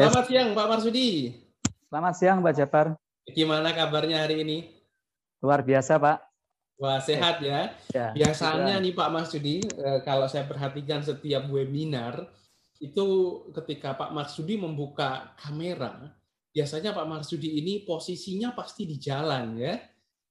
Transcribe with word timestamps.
Selamat 0.00 0.32
siang 0.32 0.48
Pak 0.56 0.64
Marsudi. 0.72 1.08
Selamat 1.92 2.14
siang 2.16 2.38
Pak 2.40 2.54
Jafar. 2.56 2.86
Gimana 3.36 3.68
kabarnya 3.76 4.24
hari 4.24 4.40
ini? 4.40 4.58
Luar 5.44 5.60
biasa 5.60 6.00
Pak. 6.00 6.24
Wah 6.80 6.96
sehat 7.04 7.44
ya. 7.44 7.76
ya 7.92 8.08
Biasanya 8.16 8.80
nih 8.80 8.96
Pak 8.96 9.12
Marsudi, 9.12 9.60
eh, 9.60 10.00
kalau 10.00 10.24
saya 10.24 10.48
perhatikan 10.48 11.04
setiap 11.04 11.44
webinar, 11.52 12.32
itu 12.80 13.04
ketika 13.52 13.92
Pak 13.92 14.16
Marsudi 14.16 14.56
membuka 14.56 15.36
kamera, 15.36 16.16
biasanya 16.48 16.96
Pak 16.96 17.04
Marsudi 17.04 17.60
ini 17.60 17.84
posisinya 17.84 18.56
pasti 18.56 18.88
di 18.88 18.96
jalan 18.96 19.60
ya. 19.60 19.76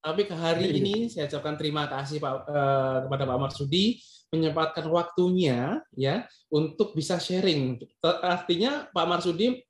Tapi 0.01 0.25
ke 0.25 0.33
hari 0.33 0.65
iya. 0.65 0.77
ini 0.81 0.95
saya 1.13 1.29
ucapkan 1.29 1.61
terima 1.61 1.85
kasih 1.85 2.17
Pak 2.17 2.33
eh, 2.49 2.97
kepada 3.05 3.21
Pak 3.29 3.37
Marsudi 3.37 4.01
menyempatkan 4.29 4.85
waktunya 4.89 5.81
ya 5.93 6.25
untuk 6.53 6.93
bisa 6.93 7.17
sharing. 7.17 7.81
Artinya 8.03 8.89
Pak 8.93 9.05
Marsudi 9.09 9.61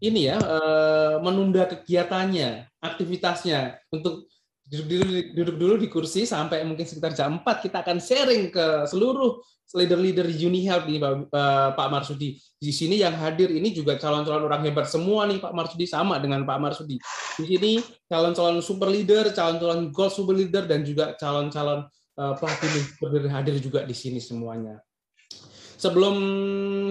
ini 0.00 0.28
ya 0.28 0.36
eh, 0.36 1.16
menunda 1.24 1.64
kegiatannya, 1.68 2.68
aktivitasnya 2.84 3.80
untuk 3.92 4.28
duduk 4.66 4.86
dulu, 4.90 5.14
duduk 5.32 5.56
dulu 5.56 5.74
di 5.78 5.88
kursi 5.88 6.26
sampai 6.26 6.66
mungkin 6.66 6.84
sekitar 6.84 7.14
jam 7.14 7.38
4 7.40 7.64
kita 7.64 7.86
akan 7.86 7.98
sharing 8.02 8.50
ke 8.50 8.84
seluruh 8.90 9.38
leader-leader 9.74 10.26
Uni 10.46 10.62
Health 10.62 10.86
nih 10.86 11.02
Pak 11.74 11.88
Marsudi. 11.90 12.38
Di 12.54 12.70
sini 12.70 13.02
yang 13.02 13.14
hadir 13.18 13.50
ini 13.50 13.74
juga 13.74 13.98
calon-calon 13.98 14.46
orang 14.46 14.62
hebat 14.62 14.86
semua 14.86 15.26
nih 15.26 15.42
Pak 15.42 15.50
Marsudi 15.50 15.86
sama 15.90 16.22
dengan 16.22 16.46
Pak 16.46 16.58
Marsudi. 16.62 17.02
Di 17.34 17.44
sini 17.46 17.72
calon-calon 18.06 18.62
super 18.62 18.86
leader, 18.86 19.34
calon-calon 19.34 19.90
gold 19.90 20.14
super 20.14 20.38
leader 20.38 20.70
dan 20.70 20.86
juga 20.86 21.18
calon-calon 21.18 21.82
Eh, 22.16 22.34
pelatih 22.40 23.28
hadir 23.28 23.60
juga 23.60 23.84
di 23.84 23.92
sini 23.92 24.16
semuanya. 24.16 24.80
Sebelum 25.76 26.16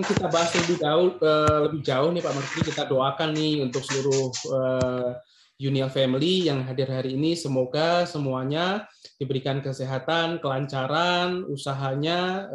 kita 0.05 0.30
bahas 0.30 0.53
lebih 0.53 0.77
jauh, 0.77 1.17
eh, 1.17 1.59
lebih 1.66 1.81
jauh 1.81 2.13
nih 2.13 2.22
Pak 2.22 2.33
Menteri, 2.38 2.59
kita 2.61 2.83
doakan 2.86 3.33
nih 3.33 3.66
untuk 3.66 3.81
seluruh 3.81 4.30
uh, 4.53 5.17
Union 5.58 5.89
Family 5.89 6.45
yang 6.45 6.61
hadir 6.61 6.94
hari 6.94 7.17
ini. 7.17 7.33
Semoga 7.33 8.05
semuanya 8.05 8.86
diberikan 9.17 9.66
kesehatan, 9.66 10.38
kelancaran, 10.38 11.42
usahanya, 11.49 12.45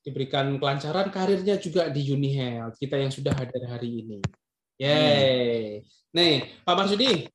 diberikan 0.00 0.56
kelancaran, 0.56 1.12
karirnya 1.12 1.60
juga 1.60 1.92
di 1.92 2.08
Uni 2.08 2.32
Health. 2.32 2.80
Kita 2.80 2.96
yang 2.96 3.12
sudah 3.12 3.36
hadir 3.36 3.68
hari 3.68 4.00
ini. 4.00 4.18
Yeay. 4.80 5.84
Nih, 6.16 6.34
Pak 6.64 6.72
Marsudi, 6.72 7.28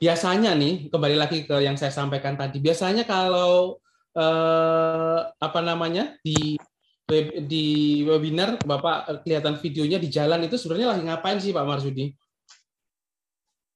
biasanya 0.00 0.56
nih 0.56 0.88
kembali 0.88 1.16
lagi 1.20 1.44
ke 1.44 1.60
yang 1.60 1.76
saya 1.76 1.92
sampaikan 1.92 2.32
tadi 2.32 2.56
biasanya 2.56 3.04
kalau 3.04 3.76
eh, 4.16 5.20
apa 5.28 5.60
namanya 5.60 6.16
di 6.24 6.56
web, 7.04 7.44
di 7.44 8.00
webinar 8.08 8.56
bapak 8.64 9.20
kelihatan 9.28 9.60
videonya 9.60 10.00
di 10.00 10.08
jalan 10.08 10.40
itu 10.48 10.56
sebenarnya 10.56 10.96
lagi 10.96 11.02
ngapain 11.04 11.36
sih 11.36 11.52
pak 11.52 11.68
Marsudi? 11.68 12.16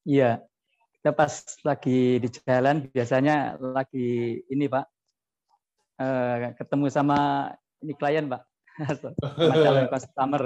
Iya 0.09 0.41
kita 1.05 1.13
pas 1.13 1.45
lagi 1.61 2.17
di 2.17 2.29
jalan 2.33 2.89
biasanya 2.89 3.61
lagi 3.61 4.41
ini 4.49 4.65
pak 4.65 4.89
eh, 6.01 6.57
ketemu 6.57 6.89
sama 6.89 7.53
ini 7.85 7.93
klien 7.93 8.25
pak 8.33 8.49
calon 9.61 9.93
customer. 9.93 10.43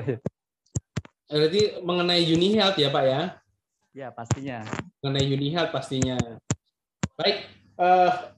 Berarti 1.30 1.78
mengenai 1.86 2.26
Uni 2.34 2.58
Health 2.58 2.82
ya 2.82 2.90
pak 2.90 3.04
ya? 3.06 3.38
Ya, 3.98 4.14
pastinya. 4.14 4.62
Mengenai 5.02 5.26
Unihealth 5.26 5.74
pastinya. 5.74 6.14
Baik, 7.18 7.50
uh, 7.82 8.30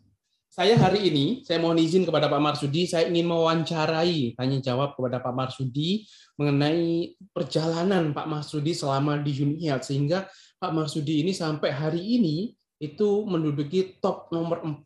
saya 0.48 0.72
hari 0.80 1.12
ini 1.12 1.44
saya 1.44 1.61
mohon 1.61 1.77
izin 1.77 2.08
kepada 2.08 2.33
Pak 2.33 2.41
Marsudi, 2.41 2.89
saya 2.89 3.12
ingin 3.12 3.28
mewawancarai 3.28 4.41
tanya 4.41 4.56
jawab 4.64 4.97
kepada 4.97 5.20
Pak 5.20 5.36
Marsudi 5.36 6.09
mengenai 6.41 7.12
perjalanan 7.37 8.16
Pak 8.16 8.25
Marsudi 8.25 8.72
selama 8.72 9.20
di 9.20 9.37
Unihealth 9.37 9.84
sehingga 9.84 10.25
Pak 10.56 10.72
Marsudi 10.72 11.28
ini 11.28 11.37
sampai 11.37 11.76
hari 11.76 12.00
ini 12.09 12.56
itu 12.81 13.28
menduduki 13.28 14.00
top 14.00 14.32
nomor 14.32 14.65
4 14.65 14.81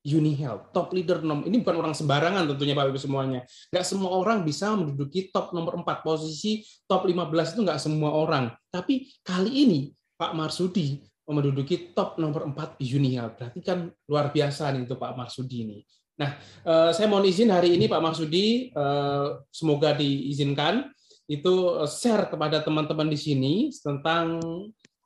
Uni 0.00 0.32
Health, 0.32 0.72
top 0.72 0.96
leader 0.96 1.20
nomor 1.20 1.44
ini 1.44 1.60
bukan 1.60 1.76
orang 1.76 1.92
sembarangan 1.92 2.48
tentunya 2.48 2.72
Bapak 2.72 2.96
Ibu 2.96 3.00
semuanya. 3.00 3.44
Nggak 3.68 3.84
semua 3.84 4.16
orang 4.16 4.40
bisa 4.40 4.72
menduduki 4.72 5.28
top 5.28 5.52
nomor 5.52 5.76
4 5.84 6.00
posisi 6.00 6.64
top 6.88 7.04
15 7.04 7.52
itu 7.52 7.60
nggak 7.68 7.80
semua 7.80 8.16
orang. 8.16 8.48
Tapi 8.72 9.12
kali 9.20 9.52
ini 9.68 9.80
Pak 10.16 10.32
Marsudi 10.32 11.04
menduduki 11.28 11.92
top 11.92 12.16
nomor 12.16 12.48
4 12.48 12.80
di 12.80 12.86
Uni 12.96 13.12
Health. 13.12 13.36
Berarti 13.36 13.60
kan 13.60 13.92
luar 14.08 14.32
biasa 14.32 14.72
nih 14.72 14.88
untuk 14.88 14.96
Pak 14.96 15.12
Marsudi 15.12 15.56
ini. 15.68 15.78
Nah, 16.20 16.36
eh, 16.40 16.90
saya 16.92 17.06
mohon 17.08 17.24
izin 17.24 17.48
hari 17.48 17.76
ini 17.76 17.88
Pak 17.88 18.00
Marsudi 18.00 18.68
eh, 18.68 19.28
semoga 19.48 19.96
diizinkan 19.96 20.88
itu 21.28 21.80
eh, 21.80 21.88
share 21.88 22.28
kepada 22.28 22.60
teman-teman 22.60 23.08
di 23.08 23.16
sini 23.20 23.54
tentang 23.72 24.40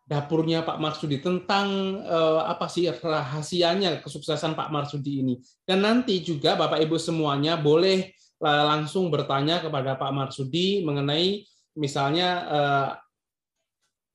dapurnya 0.05 0.61
Pak 0.61 0.77
Marsudi 0.77 1.17
tentang 1.19 1.99
eh, 2.05 2.43
apa 2.45 2.69
sih 2.69 2.89
rahasianya 2.89 4.05
kesuksesan 4.05 4.53
Pak 4.53 4.69
Marsudi 4.69 5.25
ini. 5.25 5.35
Dan 5.65 5.81
nanti 5.81 6.21
juga 6.21 6.55
Bapak 6.61 6.81
Ibu 6.85 7.01
semuanya 7.01 7.57
boleh 7.57 8.13
eh, 8.41 8.65
langsung 8.69 9.09
bertanya 9.09 9.65
kepada 9.65 9.97
Pak 9.97 10.13
Marsudi 10.13 10.85
mengenai 10.85 11.49
misalnya 11.81 12.29
eh, 12.45 12.91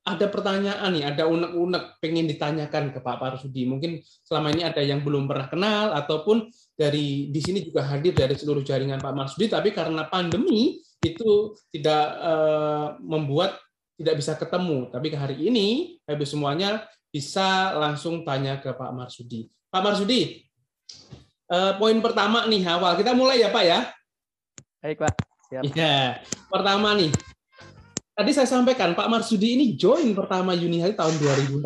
ada 0.10 0.26
pertanyaan 0.26 0.90
nih, 0.90 1.06
ada 1.06 1.30
unek-unek 1.30 2.02
pengen 2.02 2.26
ditanyakan 2.26 2.90
ke 2.90 3.00
Pak 3.04 3.18
Marsudi. 3.22 3.70
Mungkin 3.70 4.02
selama 4.26 4.50
ini 4.50 4.66
ada 4.66 4.82
yang 4.82 5.06
belum 5.06 5.30
pernah 5.30 5.46
kenal 5.46 5.94
ataupun 5.94 6.50
dari 6.74 7.30
di 7.30 7.40
sini 7.44 7.62
juga 7.62 7.86
hadir 7.86 8.18
dari 8.18 8.34
seluruh 8.34 8.66
jaringan 8.66 8.98
Pak 8.98 9.14
Marsudi, 9.14 9.46
tapi 9.52 9.70
karena 9.70 10.10
pandemi 10.10 10.82
itu 11.06 11.54
tidak 11.70 12.04
eh, 12.20 12.88
membuat 13.06 13.60
tidak 14.00 14.16
bisa 14.16 14.40
ketemu. 14.40 14.88
Tapi 14.88 15.12
hari 15.12 15.38
ini, 15.52 16.00
Ibu 16.08 16.24
semuanya 16.24 16.88
bisa 17.12 17.76
langsung 17.76 18.24
tanya 18.24 18.64
ke 18.64 18.72
Pak 18.72 18.96
Marsudi. 18.96 19.52
Pak 19.68 19.82
Marsudi, 19.84 20.40
eh, 21.52 21.72
poin 21.76 22.00
pertama 22.00 22.48
nih 22.48 22.64
awal. 22.64 22.96
Kita 22.96 23.12
mulai 23.12 23.44
ya 23.44 23.52
Pak 23.52 23.64
ya. 23.68 23.80
Baik 24.80 25.04
Pak. 25.04 25.14
Siap. 25.52 25.64
Ya, 25.76 26.24
pertama 26.48 26.96
nih. 26.96 27.12
Tadi 28.16 28.32
saya 28.32 28.48
sampaikan 28.48 28.96
Pak 28.96 29.12
Marsudi 29.12 29.60
ini 29.60 29.76
join 29.76 30.16
pertama 30.16 30.56
Unihari 30.56 30.96
tahun 30.96 31.20
2014. 31.20 31.60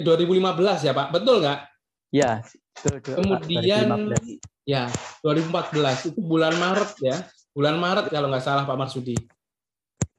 Eh, 0.00 0.04
2015 0.04 0.80
ya 0.88 0.92
Pak, 0.96 1.12
betul 1.12 1.44
nggak? 1.44 1.60
Ya. 2.12 2.40
Kemudian 3.04 3.88
2015. 4.12 4.40
ya 4.68 4.84
2014 5.24 6.12
itu 6.12 6.20
bulan 6.20 6.52
Maret 6.60 6.92
ya 7.00 7.16
Bulan 7.56 7.80
Maret 7.80 8.12
kalau 8.12 8.28
nggak 8.28 8.44
salah 8.44 8.68
Pak 8.68 8.76
Marsudi. 8.76 9.16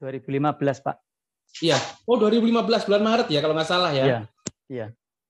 2015 0.02 0.82
Pak. 0.82 0.96
Iya. 1.62 1.78
Oh 2.02 2.18
2015 2.18 2.90
bulan 2.90 3.02
Maret 3.06 3.30
ya 3.30 3.38
kalau 3.38 3.54
nggak 3.54 3.70
salah 3.70 3.94
ya. 3.94 4.04
Iya. 4.04 4.20
Iya. 4.66 4.86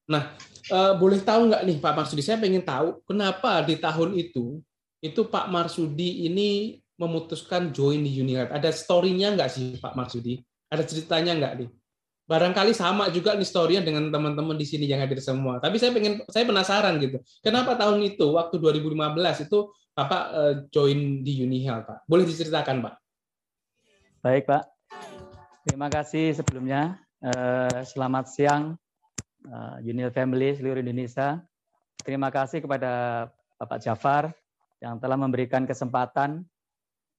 Nah, 0.08 0.32
uh, 0.72 0.96
boleh 0.96 1.20
tahu 1.20 1.52
nggak 1.52 1.62
nih 1.68 1.76
Pak 1.84 1.92
Marsudi? 1.92 2.24
Saya 2.24 2.40
pengen 2.40 2.64
tahu 2.64 3.04
kenapa 3.04 3.60
di 3.60 3.76
tahun 3.76 4.16
itu 4.16 4.64
itu 5.04 5.20
Pak 5.28 5.52
Marsudi 5.52 6.24
ini 6.24 6.80
memutuskan 6.96 7.70
join 7.70 8.00
di 8.00 8.10
Unilever. 8.18 8.56
Ada 8.56 8.72
story-nya 8.72 9.36
nggak 9.36 9.50
sih 9.52 9.76
Pak 9.76 9.92
Marsudi? 9.92 10.40
Ada 10.72 10.88
ceritanya 10.88 11.36
nggak 11.36 11.52
nih? 11.60 11.68
Barangkali 12.28 12.76
sama 12.76 13.08
juga 13.08 13.32
nih 13.40 13.80
dengan 13.80 14.12
teman-teman 14.12 14.52
di 14.52 14.68
sini 14.68 14.84
yang 14.84 15.00
hadir 15.00 15.16
semua. 15.24 15.56
Tapi 15.64 15.80
saya 15.80 15.96
pengen, 15.96 16.20
saya 16.28 16.44
penasaran 16.44 17.00
gitu. 17.00 17.24
Kenapa 17.40 17.72
tahun 17.72 18.04
itu, 18.04 18.36
waktu 18.36 18.60
2015 18.60 19.48
itu 19.48 19.72
Bapak 19.96 20.22
uh, 20.36 20.54
join 20.68 21.24
di 21.24 21.40
Unihel, 21.40 21.88
Pak. 21.88 22.04
Boleh 22.04 22.28
diceritakan, 22.28 22.84
Pak? 22.84 22.94
Baik, 24.20 24.44
Pak. 24.44 24.62
Terima 25.64 25.88
kasih 25.88 26.36
sebelumnya. 26.36 27.00
Uh, 27.18 27.82
selamat 27.88 28.28
siang, 28.28 28.76
Unihel 29.80 30.12
Family 30.12 30.52
seluruh 30.52 30.84
Indonesia. 30.84 31.40
Terima 32.04 32.28
kasih 32.28 32.60
kepada 32.60 33.26
Bapak 33.56 33.80
Jafar 33.80 34.30
yang 34.78 35.00
telah 35.02 35.18
memberikan 35.18 35.66
kesempatan 35.66 36.46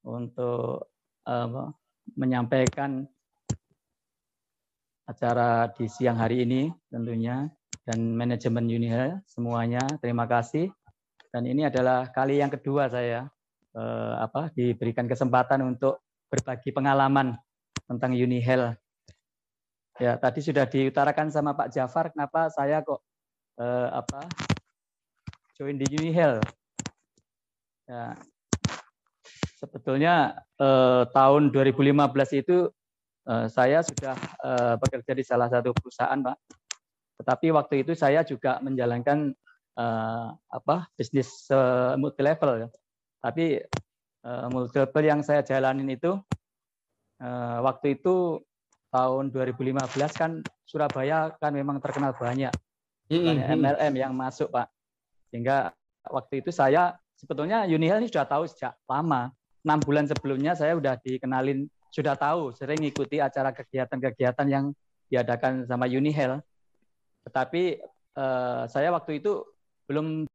untuk 0.06 0.88
uh, 1.28 1.68
menyampaikan 2.16 3.04
acara 5.10 5.74
di 5.74 5.90
siang 5.90 6.22
hari 6.22 6.46
ini 6.46 6.70
tentunya 6.94 7.50
dan 7.82 8.14
manajemen 8.14 8.70
Unihel 8.70 9.18
semuanya 9.26 9.82
terima 9.98 10.30
kasih 10.30 10.70
dan 11.34 11.50
ini 11.50 11.66
adalah 11.66 12.14
kali 12.14 12.38
yang 12.38 12.54
kedua 12.54 12.86
saya 12.94 13.26
eh, 13.74 14.14
apa 14.22 14.54
diberikan 14.54 15.10
kesempatan 15.10 15.66
untuk 15.66 16.06
berbagi 16.30 16.70
pengalaman 16.70 17.34
tentang 17.90 18.14
Unihel. 18.14 18.78
Ya, 20.00 20.16
tadi 20.16 20.40
sudah 20.40 20.64
diutarakan 20.70 21.28
sama 21.34 21.58
Pak 21.58 21.74
Jafar 21.74 22.14
kenapa 22.14 22.48
saya 22.54 22.86
kok 22.86 23.02
eh, 23.58 23.90
apa 23.90 24.30
join 25.58 25.76
di 25.76 25.90
Unihel. 25.90 26.38
Ya, 27.90 28.14
sebetulnya 29.58 30.38
eh, 30.62 31.04
tahun 31.10 31.50
2015 31.50 32.42
itu 32.46 32.70
saya 33.52 33.86
sudah 33.86 34.18
eh, 34.18 34.76
bekerja 34.82 35.12
di 35.14 35.24
salah 35.24 35.48
satu 35.52 35.70
perusahaan, 35.76 36.18
Pak. 36.18 36.38
Tetapi 37.20 37.48
waktu 37.52 37.84
itu 37.84 37.94
saya 37.94 38.24
juga 38.24 38.64
menjalankan 38.64 39.36
uh, 39.76 40.32
apa 40.32 40.88
bisnis 40.96 41.52
uh, 41.52 42.00
multi 42.00 42.24
level 42.24 42.64
ya. 42.64 42.68
Tapi 43.20 43.60
uh, 44.24 44.48
multiple 44.48 45.04
yang 45.04 45.20
saya 45.20 45.44
jalanin 45.44 45.92
itu 45.92 46.16
uh, 47.20 47.58
waktu 47.60 48.00
itu 48.00 48.40
tahun 48.90 49.36
2015 49.36 49.76
kan 50.16 50.32
Surabaya 50.64 51.36
kan 51.38 51.52
memang 51.54 51.84
terkenal 51.84 52.16
banyak 52.16 52.56
banyak 53.10 53.48
MLM 53.58 53.94
yang 54.00 54.14
masuk 54.16 54.54
Pak. 54.54 54.72
Sehingga 55.30 55.74
waktu 56.08 56.46
itu 56.46 56.56
saya 56.56 56.96
sebetulnya 57.18 57.66
Unihel 57.66 58.02
ini 58.02 58.08
sudah 58.08 58.26
tahu 58.26 58.46
sejak 58.46 58.78
lama. 58.86 59.34
Enam 59.60 59.84
bulan 59.84 60.08
sebelumnya 60.08 60.56
saya 60.56 60.78
sudah 60.80 60.96
dikenalin, 61.04 61.68
sudah 61.90 62.14
tahu, 62.14 62.54
sering 62.54 62.82
ikuti 62.86 63.18
acara 63.18 63.50
kegiatan-kegiatan 63.50 64.48
yang 64.50 64.66
diadakan 65.10 65.66
sama 65.66 65.90
Unihel. 65.90 66.40
Tetapi 67.26 67.64
eh, 68.16 68.64
saya 68.70 68.90
waktu 68.94 69.20
itu 69.20 69.44
belum 69.90 70.30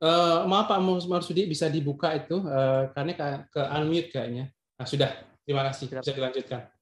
Uh, 0.00 0.48
maaf 0.48 0.64
Pak 0.64 0.80
Marsudi 0.80 1.44
bisa 1.44 1.68
dibuka 1.68 2.16
itu 2.16 2.40
uh, 2.40 2.88
karena 2.96 3.12
ke, 3.12 3.52
ke 3.52 3.60
unmute 3.68 4.08
kayaknya. 4.08 4.48
Nah, 4.80 4.88
sudah. 4.88 5.12
Terima 5.44 5.60
kasih. 5.68 5.92
Bisa 5.92 6.16
dilanjutkan. 6.16 6.72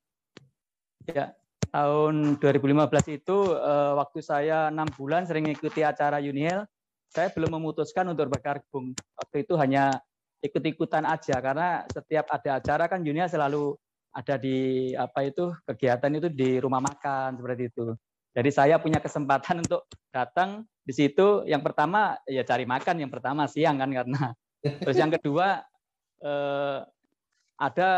Ya, 1.11 1.35
tahun 1.75 2.39
2015 2.39 3.19
itu 3.19 3.59
uh, 3.59 3.99
waktu 3.99 4.23
saya 4.23 4.71
enam 4.71 4.87
bulan 4.95 5.27
sering 5.27 5.51
mengikuti 5.51 5.83
acara 5.83 6.23
Unihel, 6.23 6.63
saya 7.11 7.35
belum 7.35 7.59
memutuskan 7.59 8.07
untuk 8.07 8.31
bergabung. 8.31 8.95
Waktu 9.19 9.43
itu 9.43 9.59
hanya 9.59 9.99
ikut-ikutan 10.43 11.03
aja 11.03 11.43
karena 11.43 11.83
setiap 11.91 12.31
ada 12.31 12.63
acara 12.63 12.85
kan 12.87 13.03
Unihel 13.03 13.27
selalu 13.27 13.75
ada 14.15 14.35
di 14.41 14.91
apa 14.97 15.27
itu 15.27 15.53
kegiatan 15.69 16.11
itu 16.17 16.29
di 16.33 16.59
rumah 16.59 16.83
makan 16.83 17.39
seperti 17.39 17.71
itu. 17.71 17.95
Jadi 18.33 18.51
saya 18.55 18.77
punya 18.79 19.03
kesempatan 19.03 19.61
untuk 19.67 19.87
datang 20.15 20.65
di 20.83 20.93
situ. 20.95 21.45
Yang 21.45 21.63
pertama 21.73 22.17
ya 22.25 22.43
cari 22.47 22.65
makan, 22.65 23.03
yang 23.03 23.11
pertama 23.13 23.51
siang 23.51 23.79
kan 23.79 23.91
karena. 23.91 24.35
Terus 24.85 24.97
yang 24.99 25.11
kedua 25.11 25.63
eh, 26.23 26.79
ada 27.59 27.91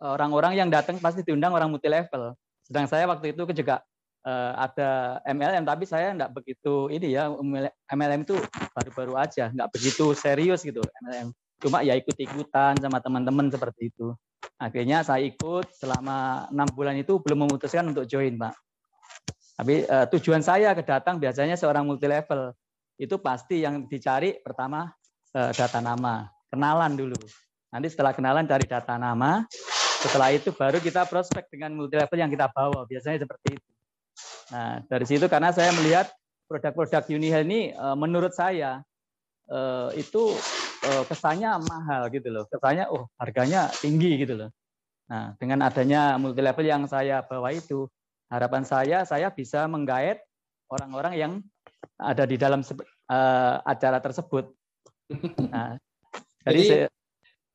orang-orang 0.00 0.56
yang 0.56 0.68
datang 0.68 1.00
pasti 1.00 1.24
diundang 1.24 1.52
orang 1.56 1.72
multi 1.72 1.88
level. 1.88 2.36
Sedang 2.64 2.84
saya 2.84 3.08
waktu 3.08 3.32
itu 3.32 3.48
juga 3.56 3.80
eh, 4.24 4.52
ada 4.56 5.20
MLM, 5.24 5.64
tapi 5.64 5.84
saya 5.88 6.12
enggak 6.12 6.32
begitu 6.36 6.92
ini 6.92 7.16
ya 7.16 7.32
MLM 7.92 8.24
itu 8.28 8.36
baru-baru 8.76 9.16
aja, 9.20 9.48
enggak 9.52 9.72
begitu 9.72 10.12
serius 10.12 10.64
gitu 10.64 10.84
MLM. 11.04 11.32
Cuma 11.58 11.82
ya 11.82 11.98
ikut-ikutan 11.98 12.78
sama 12.78 13.02
teman-teman 13.02 13.50
seperti 13.50 13.90
itu. 13.90 14.14
Akhirnya 14.58 15.02
saya 15.02 15.26
ikut 15.26 15.74
selama 15.74 16.46
enam 16.54 16.68
bulan 16.70 16.94
itu 16.94 17.18
belum 17.18 17.46
memutuskan 17.46 17.90
untuk 17.90 18.06
join, 18.06 18.38
Pak. 18.38 18.54
Tapi 19.58 19.82
uh, 19.90 20.06
tujuan 20.14 20.38
saya 20.38 20.70
kedatang 20.78 21.18
biasanya 21.18 21.58
seorang 21.58 21.82
multi 21.82 22.06
level 22.06 22.54
itu 22.94 23.18
pasti 23.18 23.66
yang 23.66 23.90
dicari 23.90 24.38
pertama 24.38 24.86
uh, 25.34 25.50
data 25.50 25.82
nama, 25.82 26.30
kenalan 26.46 26.94
dulu. 26.94 27.18
Nanti 27.74 27.90
setelah 27.90 28.14
kenalan 28.14 28.46
cari 28.46 28.66
data 28.70 28.94
nama, 28.94 29.42
setelah 29.98 30.30
itu 30.30 30.54
baru 30.54 30.78
kita 30.78 31.10
prospek 31.10 31.50
dengan 31.50 31.74
multi 31.74 31.98
level 31.98 32.18
yang 32.22 32.30
kita 32.30 32.46
bawa. 32.54 32.86
Biasanya 32.86 33.26
seperti 33.26 33.58
itu. 33.58 33.70
Nah 34.54 34.78
dari 34.86 35.06
situ 35.10 35.26
karena 35.26 35.50
saya 35.50 35.74
melihat 35.74 36.06
produk-produk 36.46 37.02
Unihel 37.10 37.42
ini 37.50 37.74
uh, 37.74 37.98
menurut 37.98 38.30
saya 38.30 38.82
itu 39.96 40.36
kesannya 41.06 41.58
mahal 41.66 42.06
gitu 42.12 42.28
loh. 42.30 42.44
Kesannya 42.46 42.88
oh 42.90 43.10
harganya 43.18 43.68
tinggi 43.70 44.20
gitu 44.20 44.34
loh. 44.34 44.50
Nah 45.08 45.34
dengan 45.36 45.64
adanya 45.66 46.16
multi 46.20 46.42
level 46.44 46.66
yang 46.66 46.84
saya 46.86 47.24
bawa 47.24 47.50
itu 47.54 47.88
harapan 48.28 48.62
saya 48.64 49.02
saya 49.08 49.32
bisa 49.32 49.64
menggait 49.64 50.20
orang-orang 50.68 51.14
yang 51.16 51.32
ada 51.98 52.24
di 52.28 52.36
dalam 52.38 52.62
uh, 52.62 53.54
acara 53.64 53.98
tersebut. 53.98 54.52
Nah, 55.48 55.80
jadi, 56.44 56.60
jadi 56.60 56.60
saya, 56.68 56.86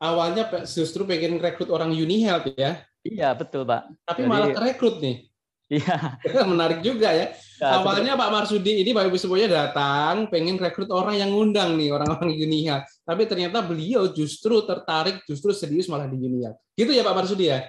awalnya 0.02 0.44
justru 0.66 1.06
pengen 1.06 1.38
rekrut 1.38 1.70
orang 1.70 1.94
Unihealth 1.94 2.50
ya? 2.58 2.82
Iya 3.06 3.38
betul 3.38 3.62
pak. 3.62 3.94
Tapi 4.10 4.26
jadi, 4.26 4.30
malah 4.30 4.50
rekrut 4.58 4.98
nih. 4.98 5.30
Iya. 5.74 5.98
Menarik 6.52 6.80
juga 6.86 7.10
ya. 7.10 7.34
ya 7.58 7.82
Awalnya 7.82 8.14
Pak 8.14 8.30
Marsudi 8.30 8.86
ini 8.86 8.94
Pak 8.94 9.10
Ibu 9.10 9.18
semuanya 9.18 9.66
datang 9.66 10.30
pengen 10.30 10.62
rekrut 10.62 10.94
orang 10.94 11.18
yang 11.18 11.34
ngundang 11.34 11.74
nih 11.74 11.90
orang-orang 11.90 12.30
Unihealth. 12.38 12.86
Tapi 13.02 13.26
ternyata 13.26 13.66
beliau 13.66 14.14
justru 14.14 14.62
tertarik, 14.62 15.26
justru 15.26 15.50
serius 15.50 15.90
malah 15.90 16.06
di 16.06 16.22
Unihealth. 16.22 16.60
Gitu 16.78 16.94
ya 16.94 17.02
Pak 17.02 17.16
Marsudi 17.18 17.50
ya? 17.50 17.66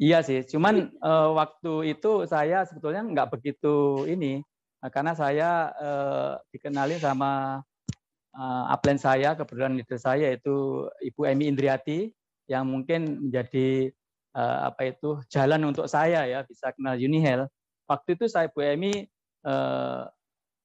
Iya 0.00 0.24
sih, 0.24 0.40
cuman 0.48 0.96
uh, 1.04 1.36
waktu 1.36 1.92
itu 1.92 2.24
saya 2.24 2.64
sebetulnya 2.64 3.04
nggak 3.04 3.36
begitu 3.36 4.08
ini, 4.08 4.40
uh, 4.80 4.88
karena 4.88 5.12
saya 5.12 5.76
uh, 5.76 6.40
dikenali 6.48 6.96
sama 6.96 7.60
uh, 8.32 8.64
upline 8.72 8.96
saya, 8.96 9.36
kebetulan 9.36 9.76
leader 9.76 10.00
saya 10.00 10.32
itu 10.32 10.88
Ibu 11.04 11.28
Emi 11.28 11.52
Indriati, 11.52 12.08
yang 12.48 12.64
mungkin 12.64 13.28
menjadi 13.28 13.92
uh, 14.36 14.70
apa 14.70 14.94
itu 14.94 15.18
jalan 15.30 15.70
untuk 15.70 15.86
saya 15.90 16.26
ya 16.26 16.40
bisa 16.46 16.70
kenal 16.74 16.96
Unihel. 16.98 17.46
Waktu 17.90 18.14
itu 18.14 18.30
saya 18.30 18.46
Bu 18.50 18.62
Emi 18.62 19.06
uh, 19.46 20.06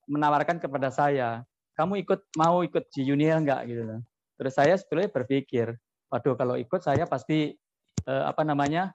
menawarkan 0.05 0.61
kepada 0.61 0.93
saya, 0.93 1.41
kamu 1.73 2.05
ikut 2.05 2.21
mau 2.37 2.61
ikut 2.61 2.85
di 2.93 3.09
Unihel 3.09 3.41
nggak 3.41 3.61
gitu. 3.65 3.83
Terus 4.35 4.53
saya 4.53 4.73
sebetulnya 4.77 5.09
berpikir, 5.09 5.67
waduh 6.11 6.35
kalau 6.37 6.55
ikut 6.59 6.81
saya 6.83 7.07
pasti 7.09 7.55
uh, 8.05 8.29
apa 8.29 8.45
namanya 8.45 8.93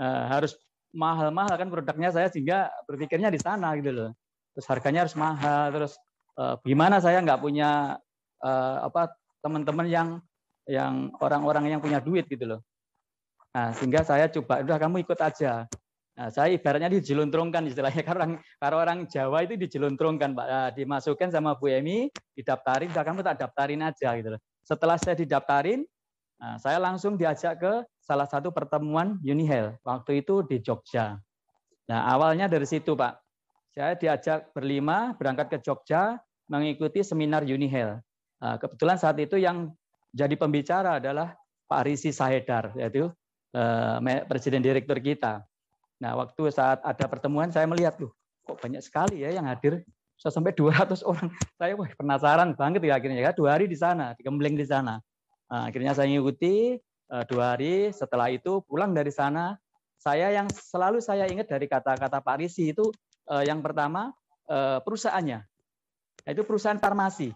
uh, 0.00 0.24
harus 0.32 0.56
mahal-mahal 0.92 1.56
kan 1.56 1.68
produknya 1.72 2.12
saya 2.12 2.28
sehingga 2.28 2.68
berpikirnya 2.88 3.32
di 3.32 3.40
sana 3.40 3.72
gitu 3.76 3.92
loh. 3.92 4.10
Terus 4.52 4.66
harganya 4.68 5.08
harus 5.08 5.16
mahal, 5.16 5.72
terus 5.72 5.92
uh, 6.36 6.60
gimana 6.64 7.00
saya 7.00 7.20
nggak 7.24 7.40
punya 7.40 7.96
uh, 8.44 8.76
apa 8.88 9.12
teman-teman 9.40 9.88
yang 9.88 10.08
yang 10.68 11.10
orang-orang 11.18 11.74
yang 11.74 11.80
punya 11.82 11.98
duit 11.98 12.28
gitu 12.30 12.46
loh. 12.46 12.60
Nah, 13.52 13.68
sehingga 13.76 14.00
saya 14.00 14.32
coba 14.32 14.64
udah 14.64 14.76
kamu 14.80 15.04
ikut 15.04 15.18
aja. 15.20 15.68
Nah, 16.12 16.28
saya 16.28 16.52
ibaratnya 16.52 16.92
dijeluntrungkan 16.92 17.64
istilahnya 17.68 18.04
kalau 18.04 18.20
orang 18.24 18.32
kalau 18.60 18.76
orang 18.80 18.98
Jawa 19.08 19.44
itu 19.44 19.56
dijeluntrungkan 19.56 20.36
Pak, 20.36 20.46
nah, 20.48 20.68
dimasukkan 20.72 21.28
sama 21.32 21.56
Bu 21.56 21.72
Emi, 21.72 22.08
didaftarin, 22.36 22.92
udah 22.92 23.04
kamu 23.04 23.20
tak 23.24 23.36
daftarin 23.40 23.80
aja 23.84 24.12
gitu 24.16 24.36
loh. 24.36 24.40
Setelah 24.64 24.96
saya 25.00 25.16
didaftarin, 25.16 25.84
nah, 26.40 26.56
saya 26.60 26.80
langsung 26.80 27.16
diajak 27.16 27.60
ke 27.60 27.72
salah 28.00 28.28
satu 28.28 28.52
pertemuan 28.52 29.20
Unihel 29.24 29.76
waktu 29.84 30.24
itu 30.24 30.44
di 30.44 30.60
Jogja. 30.60 31.16
Nah, 31.88 32.00
awalnya 32.08 32.48
dari 32.48 32.64
situ, 32.64 32.96
Pak. 32.96 33.20
Saya 33.72 33.96
diajak 33.96 34.52
berlima 34.52 35.16
berangkat 35.16 35.48
ke 35.48 35.58
Jogja 35.64 36.20
mengikuti 36.48 37.00
seminar 37.00 37.40
Unihel. 37.44 38.04
Nah, 38.36 38.60
kebetulan 38.60 39.00
saat 39.00 39.16
itu 39.16 39.40
yang 39.40 39.72
jadi 40.12 40.36
pembicara 40.36 41.00
adalah 41.00 41.32
Pak 41.64 41.88
Risi 41.88 42.12
Sahedar, 42.12 42.76
yaitu 42.76 43.08
Presiden 44.28 44.64
Direktur 44.64 44.96
kita. 44.98 45.44
Nah, 46.00 46.18
waktu 46.18 46.50
saat 46.50 46.82
ada 46.82 47.04
pertemuan 47.06 47.52
saya 47.52 47.68
melihat, 47.68 47.94
tuh 48.00 48.10
kok 48.42 48.58
banyak 48.58 48.82
sekali 48.82 49.22
ya 49.22 49.30
yang 49.30 49.46
hadir. 49.46 49.84
Saya 50.16 50.32
sampai 50.34 50.56
200 50.56 51.04
orang. 51.10 51.28
Saya 51.60 51.76
wah, 51.76 51.90
penasaran 51.92 52.56
banget 52.56 52.80
ya 52.82 52.96
akhirnya 52.96 53.20
ya. 53.20 53.30
Dua 53.36 53.54
hari 53.54 53.68
di 53.68 53.76
sana, 53.78 54.16
di 54.16 54.24
Gembleng 54.24 54.56
di 54.56 54.66
sana. 54.66 54.98
Nah, 55.52 55.68
akhirnya 55.68 55.92
saya 55.92 56.08
mengikuti 56.08 56.80
Eh, 57.12 57.24
dua 57.28 57.52
hari 57.52 57.92
setelah 57.92 58.32
itu 58.32 58.64
pulang 58.64 58.96
dari 58.96 59.12
sana 59.12 59.60
saya 60.00 60.32
yang 60.32 60.48
selalu 60.48 61.04
saya 61.04 61.28
ingat 61.28 61.44
dari 61.44 61.68
kata-kata 61.68 62.24
Pak 62.24 62.40
Risi 62.40 62.72
itu 62.72 62.88
eh, 63.28 63.44
yang 63.44 63.60
pertama 63.60 64.16
eh, 64.48 64.80
perusahaannya 64.80 65.44
itu 66.24 66.40
perusahaan 66.48 66.80
farmasi 66.80 67.28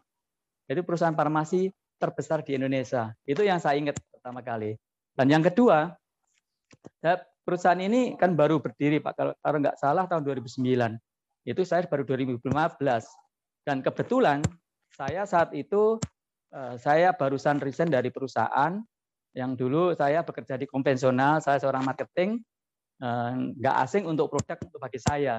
itu 0.64 0.80
perusahaan 0.80 1.12
farmasi 1.12 1.68
terbesar 2.00 2.40
di 2.40 2.56
Indonesia 2.56 3.12
itu 3.28 3.44
yang 3.44 3.61
saya 3.61 3.76
ingat 3.76 4.00
pertama 4.08 4.40
kali 4.40 4.80
dan 5.12 5.28
yang 5.28 5.44
kedua 5.44 5.92
perusahaan 7.46 7.78
ini 7.78 8.18
kan 8.18 8.35
baru 8.35 8.58
berdiri 8.58 8.99
Pak. 8.99 9.12
Kalau, 9.14 9.32
kalau 9.38 9.58
nggak 9.62 9.76
salah 9.78 10.04
tahun 10.11 10.26
2009 10.26 10.99
itu 11.46 11.62
saya 11.62 11.87
baru 11.87 12.02
2015 12.02 12.42
dan 13.62 13.78
kebetulan 13.82 14.42
saya 14.90 15.23
saat 15.23 15.54
itu 15.54 16.00
saya 16.80 17.12
barusan 17.12 17.61
resign 17.61 17.92
dari 17.92 18.08
perusahaan. 18.08 18.80
Yang 19.37 19.52
dulu 19.61 19.92
saya 19.92 20.25
bekerja 20.25 20.56
di 20.56 20.64
konvensional, 20.64 21.44
saya 21.44 21.61
seorang 21.61 21.85
marketing, 21.85 22.40
eh, 23.04 23.32
nggak 23.61 23.76
asing 23.85 24.08
untuk 24.08 24.32
produk 24.32 24.56
untuk 24.64 24.80
bagi 24.80 24.96
saya. 24.96 25.37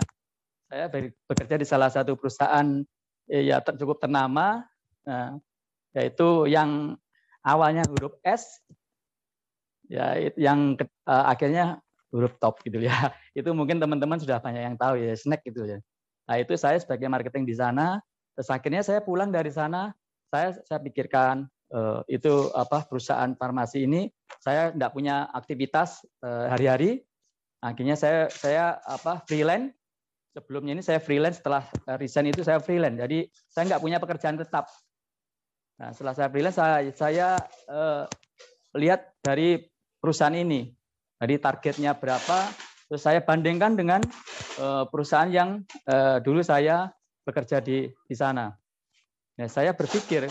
Saya 0.70 0.86
bekerja 1.26 1.56
di 1.58 1.66
salah 1.66 1.90
satu 1.90 2.14
perusahaan 2.14 2.86
eh, 3.28 3.50
ya 3.50 3.58
cukup 3.66 3.98
ternama, 3.98 4.62
eh, 5.10 5.32
yaitu 5.98 6.46
yang 6.46 6.94
awalnya 7.42 7.82
huruf 7.90 8.14
S, 8.22 8.62
ya 9.88 10.32
yang 10.36 10.76
akhirnya 11.08 11.80
huruf 12.12 12.36
top 12.40 12.64
gitu 12.64 12.80
ya. 12.84 12.94
Itu 13.40 13.52
mungkin 13.52 13.82
teman-teman 13.82 14.20
sudah 14.20 14.40
banyak 14.40 14.64
yang 14.64 14.78
tahu 14.80 15.00
ya, 15.00 15.16
snack 15.16 15.44
gitu 15.48 15.66
ya. 15.66 15.80
Nah 16.28 16.36
itu 16.44 16.60
saya 16.60 16.76
sebagai 16.76 17.08
marketing 17.08 17.48
di 17.48 17.56
sana, 17.56 18.04
terus 18.36 18.52
akhirnya 18.52 18.84
saya 18.84 19.00
pulang 19.00 19.32
dari 19.32 19.48
sana, 19.48 19.96
saya 20.28 20.60
saya 20.68 20.84
pikirkan 20.84 21.48
Eh, 21.68 22.16
itu 22.16 22.48
apa 22.56 22.88
perusahaan 22.88 23.36
farmasi 23.36 23.84
ini 23.84 24.08
saya 24.40 24.72
tidak 24.72 24.96
punya 24.96 25.28
aktivitas 25.36 26.00
eh, 26.24 26.48
hari-hari 26.48 27.04
akhirnya 27.60 28.00
saya 28.00 28.32
saya 28.32 28.80
apa 28.88 29.20
freelance 29.28 29.76
sebelumnya 30.32 30.80
ini 30.80 30.84
saya 30.88 31.04
freelance 31.04 31.44
setelah 31.44 31.68
resign 32.00 32.32
itu 32.32 32.40
saya 32.40 32.64
freelance 32.64 32.96
jadi 32.96 33.28
saya 33.52 33.64
nggak 33.68 33.84
punya 33.84 34.00
pekerjaan 34.00 34.40
tetap 34.40 34.72
Nah, 35.78 35.94
setelah 35.94 36.18
saya 36.18 36.26
freelance, 36.34 36.58
saya, 36.58 36.90
saya 36.90 37.28
uh, 37.70 38.10
lihat 38.74 39.14
dari 39.22 39.62
perusahaan 40.00 40.34
ini, 40.34 40.70
dari 41.18 41.42
targetnya 41.42 41.98
berapa, 41.98 42.50
terus 42.88 43.02
saya 43.04 43.20
bandingkan 43.22 43.76
dengan 43.76 44.02
uh, 44.62 44.86
perusahaan 44.88 45.28
yang 45.28 45.66
uh, 45.90 46.22
dulu 46.24 46.42
saya 46.46 46.90
bekerja 47.28 47.60
di 47.60 47.90
di 47.90 48.16
sana. 48.16 48.54
Nah, 49.38 49.50
saya 49.50 49.76
berpikir 49.76 50.30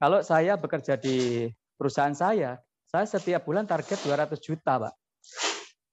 kalau 0.00 0.20
saya 0.24 0.56
bekerja 0.56 0.96
di 0.96 1.48
perusahaan 1.76 2.14
saya, 2.14 2.60
saya 2.88 3.04
setiap 3.04 3.44
bulan 3.44 3.68
target 3.68 4.00
200 4.04 4.38
juta, 4.40 4.80
Pak. 4.80 4.94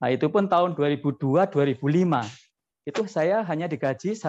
Nah, 0.03 0.09
itu 0.11 0.27
pun 0.27 0.47
tahun 0.47 0.75
2002, 0.75 1.47
2005. 1.51 2.27
Itu 2.83 3.07
saya 3.07 3.43
hanya 3.47 3.71
digaji 3.71 4.19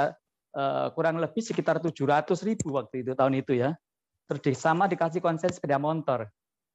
kurang 0.95 1.19
lebih 1.19 1.43
sekitar 1.43 1.83
700 1.83 2.31
ribu 2.47 2.79
waktu 2.79 3.03
itu 3.03 3.13
tahun 3.19 3.43
itu 3.43 3.59
ya 3.59 3.75
terus 4.25 4.57
sama 4.57 4.89
dikasih 4.89 5.21
konsen 5.21 5.53
sepeda 5.53 5.77
motor. 5.77 6.31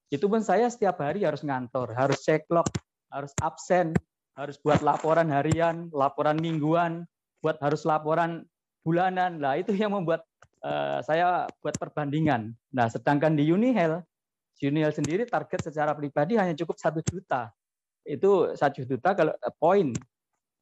Itu 0.10 0.26
pun 0.26 0.42
saya 0.42 0.66
setiap 0.70 1.02
hari 1.06 1.22
harus 1.22 1.46
ngantor, 1.46 1.94
harus 1.94 2.26
cek 2.26 2.50
log, 2.50 2.66
harus 3.14 3.30
absen, 3.46 3.94
harus 4.34 4.58
buat 4.58 4.82
laporan 4.82 5.30
harian, 5.30 5.90
laporan 5.94 6.42
mingguan, 6.42 7.06
buat 7.46 7.62
harus 7.62 7.86
laporan 7.86 8.46
bulanan. 8.82 9.38
Nah, 9.38 9.62
itu 9.62 9.70
yang 9.78 9.94
membuat 9.94 10.26
uh, 10.66 11.00
saya 11.06 11.46
buat 11.62 11.78
perbandingan. 11.78 12.58
Nah, 12.74 12.90
sedangkan 12.90 13.38
di 13.38 13.46
Unihel, 13.54 14.02
Unihel 14.60 14.92
sendiri 14.92 15.30
target 15.30 15.72
secara 15.72 15.94
pribadi 15.94 16.36
hanya 16.42 16.58
cukup 16.58 16.82
satu 16.82 17.06
juta. 17.06 17.54
Itu 18.02 18.58
satu 18.58 18.82
juta 18.82 19.14
kalau 19.14 19.38
uh, 19.38 19.54
poin 19.62 19.94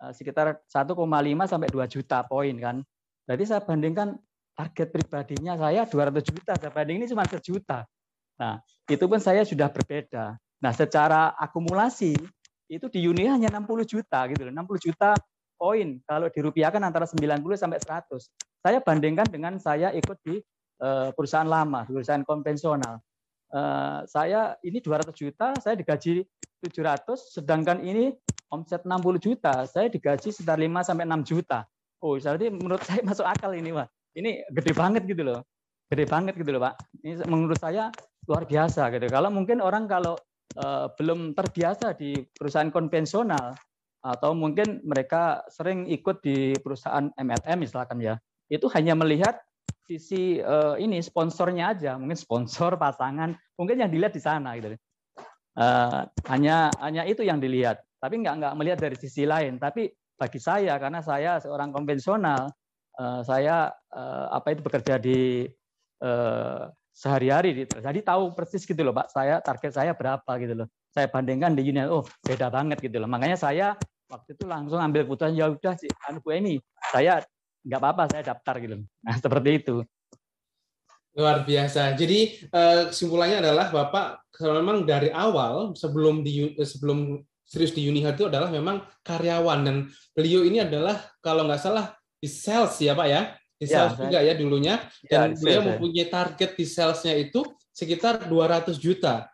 uh, 0.03 0.11
sekitar 0.11 0.59
1,5 0.67 0.91
sampai 1.47 1.69
2 1.71 1.87
juta 1.87 2.17
poin 2.27 2.55
kan. 2.59 2.83
Jadi 3.27 3.43
saya 3.43 3.63
bandingkan 3.63 4.19
target 4.57 4.89
pribadinya 4.89 5.53
saya 5.55 5.85
200 5.85 6.19
juta, 6.23 6.51
saya 6.57 6.71
banding 6.73 7.03
ini 7.03 7.07
cuma 7.07 7.23
sejuta. 7.29 7.85
Nah, 8.37 8.61
itu 8.87 9.05
pun 9.05 9.19
saya 9.19 9.43
sudah 9.43 9.69
berbeda. 9.69 10.37
Nah, 10.61 10.71
secara 10.73 11.33
akumulasi 11.37 12.17
itu 12.67 12.85
di 12.91 13.05
Uni 13.05 13.29
hanya 13.29 13.49
60 13.49 13.83
juta 13.87 14.27
gitu 14.29 14.47
loh, 14.47 14.53
60 14.53 14.85
juta 14.89 15.15
poin 15.57 15.97
kalau 16.05 16.27
dirupiahkan 16.29 16.81
antara 16.81 17.05
90 17.09 17.41
sampai 17.57 17.79
100. 17.81 18.29
Saya 18.61 18.77
bandingkan 18.81 19.27
dengan 19.29 19.57
saya 19.57 19.93
ikut 19.95 20.17
di 20.25 20.41
uh, 20.83 21.09
perusahaan 21.15 21.47
lama, 21.47 21.87
perusahaan 21.87 22.25
konvensional. 22.25 22.99
Uh, 23.47 24.03
saya 24.05 24.59
ini 24.61 24.83
200 24.83 25.07
juta, 25.15 25.55
saya 25.61 25.79
digaji 25.79 26.27
700, 26.61 27.39
sedangkan 27.39 27.79
ini 27.79 28.11
omset 28.51 28.83
60 28.83 29.23
juta, 29.23 29.63
saya 29.65 29.87
digaji 29.87 30.35
sekitar 30.35 30.59
5 30.59 30.87
sampai 30.87 31.05
6 31.07 31.23
juta. 31.23 31.63
Oh, 32.03 32.19
jadi 32.19 32.51
menurut 32.51 32.83
saya 32.83 33.01
masuk 33.07 33.23
akal 33.23 33.55
ini, 33.55 33.71
Pak 33.71 33.87
ini 34.17 34.41
gede 34.49 34.73
banget 34.73 35.05
gitu 35.05 35.21
loh 35.21 35.45
gede 35.87 36.09
banget 36.09 36.33
gitu 36.35 36.49
loh 36.49 36.61
pak 36.65 36.73
ini 37.05 37.21
menurut 37.29 37.55
saya 37.61 37.93
luar 38.27 38.43
biasa 38.43 38.91
gitu. 38.91 39.07
Kalau 39.07 39.31
mungkin 39.31 39.63
orang 39.63 39.87
kalau 39.87 40.19
uh, 40.59 40.91
belum 40.99 41.31
terbiasa 41.33 41.95
di 41.95 42.19
perusahaan 42.35 42.69
konvensional 42.69 43.55
atau 44.03 44.31
mungkin 44.35 44.83
mereka 44.83 45.43
sering 45.49 45.89
ikut 45.89 46.21
di 46.21 46.53
perusahaan 46.61 47.09
MLM 47.17 47.57
misalkan 47.59 47.97
ya 47.99 48.15
itu 48.47 48.69
hanya 48.71 48.93
melihat 48.93 49.41
sisi 49.87 50.39
uh, 50.43 50.75
ini 50.79 50.99
sponsornya 50.99 51.73
aja 51.73 51.95
mungkin 51.95 52.19
sponsor 52.19 52.75
pasangan 52.83 53.33
mungkin 53.55 53.79
yang 53.79 53.89
dilihat 53.89 54.13
di 54.13 54.21
sana 54.21 54.55
gitu. 54.59 54.75
Uh, 55.57 56.05
hanya 56.29 56.69
hanya 56.83 57.01
itu 57.07 57.25
yang 57.25 57.41
dilihat. 57.41 57.81
Tapi 57.97 58.21
nggak 58.21 58.35
nggak 58.43 58.53
melihat 58.59 58.77
dari 58.77 58.93
sisi 58.93 59.25
lain. 59.25 59.57
Tapi 59.57 59.89
bagi 60.13 60.37
saya 60.37 60.77
karena 60.77 61.01
saya 61.01 61.41
seorang 61.41 61.73
konvensional 61.73 62.53
uh, 63.01 63.21
saya 63.25 63.73
uh, 63.89 64.27
apa 64.29 64.53
itu 64.53 64.61
bekerja 64.61 65.01
di 65.01 65.49
sehari-hari 66.97 67.69
jadi 67.69 67.99
tahu 68.01 68.33
persis 68.33 68.65
gitu 68.65 68.81
loh 68.81 68.89
Pak 68.89 69.13
saya 69.13 69.37
target 69.37 69.71
saya 69.77 69.93
berapa 69.93 70.31
gitu 70.41 70.65
loh. 70.65 70.67
Saya 70.89 71.05
bandingkan 71.13 71.53
di 71.53 71.61
Union 71.61 71.93
oh 71.93 72.03
beda 72.25 72.49
banget 72.49 72.81
gitu 72.81 72.97
loh. 72.97 73.05
Makanya 73.05 73.37
saya 73.37 73.77
waktu 74.09 74.33
itu 74.33 74.49
langsung 74.49 74.81
ambil 74.81 75.05
keputusan 75.05 75.37
ya 75.37 75.53
udah 75.53 75.77
sih 75.77 75.91
anu 76.09 76.23
ini 76.33 76.57
saya 76.89 77.21
nggak 77.61 77.79
apa-apa 77.83 78.03
saya 78.09 78.23
daftar 78.23 78.55
gitu 78.63 78.75
nah 79.05 79.13
seperti 79.23 79.49
itu. 79.61 79.85
Luar 81.13 81.45
biasa. 81.45 81.93
Jadi 81.93 82.49
kesimpulannya 82.89 83.45
adalah 83.45 83.69
bapak 83.69 84.33
memang 84.41 84.85
dari 84.85 85.13
awal 85.13 85.77
sebelum 85.77 86.25
di 86.25 86.57
sebelum 86.61 87.21
serius 87.45 87.73
di 87.73 87.85
Unihard 87.89 88.17
itu 88.17 88.25
adalah 88.25 88.49
memang 88.49 88.81
karyawan. 89.05 89.59
Dan 89.65 89.75
beliau 90.13 90.45
ini 90.45 90.61
adalah 90.61 90.97
kalau 91.21 91.45
nggak 91.45 91.61
salah 91.61 91.93
di 92.17 92.29
sales 92.29 92.77
ya 92.81 92.93
Pak 92.93 93.07
ya, 93.09 93.33
di 93.57 93.65
ya, 93.65 93.89
sales 93.89 93.93
ya, 93.97 93.99
juga 94.05 94.19
ya 94.21 94.33
dulunya. 94.37 94.75
dan 95.09 95.33
ya, 95.33 95.37
beliau 95.41 95.61
mempunyai 95.73 96.07
target 96.07 96.51
di 96.53 96.65
salesnya 96.65 97.13
itu 97.17 97.41
sekitar 97.73 98.29
200 98.29 98.77
juta 98.77 99.27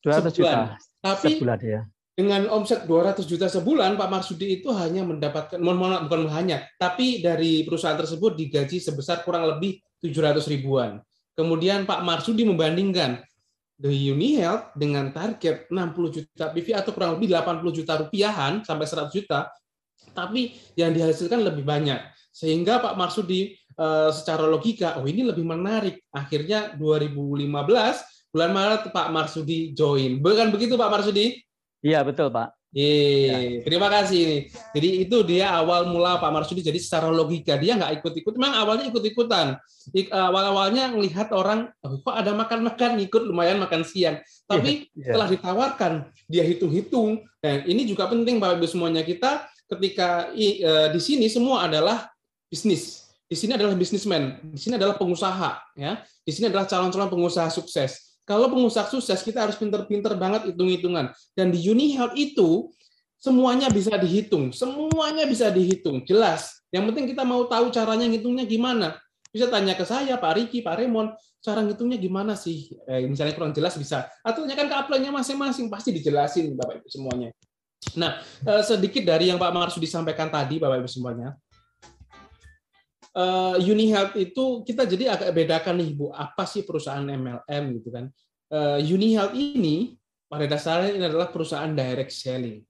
200 0.00 0.32
sebulan. 0.32 0.32
juta 0.32 0.60
tapi 1.00 1.30
sebulan, 1.36 1.58
ya. 1.60 1.80
dengan 2.16 2.42
omset 2.52 2.88
200 2.88 3.24
juta 3.28 3.46
sebulan 3.52 4.00
Pak 4.00 4.08
Marsudi 4.08 4.60
itu 4.60 4.72
hanya 4.72 5.04
mendapatkan 5.04 5.60
bukan 5.60 6.28
hanya 6.32 6.64
tapi 6.80 7.20
dari 7.20 7.64
perusahaan 7.68 7.96
tersebut 7.96 8.36
digaji 8.36 8.80
sebesar 8.80 9.22
kurang 9.24 9.48
lebih 9.48 9.80
700 10.00 10.44
ribuan. 10.52 11.00
Kemudian 11.36 11.84
Pak 11.84 12.00
Marsudi 12.00 12.48
membandingkan 12.48 13.20
The 13.76 13.92
Unihealth 13.92 14.72
dengan 14.72 15.12
target 15.12 15.68
60 15.68 16.16
juta 16.16 16.48
PV 16.48 16.66
atau 16.72 16.96
kurang 16.96 17.20
lebih 17.20 17.36
80 17.36 17.76
juta 17.76 17.92
rupiahan 18.00 18.64
sampai 18.64 18.86
100 18.88 19.12
juta. 19.12 19.52
Tapi 20.16 20.56
yang 20.80 20.96
dihasilkan 20.96 21.44
lebih 21.44 21.60
banyak. 21.60 22.00
Sehingga 22.32 22.80
Pak 22.80 22.96
Marsudi 22.96 23.52
eh, 23.76 24.10
secara 24.12 24.44
logika, 24.48 24.98
oh 24.98 25.06
ini 25.06 25.22
lebih 25.24 25.44
menarik. 25.44 26.00
Akhirnya 26.12 26.74
2015 26.74 28.32
bulan 28.32 28.50
Maret 28.52 28.82
Pak 28.92 29.08
Marsudi 29.12 29.72
join. 29.72 30.20
Bukan 30.20 30.52
begitu 30.52 30.76
Pak 30.76 30.92
Marsudi? 30.92 31.40
Iya 31.80 32.04
betul 32.04 32.28
Pak. 32.28 32.56
Iya, 32.76 33.64
terima 33.64 33.88
kasih 33.88 34.18
ini. 34.20 34.38
Jadi 34.76 34.88
itu 35.08 35.16
dia 35.24 35.48
awal 35.48 35.88
mula 35.88 36.20
Pak 36.20 36.28
Marsudi. 36.28 36.60
Jadi 36.60 36.76
secara 36.76 37.08
logika 37.08 37.56
dia 37.56 37.72
nggak 37.72 38.04
ikut-ikut. 38.04 38.36
Memang 38.36 38.52
awalnya 38.52 38.92
ikut-ikutan. 38.92 39.56
Awal-awalnya 40.12 40.92
melihat 40.92 41.32
orang, 41.32 41.72
oh, 41.80 41.96
kok 42.04 42.12
ada 42.12 42.36
makan-makan, 42.36 43.00
ikut 43.00 43.22
lumayan 43.32 43.56
makan 43.64 43.80
siang. 43.80 44.20
Tapi 44.44 44.92
yeah, 44.92 44.92
yeah. 44.92 45.04
setelah 45.08 45.28
ditawarkan, 45.32 45.92
dia 46.28 46.44
hitung-hitung. 46.44 47.24
Dan 47.40 47.64
ini 47.64 47.88
juga 47.88 48.12
penting 48.12 48.36
Bapak 48.36 48.60
Ibu 48.60 48.68
semuanya 48.68 49.00
kita 49.00 49.48
ketika 49.72 50.28
eh, 50.36 50.92
di 50.92 51.00
sini 51.00 51.32
semua 51.32 51.64
adalah 51.64 52.12
bisnis. 52.52 53.05
Di 53.26 53.34
sini 53.34 53.58
adalah 53.58 53.74
bisnismen, 53.74 54.38
di 54.54 54.60
sini 54.62 54.78
adalah 54.78 54.94
pengusaha, 54.94 55.74
ya. 55.74 55.98
Di 56.22 56.30
sini 56.30 56.46
adalah 56.46 56.62
calon-calon 56.70 57.10
pengusaha 57.10 57.50
sukses. 57.50 58.22
Kalau 58.22 58.46
pengusaha 58.46 58.86
sukses, 58.86 59.18
kita 59.26 59.42
harus 59.42 59.58
pinter-pinter 59.58 60.14
banget 60.14 60.54
hitung-hitungan. 60.54 61.10
Dan 61.34 61.50
di 61.50 61.58
Uni 61.66 61.90
Health 61.98 62.14
itu 62.14 62.70
semuanya 63.18 63.66
bisa 63.66 63.98
dihitung, 63.98 64.54
semuanya 64.54 65.26
bisa 65.26 65.50
dihitung, 65.50 66.06
jelas. 66.06 66.62
Yang 66.70 66.94
penting 66.94 67.04
kita 67.10 67.26
mau 67.26 67.42
tahu 67.50 67.74
caranya 67.74 68.06
ngitungnya 68.06 68.46
gimana. 68.46 68.94
Bisa 69.34 69.50
tanya 69.50 69.74
ke 69.74 69.82
saya, 69.82 70.14
Pak 70.22 70.32
Riki, 70.38 70.62
Pak 70.62 70.86
Remon, 70.86 71.10
cara 71.42 71.66
ngitungnya 71.66 71.98
gimana 71.98 72.38
sih? 72.38 72.70
Eh, 72.86 73.10
misalnya 73.10 73.34
kurang 73.34 73.50
jelas 73.50 73.74
bisa. 73.74 74.06
Atau 74.22 74.46
tanyakan 74.46 74.70
ke 74.70 74.74
upline 74.86 75.10
masing-masing, 75.10 75.66
pasti 75.66 75.90
dijelasin 75.90 76.54
Bapak 76.54 76.78
Ibu 76.78 76.88
semuanya. 76.94 77.34
Nah, 77.98 78.22
eh, 78.22 78.62
sedikit 78.62 79.02
dari 79.02 79.34
yang 79.34 79.38
Pak 79.38 79.50
Marsudi 79.50 79.90
sampaikan 79.90 80.30
tadi, 80.30 80.62
Bapak 80.62 80.78
Ibu 80.78 80.90
semuanya 80.90 81.34
uh, 83.16 83.56
UniHealth 83.56 84.14
itu 84.20 84.62
kita 84.62 84.84
jadi 84.84 85.16
agak 85.16 85.32
bedakan 85.32 85.80
nih 85.80 85.90
Bu, 85.96 86.12
apa 86.12 86.44
sih 86.44 86.62
perusahaan 86.62 87.02
MLM 87.02 87.64
gitu 87.80 87.88
kan. 87.88 88.12
Uh, 88.52 88.78
UniHealth 88.78 89.34
ini 89.34 89.96
pada 90.28 90.44
dasarnya 90.46 90.94
ini 90.94 91.04
adalah 91.08 91.32
perusahaan 91.32 91.72
direct 91.72 92.12
selling. 92.12 92.62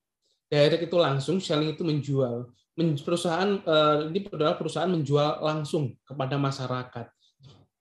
Direct 0.47 0.87
itu 0.87 0.97
langsung, 0.97 1.43
selling 1.43 1.75
itu 1.75 1.83
menjual. 1.83 2.55
Perusahaan 3.03 3.59
uh, 3.67 4.07
ini 4.07 4.29
adalah 4.31 4.55
perusahaan 4.55 4.89
menjual 4.89 5.43
langsung 5.43 5.97
kepada 6.07 6.39
masyarakat. 6.39 7.07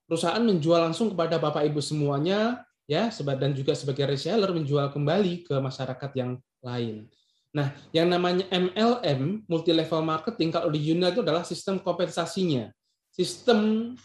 Perusahaan 0.07 0.41
menjual 0.41 0.81
langsung 0.81 1.11
kepada 1.13 1.37
Bapak 1.37 1.65
Ibu 1.67 1.81
semuanya 1.83 2.63
ya 2.85 3.09
dan 3.09 3.51
juga 3.57 3.73
sebagai 3.73 4.05
reseller 4.05 4.53
menjual 4.53 4.93
kembali 4.93 5.49
ke 5.49 5.55
masyarakat 5.57 6.11
yang 6.15 6.37
lain. 6.61 7.09
Nah, 7.55 7.71
yang 7.95 8.11
namanya 8.11 8.43
MLM, 8.51 9.47
multi 9.47 9.71
level 9.71 10.03
marketing, 10.03 10.51
kalau 10.51 10.67
di 10.67 10.91
Yuna 10.91 11.15
itu 11.15 11.23
adalah 11.23 11.47
sistem 11.47 11.79
kompensasinya, 11.79 12.67
sistem 13.15 13.95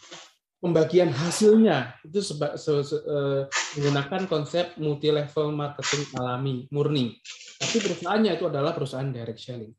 pembagian 0.63 1.11
hasilnya 1.11 1.99
itu 2.07 2.23
seba, 2.23 2.55
se, 2.55 2.71
se, 2.87 2.95
uh, 2.95 3.43
menggunakan 3.75 4.23
konsep 4.31 4.79
multi 4.79 5.11
level 5.11 5.51
marketing 5.51 6.07
alami 6.15 6.63
murni. 6.71 7.19
Tapi 7.59 7.83
perusahaannya 7.83 8.39
itu 8.39 8.47
adalah 8.47 8.71
perusahaan 8.71 9.11
direct 9.11 9.43
selling. 9.43 9.75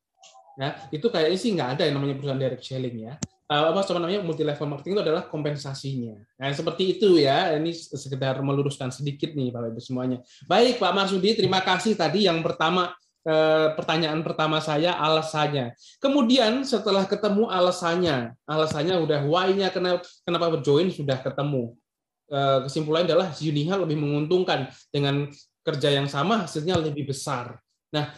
Ya, 0.60 0.76
itu 0.92 1.08
kayaknya 1.08 1.38
sih 1.40 1.56
nggak 1.56 1.80
ada 1.80 1.82
yang 1.88 1.96
namanya 1.96 2.20
perusahaan 2.20 2.42
direct 2.44 2.66
selling 2.68 3.08
ya. 3.08 3.16
Uh, 3.48 3.72
apa 3.72 3.84
namanya 3.96 4.20
multi 4.20 4.44
level 4.44 4.68
marketing 4.68 5.00
itu 5.00 5.02
adalah 5.08 5.24
kompensasinya. 5.32 6.20
Nah, 6.36 6.52
seperti 6.52 7.00
itu 7.00 7.16
ya. 7.16 7.56
Ini 7.56 7.72
sekedar 7.72 8.36
meluruskan 8.44 8.92
sedikit 8.92 9.32
nih 9.32 9.48
Bapak 9.48 9.72
Ibu 9.72 9.80
semuanya. 9.80 10.20
Baik 10.44 10.76
Pak 10.76 10.92
Marsudi, 10.92 11.32
terima 11.40 11.64
kasih 11.64 11.96
tadi 11.96 12.28
yang 12.28 12.40
pertama 12.44 12.92
Eh, 12.92 13.01
pertanyaan 13.78 14.20
pertama 14.26 14.58
saya 14.58 14.98
alasannya. 14.98 15.78
Kemudian 16.02 16.66
setelah 16.66 17.06
ketemu 17.06 17.46
alasannya, 17.46 18.34
alasannya 18.50 18.98
udah 18.98 19.20
why-nya 19.22 19.70
kenapa 19.70 20.02
kenapa 20.26 20.58
berjoin 20.58 20.90
sudah 20.90 21.22
ketemu. 21.22 21.78
eh, 22.32 22.58
kesimpulannya 22.64 23.12
adalah 23.12 23.28
Unihel 23.36 23.84
lebih 23.84 24.00
menguntungkan 24.00 24.64
dengan 24.88 25.28
kerja 25.62 25.92
yang 25.92 26.08
sama 26.08 26.48
hasilnya 26.48 26.80
lebih 26.80 27.12
besar. 27.12 27.60
Nah, 27.92 28.08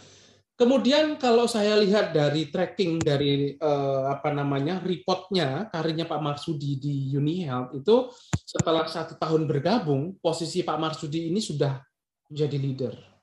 kemudian 0.55 1.19
kalau 1.19 1.51
saya 1.51 1.75
lihat 1.83 2.15
dari 2.15 2.47
tracking 2.47 3.03
dari 3.03 3.59
eh, 3.59 4.03
apa 4.07 4.31
namanya 4.31 4.79
reportnya 4.81 5.67
karirnya 5.69 6.07
Pak 6.07 6.21
Marsudi 6.23 6.79
di 6.79 7.11
Unihel 7.13 7.75
itu 7.75 8.09
setelah 8.47 8.87
satu 8.87 9.19
tahun 9.19 9.51
bergabung 9.51 10.15
posisi 10.23 10.63
Pak 10.63 10.79
Marsudi 10.79 11.29
ini 11.29 11.43
sudah 11.43 11.83
menjadi 12.31 12.57
leader. 12.57 13.14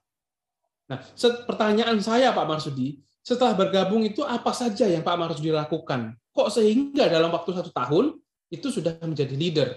Nah, 0.92 1.00
pertanyaan 1.48 1.96
saya 2.04 2.36
Pak 2.36 2.44
Marsudi, 2.44 3.00
setelah 3.24 3.56
bergabung 3.56 4.04
itu 4.04 4.28
apa 4.28 4.52
saja 4.52 4.92
yang 4.92 5.08
Pak 5.08 5.16
Marsudi 5.16 5.56
lakukan? 5.56 6.20
Kok 6.36 6.52
sehingga 6.52 7.08
dalam 7.08 7.32
waktu 7.32 7.56
satu 7.56 7.72
tahun 7.72 8.20
itu 8.52 8.68
sudah 8.68 9.00
menjadi 9.00 9.32
leader? 9.40 9.70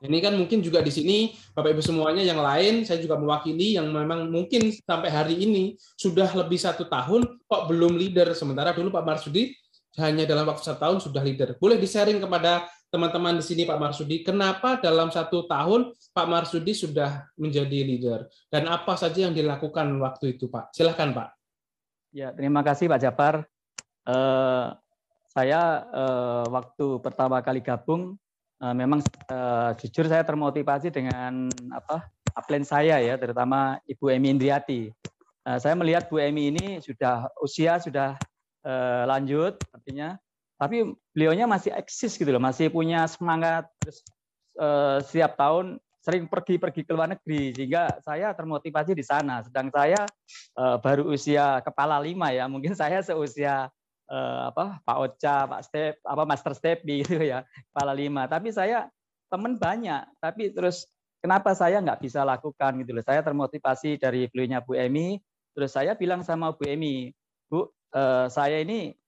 Ini 0.00 0.24
kan 0.24 0.32
mungkin 0.36 0.64
juga 0.64 0.80
di 0.80 0.88
sini 0.88 1.36
Bapak 1.52 1.76
Ibu 1.76 1.82
semuanya 1.84 2.24
yang 2.24 2.40
lain, 2.40 2.88
saya 2.88 2.96
juga 2.96 3.20
mewakili 3.20 3.76
yang 3.76 3.92
memang 3.92 4.32
mungkin 4.32 4.72
sampai 4.72 5.12
hari 5.12 5.36
ini 5.36 5.76
sudah 6.00 6.32
lebih 6.32 6.56
satu 6.56 6.88
tahun 6.88 7.28
kok 7.44 7.62
belum 7.68 8.00
leader. 8.00 8.32
Sementara 8.32 8.72
dulu 8.72 8.88
Pak 8.88 9.04
Marsudi 9.04 9.52
hanya 10.00 10.24
dalam 10.24 10.48
waktu 10.48 10.64
satu 10.64 10.80
tahun 10.80 10.98
sudah 11.04 11.20
leader. 11.20 11.60
Boleh 11.60 11.76
di-sharing 11.76 12.18
kepada 12.18 12.64
teman-teman 12.94 13.42
di 13.42 13.44
sini 13.44 13.66
Pak 13.66 13.82
Marsudi, 13.82 14.22
kenapa 14.22 14.78
dalam 14.78 15.10
satu 15.10 15.50
tahun 15.50 15.90
Pak 16.14 16.26
Marsudi 16.30 16.70
sudah 16.70 17.26
menjadi 17.34 17.82
leader? 17.82 18.30
Dan 18.46 18.70
apa 18.70 18.94
saja 18.94 19.26
yang 19.26 19.34
dilakukan 19.34 19.90
waktu 19.98 20.38
itu 20.38 20.46
Pak? 20.46 20.70
Silahkan 20.70 21.10
Pak. 21.10 21.28
Ya, 22.14 22.30
terima 22.30 22.62
kasih 22.62 22.86
Pak 22.86 23.02
Japar. 23.02 23.34
Uh, 24.06 24.70
saya 25.34 25.82
uh, 25.90 26.46
waktu 26.46 27.02
pertama 27.02 27.42
kali 27.42 27.58
gabung 27.58 28.14
Eh, 28.64 28.74
memang 28.74 29.04
jujur 29.82 30.08
saya 30.08 30.24
termotivasi 30.24 30.88
dengan 30.88 31.52
apa 31.74 32.08
upline 32.32 32.64
saya 32.64 32.96
ya, 33.02 33.20
terutama 33.20 33.76
Ibu 33.84 34.14
Emi 34.14 34.32
Indriati. 34.32 34.88
Saya 35.44 35.76
melihat 35.76 36.08
Bu 36.08 36.16
Emi 36.16 36.48
ini 36.48 36.80
sudah 36.80 37.28
usia 37.44 37.76
sudah 37.76 38.16
lanjut, 39.04 39.60
artinya, 39.76 40.16
tapi 40.60 40.94
beliaunya 41.14 41.44
masih 41.48 41.74
eksis 41.74 42.14
gitu 42.14 42.30
loh, 42.30 42.42
masih 42.42 42.70
punya 42.70 43.04
semangat 43.10 43.66
terus 43.82 44.00
uh, 44.58 45.02
setiap 45.02 45.34
tahun 45.34 45.78
sering 46.04 46.28
pergi-pergi 46.28 46.84
ke 46.84 46.92
luar 46.92 47.16
negeri 47.16 47.56
sehingga 47.56 47.88
saya 48.04 48.36
termotivasi 48.36 48.92
di 48.92 49.00
sana. 49.00 49.40
Sedang 49.40 49.72
saya 49.72 50.04
uh, 50.60 50.76
baru 50.76 51.08
usia 51.08 51.64
kepala 51.64 51.96
lima 51.96 52.28
ya, 52.28 52.44
mungkin 52.44 52.76
saya 52.76 53.00
seusia 53.00 53.72
eh, 54.04 54.40
apa 54.52 54.84
Pak 54.84 54.96
Ocha, 55.00 55.48
Pak 55.48 55.60
Step, 55.64 55.94
apa 56.04 56.22
Master 56.28 56.52
Step 56.52 56.84
gitu 56.84 57.16
ya, 57.24 57.44
kepala 57.72 57.96
lima. 57.96 58.28
Tapi 58.28 58.52
saya 58.52 58.88
teman 59.32 59.56
banyak, 59.56 60.04
tapi 60.20 60.52
terus 60.52 60.86
kenapa 61.24 61.56
saya 61.56 61.80
nggak 61.80 62.04
bisa 62.04 62.20
lakukan 62.22 62.84
gitu 62.84 62.92
loh. 62.92 63.04
Saya 63.04 63.24
termotivasi 63.24 63.96
dari 63.96 64.28
beliaunya 64.28 64.60
Bu 64.60 64.76
Emi, 64.76 65.18
terus 65.56 65.72
saya 65.72 65.96
bilang 65.96 66.20
sama 66.20 66.52
Bu 66.52 66.68
Emi, 66.68 67.10
Bu, 67.48 67.72
eh, 67.96 68.26
saya 68.28 68.60
ini 68.60 68.92
eh, 68.92 69.03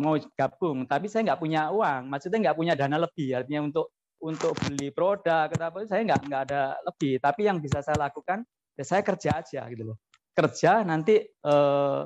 mau 0.00 0.16
gabung, 0.36 0.88
tapi 0.88 1.04
saya 1.12 1.20
nggak 1.28 1.40
punya 1.40 1.68
uang, 1.68 2.08
maksudnya 2.08 2.48
nggak 2.48 2.56
punya 2.56 2.72
dana 2.72 2.96
lebih, 2.96 3.36
artinya 3.36 3.60
untuk 3.68 3.92
untuk 4.20 4.52
beli 4.56 4.88
produk, 4.92 5.48
kenapa 5.52 5.84
saya 5.84 6.04
nggak 6.04 6.20
nggak 6.28 6.42
ada 6.48 6.76
lebih. 6.84 7.20
Tapi 7.20 7.40
yang 7.44 7.60
bisa 7.60 7.84
saya 7.84 7.96
lakukan, 7.96 8.44
ya 8.76 8.84
saya 8.84 9.00
kerja 9.04 9.40
aja 9.40 9.60
gitu 9.68 9.92
loh. 9.92 9.96
Kerja 10.32 10.80
nanti 10.84 11.20
eh, 11.24 12.00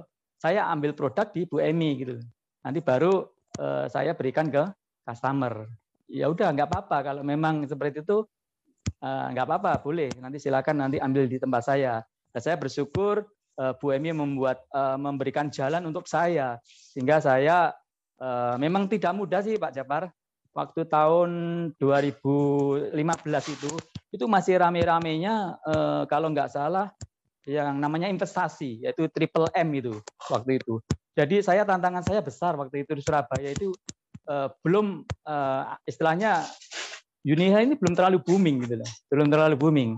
saya 0.44 0.68
ambil 0.68 0.92
produk 0.92 1.30
di 1.32 1.48
Bu 1.48 1.62
Emi 1.64 1.96
gitu. 2.04 2.20
Nanti 2.60 2.84
baru 2.84 3.24
uh, 3.60 3.88
saya 3.88 4.12
berikan 4.12 4.52
ke 4.52 4.60
customer. 5.08 5.64
Ya 6.04 6.28
udah 6.28 6.52
nggak 6.52 6.68
apa-apa 6.68 6.98
kalau 7.00 7.22
memang 7.24 7.64
seperti 7.64 8.04
itu 8.04 8.28
uh, 9.00 9.26
nggak 9.32 9.46
apa-apa 9.48 9.80
boleh. 9.80 10.12
Nanti 10.20 10.36
silakan 10.36 10.84
nanti 10.84 11.00
ambil 11.00 11.24
di 11.24 11.40
tempat 11.40 11.64
saya. 11.64 12.04
Dan 12.28 12.40
saya 12.44 12.56
bersyukur 12.60 13.24
Bu 13.54 13.94
Emi 13.94 14.10
membuat 14.10 14.66
uh, 14.74 14.98
memberikan 14.98 15.46
jalan 15.50 15.86
untuk 15.86 16.10
saya 16.10 16.58
sehingga 16.66 17.22
saya 17.22 17.70
uh, 18.18 18.58
memang 18.58 18.90
tidak 18.90 19.14
mudah 19.14 19.40
sih 19.42 19.58
Pak 19.58 19.74
Japar. 19.74 20.10
Waktu 20.54 20.86
tahun 20.86 21.30
2015 21.82 22.94
itu 23.58 23.70
itu 24.14 24.24
masih 24.30 24.62
rame-ramenya 24.62 25.58
kalau 26.06 26.30
nggak 26.30 26.46
salah 26.46 26.94
yang 27.42 27.74
namanya 27.82 28.06
investasi 28.06 28.86
yaitu 28.86 29.10
triple 29.10 29.50
M 29.50 29.74
itu 29.74 29.98
waktu 30.30 30.62
itu. 30.62 30.78
Jadi 31.18 31.42
saya 31.42 31.66
tantangan 31.66 32.06
saya 32.06 32.22
besar 32.22 32.54
waktu 32.54 32.86
itu 32.86 32.94
di 32.94 33.02
Surabaya 33.02 33.50
itu 33.50 33.74
belum 34.62 35.02
istilahnya 35.90 36.46
Uniha 37.24 37.64
ini 37.64 37.74
belum 37.74 37.96
terlalu 37.96 38.20
booming 38.20 38.68
gitu 38.68 38.78
loh, 38.78 38.90
belum 39.08 39.26
terlalu 39.32 39.56
booming. 39.56 39.90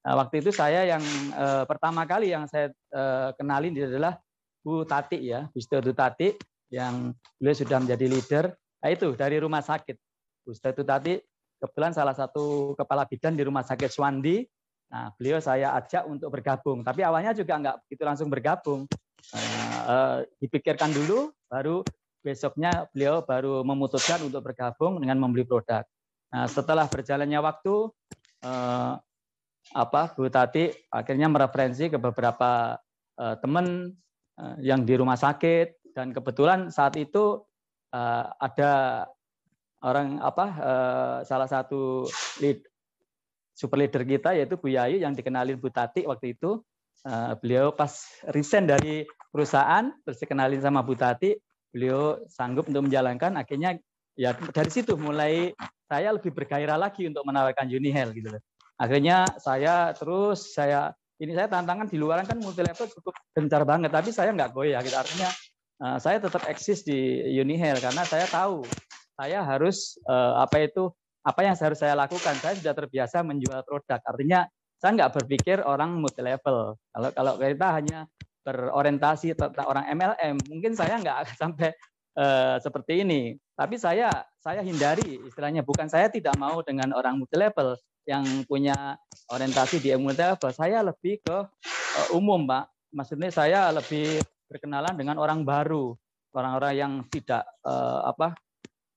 Nah, 0.00 0.12
waktu 0.16 0.40
itu 0.40 0.50
saya 0.50 0.88
yang 0.88 1.04
uh, 1.36 1.68
pertama 1.68 2.08
kali 2.08 2.32
yang 2.32 2.48
saya 2.48 2.72
uh, 2.92 3.36
kenalin 3.36 3.76
adalah 3.76 4.16
Bu 4.64 4.84
Tati 4.88 5.20
ya, 5.20 5.48
Bu 5.52 5.60
Statu 5.60 5.92
Tati 5.92 6.32
yang 6.72 7.12
beliau 7.36 7.56
sudah 7.56 7.78
menjadi 7.80 8.06
leader. 8.08 8.44
Nah, 8.80 8.88
itu 8.88 9.12
dari 9.12 9.36
rumah 9.36 9.60
sakit. 9.60 9.96
Bu 10.44 10.56
Statu 10.56 10.82
Tati 10.82 11.20
kebetulan 11.60 11.92
salah 11.92 12.16
satu 12.16 12.72
kepala 12.72 13.04
bidan 13.04 13.36
di 13.36 13.44
rumah 13.44 13.60
sakit 13.60 13.92
Swandi 13.92 14.40
Nah, 14.90 15.14
beliau 15.14 15.38
saya 15.38 15.70
ajak 15.78 16.02
untuk 16.10 16.34
bergabung, 16.34 16.82
tapi 16.82 17.06
awalnya 17.06 17.30
juga 17.30 17.54
nggak 17.62 17.86
begitu 17.86 18.02
langsung 18.02 18.26
bergabung. 18.26 18.90
Uh, 19.30 19.80
uh, 19.86 20.16
dipikirkan 20.42 20.90
dulu, 20.90 21.30
baru 21.46 21.86
besoknya 22.26 22.90
beliau 22.90 23.22
baru 23.22 23.62
memutuskan 23.62 24.18
untuk 24.26 24.42
bergabung 24.42 24.98
dengan 24.98 25.22
membeli 25.22 25.46
produk. 25.46 25.86
Nah, 26.34 26.50
setelah 26.50 26.90
berjalannya 26.90 27.38
waktu, 27.38 27.74
uh, 28.42 28.98
apa 29.74 30.12
Bu 30.18 30.26
Tati 30.32 30.70
akhirnya 30.90 31.30
mereferensi 31.30 31.86
ke 31.86 31.98
beberapa 32.00 32.80
uh, 33.20 33.36
teman 33.38 33.94
uh, 34.40 34.56
yang 34.58 34.82
di 34.82 34.98
rumah 34.98 35.18
sakit 35.18 35.94
dan 35.94 36.10
kebetulan 36.10 36.72
saat 36.72 36.98
itu 36.98 37.44
uh, 37.94 38.24
ada 38.38 39.04
orang 39.80 40.20
apa 40.20 40.46
uh, 40.60 41.16
salah 41.24 41.48
satu 41.48 42.04
lead, 42.40 42.60
super 43.56 43.80
leader 43.80 44.04
kita 44.04 44.36
yaitu 44.36 44.56
Bu 44.60 44.72
Yayu 44.72 45.00
yang 45.00 45.16
dikenalin 45.16 45.56
Bu 45.56 45.72
Tati 45.72 46.04
waktu 46.06 46.36
itu. 46.36 46.60
Uh, 47.00 47.32
beliau 47.40 47.72
pas 47.72 47.88
resign 48.28 48.68
dari 48.68 49.08
perusahaan 49.32 49.88
terus 50.04 50.20
dikenalin 50.20 50.60
sama 50.60 50.84
Bu 50.84 50.92
Tati, 50.92 51.32
beliau 51.72 52.20
sanggup 52.28 52.68
untuk 52.68 52.92
menjalankan 52.92 53.40
akhirnya 53.40 53.80
ya 54.20 54.36
dari 54.36 54.68
situ 54.68 55.00
mulai 55.00 55.56
saya 55.88 56.12
lebih 56.12 56.28
bergairah 56.36 56.76
lagi 56.76 57.08
untuk 57.08 57.24
menawarkan 57.24 57.72
Unihel 57.72 58.12
gitu 58.12 58.36
loh. 58.36 58.42
Akhirnya 58.80 59.28
saya 59.36 59.92
terus 59.92 60.56
saya 60.56 60.96
ini 61.20 61.36
saya 61.36 61.52
tantangan 61.52 61.92
di 61.92 62.00
luaran 62.00 62.24
kan 62.24 62.40
multi 62.40 62.64
level 62.64 62.88
cukup 62.88 63.12
gencar 63.36 63.68
banget 63.68 63.92
tapi 63.92 64.08
saya 64.08 64.32
nggak 64.32 64.56
goyah 64.56 64.80
gitu 64.80 64.96
artinya 64.96 65.28
uh, 65.84 66.00
saya 66.00 66.16
tetap 66.16 66.48
eksis 66.48 66.80
di 66.80 67.20
Unihel 67.36 67.76
karena 67.76 68.08
saya 68.08 68.24
tahu 68.24 68.64
saya 69.20 69.44
harus 69.44 70.00
uh, 70.08 70.40
apa 70.40 70.64
itu 70.64 70.88
apa 71.20 71.44
yang 71.44 71.52
harus 71.52 71.76
saya 71.76 71.92
lakukan? 71.92 72.32
Saya 72.40 72.56
sudah 72.56 72.72
terbiasa 72.72 73.20
menjual 73.20 73.60
produk. 73.68 74.00
Artinya 74.00 74.48
saya 74.80 74.96
nggak 74.96 75.12
berpikir 75.20 75.60
orang 75.60 76.00
multi 76.00 76.24
level. 76.24 76.80
Kalau 76.80 77.08
kalau 77.12 77.32
kita 77.36 77.68
hanya 77.76 78.08
berorientasi 78.40 79.36
tentang 79.36 79.68
orang 79.68 79.84
MLM, 79.92 80.40
mungkin 80.48 80.72
saya 80.72 80.96
nggak 80.96 81.16
akan 81.28 81.36
sampai 81.36 81.70
uh, 82.16 82.56
seperti 82.56 83.04
ini. 83.04 83.36
Tapi 83.52 83.76
saya 83.76 84.08
saya 84.40 84.64
hindari 84.64 85.20
istilahnya 85.28 85.60
bukan 85.60 85.92
saya 85.92 86.08
tidak 86.08 86.32
mau 86.40 86.64
dengan 86.64 86.96
orang 86.96 87.20
multi 87.20 87.36
level 87.36 87.76
yang 88.08 88.24
punya 88.48 88.96
orientasi 89.30 89.80
di 89.82 89.92
multi 89.96 90.22
level. 90.22 90.50
Saya 90.52 90.84
lebih 90.84 91.20
ke 91.20 91.36
uh, 91.36 92.08
umum, 92.16 92.46
Pak. 92.48 92.92
Maksudnya 92.94 93.30
saya 93.30 93.70
lebih 93.70 94.18
berkenalan 94.50 94.98
dengan 94.98 95.16
orang 95.22 95.46
baru, 95.46 95.94
orang-orang 96.34 96.74
yang 96.74 96.92
tidak 97.06 97.46
uh, 97.62 98.02
apa 98.10 98.34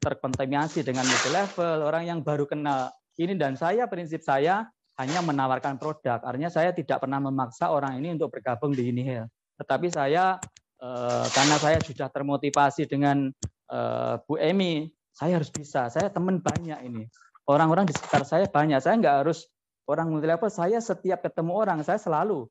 terkontaminasi 0.02 0.82
dengan 0.84 1.06
multi 1.06 1.30
level, 1.30 1.86
orang 1.86 2.04
yang 2.10 2.20
baru 2.26 2.44
kenal 2.50 2.92
ini 3.22 3.38
dan 3.38 3.54
saya 3.54 3.86
prinsip 3.86 4.26
saya 4.26 4.66
hanya 4.98 5.22
menawarkan 5.26 5.78
produk. 5.78 6.22
Artinya 6.22 6.50
saya 6.50 6.74
tidak 6.74 7.02
pernah 7.02 7.22
memaksa 7.22 7.70
orang 7.70 7.98
ini 8.02 8.14
untuk 8.14 8.34
bergabung 8.34 8.74
di 8.74 8.90
Unihel. 8.90 9.26
Tetapi 9.58 9.88
saya 9.90 10.38
eh, 10.82 11.26
karena 11.34 11.56
saya 11.58 11.78
sudah 11.82 12.10
termotivasi 12.10 12.86
dengan 12.86 13.30
eh, 13.70 14.14
Bu 14.26 14.38
Emi, 14.38 14.90
saya 15.14 15.42
harus 15.42 15.50
bisa. 15.50 15.90
Saya 15.90 16.10
teman 16.10 16.42
banyak 16.42 16.80
ini. 16.86 17.06
Orang-orang 17.44 17.84
di 17.84 17.94
sekitar 17.94 18.24
saya 18.24 18.48
banyak. 18.48 18.80
Saya 18.80 18.96
nggak 19.00 19.18
harus 19.28 19.52
orang 19.88 20.08
multi 20.12 20.28
level. 20.28 20.48
Saya 20.48 20.80
setiap 20.80 21.24
ketemu 21.24 21.52
orang, 21.52 21.80
saya 21.84 22.00
selalu 22.00 22.48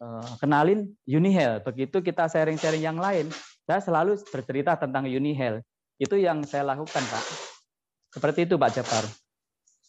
eh, 0.00 0.26
kenalin 0.40 0.92
Unihel. 1.08 1.64
Begitu 1.64 2.04
kita 2.04 2.28
sharing-sharing 2.28 2.84
yang 2.84 3.00
lain, 3.00 3.32
saya 3.64 3.80
selalu 3.80 4.20
bercerita 4.28 4.76
tentang 4.76 5.08
Unihel. 5.08 5.64
Itu 5.96 6.20
yang 6.20 6.44
saya 6.44 6.66
lakukan, 6.66 7.00
Pak. 7.00 7.24
Seperti 8.12 8.44
itu, 8.44 8.60
Pak 8.60 8.70
Jafar. 8.76 9.04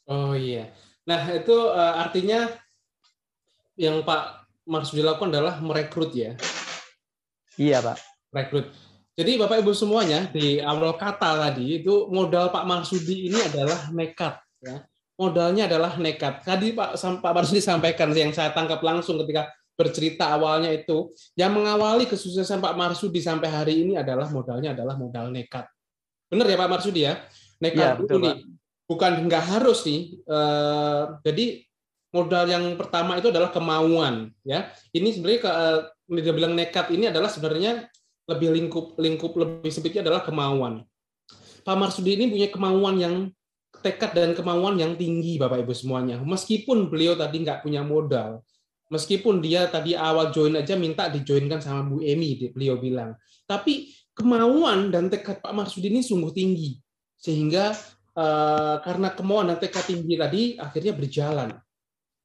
Oh 0.07 0.37
iya. 0.37 0.71
Nah, 1.05 1.21
itu 1.33 1.53
uh, 1.53 2.01
artinya 2.01 2.49
yang 3.75 4.05
Pak 4.05 4.47
Marsudi 4.65 5.03
lakukan 5.03 5.33
adalah 5.33 5.59
merekrut 5.59 6.13
ya? 6.15 6.33
Iya, 7.59 7.83
Pak. 7.83 7.97
Rekrut. 8.31 8.71
Jadi 9.15 9.39
Bapak 9.39 9.63
Ibu 9.63 9.71
semuanya 9.71 10.27
di 10.27 10.59
awal 10.59 10.99
kata 10.99 11.39
tadi 11.39 11.79
itu 11.79 12.11
modal 12.11 12.51
Pak 12.51 12.67
Marsudi 12.67 13.31
ini 13.31 13.39
adalah 13.39 13.87
nekat 13.95 14.44
ya. 14.65 14.77
modalnya 15.15 15.69
adalah 15.69 15.95
nekat. 16.01 16.41
Tadi 16.41 16.73
Pak 16.73 16.97
Pak 16.97 17.33
Marsudi 17.33 17.61
sampaikan 17.61 18.09
yang 18.11 18.33
saya 18.33 18.51
tangkap 18.51 18.81
langsung 18.81 19.21
ketika 19.23 19.47
bercerita 19.75 20.31
awalnya 20.31 20.71
itu, 20.71 21.11
yang 21.35 21.51
mengawali 21.51 22.07
kesuksesan 22.07 22.63
Pak 22.63 22.75
Marsudi 22.79 23.19
sampai 23.19 23.51
hari 23.51 23.83
ini 23.83 23.99
adalah 23.99 24.31
modalnya 24.31 24.71
adalah 24.71 24.95
modal 24.95 25.29
nekat. 25.29 25.67
Benar 26.31 26.47
ya 26.47 26.57
Pak 26.57 26.69
Marsudi 26.71 27.01
ya? 27.05 27.13
Nekat 27.59 27.83
ya, 27.83 27.99
betul, 27.99 28.19
nih. 28.23 28.35
Bukan 28.87 29.11
nggak 29.27 29.43
harus 29.55 29.83
nih. 29.83 30.15
Eh, 30.23 31.03
jadi 31.27 31.45
modal 32.15 32.45
yang 32.47 32.65
pertama 32.79 33.19
itu 33.19 33.27
adalah 33.27 33.51
kemauan 33.51 34.31
ya. 34.47 34.71
Ini 34.95 35.11
sebenarnya 35.11 35.39
ke, 35.43 35.51
eh, 35.51 35.79
dia 36.23 36.33
bilang 36.33 36.55
nekat 36.55 36.87
ini 36.95 37.11
adalah 37.11 37.27
sebenarnya 37.27 37.91
lebih 38.25 38.55
lingkup 38.55 38.95
lingkup 38.97 39.35
lebih 39.35 39.69
sempitnya 39.69 40.01
adalah 40.07 40.23
kemauan. 40.23 40.87
Pak 41.65 41.75
Marsudi 41.75 42.15
ini 42.15 42.31
punya 42.31 42.47
kemauan 42.47 42.95
yang 42.95 43.15
tekad 43.85 44.17
dan 44.17 44.33
kemauan 44.33 44.81
yang 44.81 44.97
tinggi 44.97 45.37
Bapak 45.37 45.61
Ibu 45.61 45.73
semuanya. 45.77 46.17
Meskipun 46.17 46.89
beliau 46.89 47.13
tadi 47.13 47.45
nggak 47.45 47.61
punya 47.61 47.85
modal, 47.85 48.41
meskipun 48.89 49.45
dia 49.45 49.69
tadi 49.69 49.93
awal 49.93 50.33
join 50.33 50.57
aja 50.57 50.73
minta 50.73 51.05
dijoinkan 51.05 51.61
sama 51.61 51.85
Bu 51.85 52.01
Emi, 52.01 52.49
beliau 52.49 52.81
bilang. 52.81 53.13
Tapi 53.45 53.93
kemauan 54.17 54.89
dan 54.89 55.13
tekad 55.13 55.37
Pak 55.45 55.53
Marsudi 55.53 55.93
ini 55.93 56.01
sungguh 56.01 56.33
tinggi. 56.33 56.81
Sehingga 57.21 57.77
uh, 58.17 58.81
karena 58.81 59.13
kemauan 59.13 59.53
dan 59.53 59.61
tekad 59.61 59.85
tinggi 59.85 60.17
tadi 60.17 60.41
akhirnya 60.57 60.93
berjalan. 60.97 61.49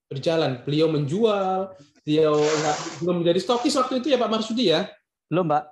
Berjalan. 0.09 0.64
Beliau 0.64 0.88
menjual, 0.88 1.77
beliau 2.03 2.35
nggak 2.40 2.77
belum 3.05 3.16
menjadi 3.20 3.40
stokis 3.44 3.77
waktu 3.77 4.01
itu 4.01 4.09
ya 4.12 4.18
Pak 4.18 4.31
Marsudi 4.33 4.73
ya? 4.73 4.88
Belum, 5.29 5.46
Pak. 5.46 5.64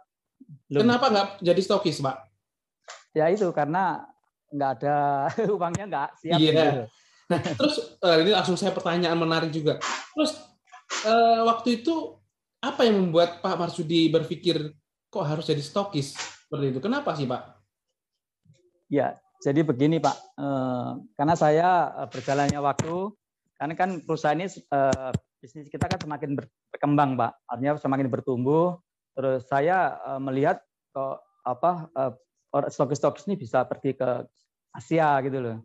Belum. 0.68 0.80
Kenapa 0.84 1.04
nggak 1.10 1.28
jadi 1.42 1.60
stokis, 1.64 1.98
Pak? 1.98 2.28
Ya 3.16 3.26
itu 3.32 3.48
karena 3.50 4.06
nggak 4.52 4.70
ada 4.80 4.96
uangnya 5.56 5.84
nggak 5.88 6.08
siap. 6.20 6.38
Iya. 6.38 6.52
Gitu. 6.52 6.82
Nah, 7.28 7.40
terus 7.44 7.76
uh, 8.00 8.16
ini 8.24 8.32
langsung 8.32 8.56
saya 8.56 8.72
pertanyaan 8.72 9.18
menarik 9.20 9.52
juga. 9.52 9.76
Terus 10.16 10.32
uh, 11.04 11.44
waktu 11.44 11.84
itu 11.84 12.16
apa 12.64 12.88
yang 12.88 13.08
membuat 13.08 13.44
Pak 13.44 13.56
Marsudi 13.60 14.08
berpikir 14.08 14.72
kok 15.12 15.24
harus 15.28 15.44
jadi 15.44 15.60
stokis 15.60 16.16
seperti 16.48 16.72
itu? 16.72 16.80
Kenapa 16.80 17.12
sih 17.12 17.28
Pak? 17.28 17.60
Ya, 18.88 19.20
jadi 19.44 19.60
begini 19.60 20.00
Pak, 20.00 20.16
uh, 20.40 20.96
karena 21.12 21.36
saya 21.36 21.68
berjalannya 22.08 22.56
waktu, 22.64 23.12
karena 23.60 23.74
kan 23.76 24.00
perusahaan 24.00 24.40
ini 24.40 24.48
bisnis 25.36 25.68
kita 25.68 25.84
kan 25.84 26.00
semakin 26.00 26.32
berkembang 26.72 27.20
Pak, 27.20 27.44
artinya 27.44 27.76
semakin 27.76 28.08
bertumbuh. 28.08 28.80
Terus 29.12 29.44
saya 29.44 30.00
melihat 30.16 30.64
kok 30.96 31.20
apa 31.44 31.92
stokis-stokis 32.52 33.28
ini 33.28 33.36
bisa 33.36 33.64
pergi 33.68 33.94
ke 33.96 34.24
Asia 34.72 35.20
gitu 35.24 35.38
loh. 35.40 35.58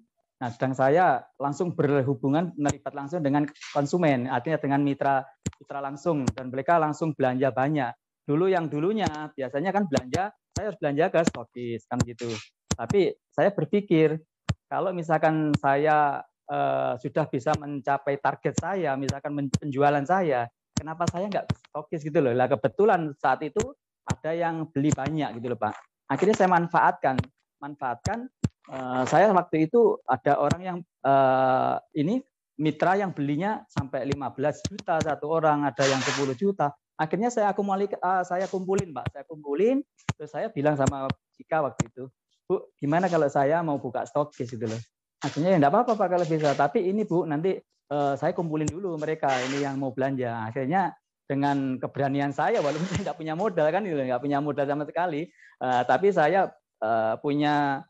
Nah, 0.43 0.51
sedang 0.51 0.75
saya 0.75 1.23
langsung 1.39 1.71
berhubungan 1.71 2.51
terlibat 2.59 2.91
langsung 2.91 3.23
dengan 3.23 3.47
konsumen, 3.71 4.27
artinya 4.27 4.59
dengan 4.59 4.83
mitra 4.83 5.23
mitra 5.55 5.79
langsung 5.79 6.27
dan 6.35 6.51
mereka 6.51 6.75
langsung 6.75 7.15
belanja 7.15 7.53
banyak. 7.55 7.95
Dulu 8.27 8.51
yang 8.51 8.67
dulunya 8.67 9.07
biasanya 9.31 9.71
kan 9.71 9.87
belanja 9.87 10.35
saya 10.51 10.65
harus 10.67 10.79
belanja 10.79 11.05
ke 11.07 11.19
stokis 11.31 11.81
kan 11.87 11.99
gitu. 12.03 12.27
Tapi 12.75 13.15
saya 13.31 13.55
berpikir 13.55 14.19
kalau 14.67 14.91
misalkan 14.91 15.55
saya 15.55 16.19
eh, 16.51 16.93
sudah 16.99 17.25
bisa 17.31 17.55
mencapai 17.55 18.19
target 18.19 18.59
saya, 18.59 18.99
misalkan 18.99 19.47
penjualan 19.47 20.03
saya, 20.03 20.51
kenapa 20.75 21.07
saya 21.07 21.31
nggak 21.31 21.45
stokis 21.71 22.03
gitu 22.03 22.19
loh? 22.19 22.35
Lah 22.35 22.51
kebetulan 22.51 23.15
saat 23.15 23.39
itu 23.47 23.63
ada 24.03 24.35
yang 24.35 24.67
beli 24.67 24.91
banyak 24.91 25.39
gitu 25.39 25.55
loh 25.55 25.59
Pak. 25.59 25.92
Akhirnya 26.11 26.35
saya 26.35 26.49
manfaatkan, 26.51 27.17
manfaatkan 27.59 28.27
Uh, 28.63 29.03
saya 29.11 29.27
waktu 29.35 29.67
itu 29.67 29.99
ada 30.07 30.39
orang 30.39 30.61
yang 30.63 30.77
uh, 31.03 31.75
ini 31.91 32.23
mitra 32.55 32.95
yang 32.95 33.11
belinya 33.11 33.59
sampai 33.67 34.07
15 34.07 34.71
juta 34.71 35.03
satu 35.03 35.27
orang, 35.27 35.67
ada 35.67 35.83
yang 35.83 35.99
10 35.99 36.31
juta. 36.39 36.71
Akhirnya 36.95 37.27
saya 37.27 37.51
akumuli, 37.51 37.91
uh, 37.91 38.23
saya 38.23 38.47
kumpulin, 38.47 38.95
Pak. 38.95 39.11
Saya 39.11 39.23
kumpulin, 39.27 39.83
terus 40.15 40.31
saya 40.31 40.47
bilang 40.47 40.79
sama 40.79 41.11
Cika 41.35 41.59
waktu 41.59 41.91
itu, 41.91 42.07
Bu, 42.47 42.71
gimana 42.79 43.11
kalau 43.11 43.27
saya 43.27 43.59
mau 43.59 43.81
buka 43.83 44.07
stokis 44.07 44.47
gitu 44.47 44.63
loh. 44.63 44.79
Akhirnya 45.19 45.55
ya 45.55 45.57
enggak 45.59 45.83
apa-apa 45.83 46.05
kalau 46.07 46.23
bisa, 46.23 46.55
tapi 46.55 46.87
ini 46.87 47.03
Bu, 47.03 47.27
nanti 47.27 47.59
uh, 47.91 48.15
saya 48.15 48.31
kumpulin 48.31 48.69
dulu 48.69 48.95
mereka 48.95 49.27
ini 49.43 49.59
yang 49.59 49.75
mau 49.75 49.91
belanja. 49.91 50.47
Akhirnya 50.47 50.95
dengan 51.25 51.79
keberanian 51.79 52.31
saya, 52.35 52.59
walaupun 52.59 52.87
saya 52.91 53.11
nggak 53.11 53.19
punya 53.19 53.33
modal 53.33 53.67
kan, 53.69 53.81
gitu, 53.83 53.99
nggak 53.99 54.23
punya 54.23 54.39
modal 54.43 54.65
sama 54.67 54.83
sekali, 54.87 55.29
uh, 55.63 55.81
tapi 55.87 56.11
saya 56.11 56.51
uh, 56.83 57.15
punya 57.19 57.85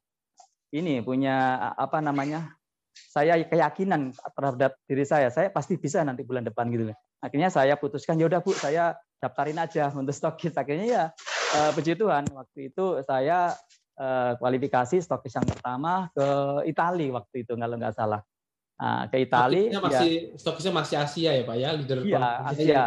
ini 0.73 1.05
punya 1.05 1.61
apa 1.77 2.01
namanya 2.01 2.49
saya 2.93 3.37
keyakinan 3.45 4.13
terhadap 4.33 4.73
diri 4.89 5.05
saya. 5.05 5.29
Saya 5.29 5.53
pasti 5.53 5.77
bisa 5.77 6.01
nanti 6.01 6.25
bulan 6.25 6.45
depan 6.45 6.65
gitu. 6.73 6.89
Akhirnya 7.21 7.53
saya 7.53 7.77
putuskan 7.77 8.17
ya 8.17 8.25
udah 8.25 8.41
bu 8.41 8.57
saya 8.57 8.97
daftarin 9.23 9.55
aja 9.55 9.87
untuk 9.95 10.11
stokis 10.11 10.51
akhirnya 10.59 10.87
ya 10.89 11.03
puji 11.71 11.95
Tuhan 11.95 12.27
waktu 12.35 12.73
itu 12.73 12.99
saya 13.07 13.55
eh, 13.95 14.31
kualifikasi 14.35 14.99
stokis 14.99 15.39
yang 15.39 15.47
pertama 15.47 16.11
ke 16.11 16.27
Italia 16.67 17.15
waktu 17.15 17.47
itu 17.47 17.55
kalau 17.55 17.75
nggak 17.79 17.95
salah 17.95 18.19
nah, 18.79 19.05
ke 19.09 19.17
Italia 19.23 19.69
stokisnya 19.69 19.81
masih 19.81 20.11
ya, 20.11 20.37
stokisnya 20.39 20.73
masih 20.73 20.95
Asia 20.99 21.31
ya 21.33 21.43
pak 21.45 21.55
ya 21.57 21.69
leader 21.73 21.99
iya 22.03 22.27
Asia 22.45 22.83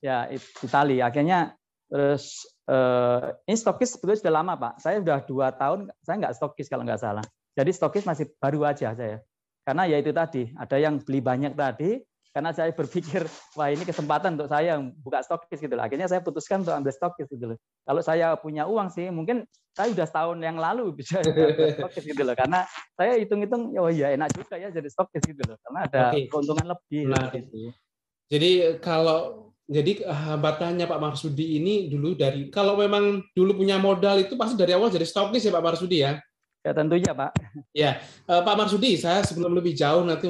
ya 0.00 0.16
Italia 0.62 1.02
akhirnya 1.08 1.38
terus 1.90 2.46
Uh, 2.64 3.36
ini 3.44 3.60
stokis 3.60 3.92
sebetulnya 3.92 4.20
sudah 4.24 4.34
lama 4.40 4.56
Pak. 4.56 4.80
Saya 4.80 4.96
sudah 5.04 5.20
dua 5.28 5.52
tahun, 5.52 5.92
saya 6.00 6.16
nggak 6.16 6.36
stokis 6.40 6.72
kalau 6.72 6.80
nggak 6.80 6.96
salah. 6.96 7.24
Jadi 7.52 7.70
stokis 7.76 8.08
masih 8.08 8.32
baru 8.40 8.64
aja 8.64 8.96
saya. 8.96 9.20
Karena 9.68 9.84
ya 9.84 10.00
itu 10.00 10.12
tadi, 10.16 10.48
ada 10.56 10.76
yang 10.80 10.96
beli 11.00 11.20
banyak 11.20 11.52
tadi, 11.52 12.00
karena 12.34 12.50
saya 12.50 12.74
berpikir, 12.74 13.22
wah 13.54 13.70
ini 13.70 13.86
kesempatan 13.86 14.34
untuk 14.34 14.50
saya 14.50 14.82
buka 14.82 15.22
stokis 15.22 15.62
gitu 15.62 15.70
loh. 15.78 15.86
Akhirnya 15.86 16.10
saya 16.10 16.18
putuskan 16.18 16.66
untuk 16.66 16.74
ambil 16.74 16.90
stokis 16.90 17.30
gitu 17.30 17.54
loh. 17.54 17.58
Kalau 17.86 18.02
saya 18.02 18.34
punya 18.34 18.66
uang 18.66 18.90
sih, 18.90 19.06
mungkin 19.14 19.46
saya 19.70 19.94
sudah 19.94 20.02
setahun 20.02 20.42
yang 20.42 20.58
lalu 20.58 20.90
bisa 20.98 21.22
stokis 21.78 22.02
gitu 22.02 22.26
loh. 22.26 22.34
Karena 22.34 22.66
saya 22.98 23.22
hitung-hitung, 23.22 23.70
oh 23.78 23.86
iya 23.86 24.10
enak 24.18 24.34
juga 24.34 24.58
ya 24.58 24.74
jadi 24.74 24.90
stokis 24.90 25.22
gitu 25.22 25.46
loh. 25.46 25.62
Karena 25.62 25.78
ada 25.86 26.02
okay. 26.10 26.26
keuntungan 26.26 26.74
lebih. 26.74 27.02
Nah, 27.06 27.30
gitu. 27.30 27.70
Jadi 28.26 28.50
kalau 28.82 29.54
jadi 29.70 30.02
hambatannya 30.02 30.90
Pak 30.90 31.00
Marsudi 31.00 31.62
ini 31.62 31.86
dulu 31.86 32.18
dari 32.18 32.50
kalau 32.50 32.74
memang 32.74 33.22
dulu 33.30 33.62
punya 33.62 33.78
modal 33.78 34.18
itu 34.18 34.34
pasti 34.34 34.58
dari 34.58 34.74
awal 34.74 34.90
jadi 34.90 35.06
stokis 35.06 35.46
ya 35.46 35.54
Pak 35.54 35.62
Marsudi 35.62 36.02
ya. 36.02 36.18
Ya 36.64 36.72
tentunya 36.72 37.12
Pak. 37.12 37.30
Ya 37.76 38.00
eh, 38.00 38.40
Pak 38.40 38.56
Marsudi, 38.56 38.96
saya 38.96 39.20
sebelum 39.20 39.52
lebih 39.52 39.76
jauh 39.76 40.00
nanti 40.00 40.24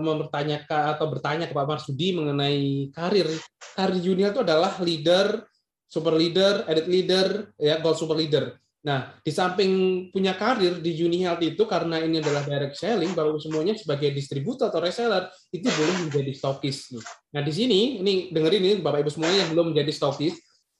mempertanyakan 0.00 0.96
atau 0.96 1.12
bertanya 1.12 1.44
ke 1.44 1.52
Pak 1.52 1.68
Marsudi 1.68 2.16
mengenai 2.16 2.88
karir. 2.96 3.28
Karir 3.76 4.00
junior 4.00 4.32
itu 4.32 4.40
adalah 4.40 4.80
leader, 4.80 5.44
super 5.84 6.16
leader, 6.16 6.64
edit 6.72 6.88
leader, 6.88 7.52
ya 7.60 7.84
gold 7.84 8.00
super 8.00 8.16
leader. 8.16 8.56
Nah, 8.88 9.12
di 9.20 9.28
samping 9.28 9.70
punya 10.08 10.32
karir 10.38 10.80
di 10.80 10.96
Uni 11.04 11.20
Health 11.20 11.44
itu 11.44 11.68
karena 11.68 12.00
ini 12.00 12.24
adalah 12.24 12.48
direct 12.48 12.80
selling, 12.80 13.12
bahwa 13.12 13.36
semuanya 13.36 13.76
sebagai 13.76 14.08
distributor 14.16 14.72
atau 14.72 14.80
reseller 14.80 15.28
itu 15.52 15.68
boleh 15.68 16.08
menjadi 16.08 16.32
stokis. 16.32 16.96
Nah, 17.36 17.44
di 17.44 17.52
sini 17.52 18.00
ini 18.00 18.32
dengerin 18.32 18.62
ini 18.64 18.74
Bapak 18.80 19.04
Ibu 19.04 19.10
semuanya 19.12 19.44
yang 19.44 19.52
belum 19.52 19.76
menjadi 19.76 19.92
stokis. 19.92 20.32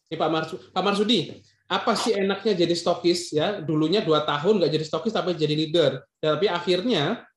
Ini 0.08 0.16
Pak 0.16 0.30
Pak 0.72 0.80
Marsudi, 0.80 1.36
apa 1.68 1.92
sih 1.92 2.16
enaknya 2.16 2.64
jadi 2.64 2.72
stokis 2.72 3.36
ya? 3.36 3.60
Dulunya 3.60 4.00
dua 4.00 4.24
tahun 4.24 4.56
nggak 4.56 4.72
jadi 4.72 4.84
stokis 4.88 5.12
tapi 5.12 5.36
jadi 5.36 5.52
leader, 5.52 6.00
tapi 6.16 6.48
akhirnya 6.48 7.28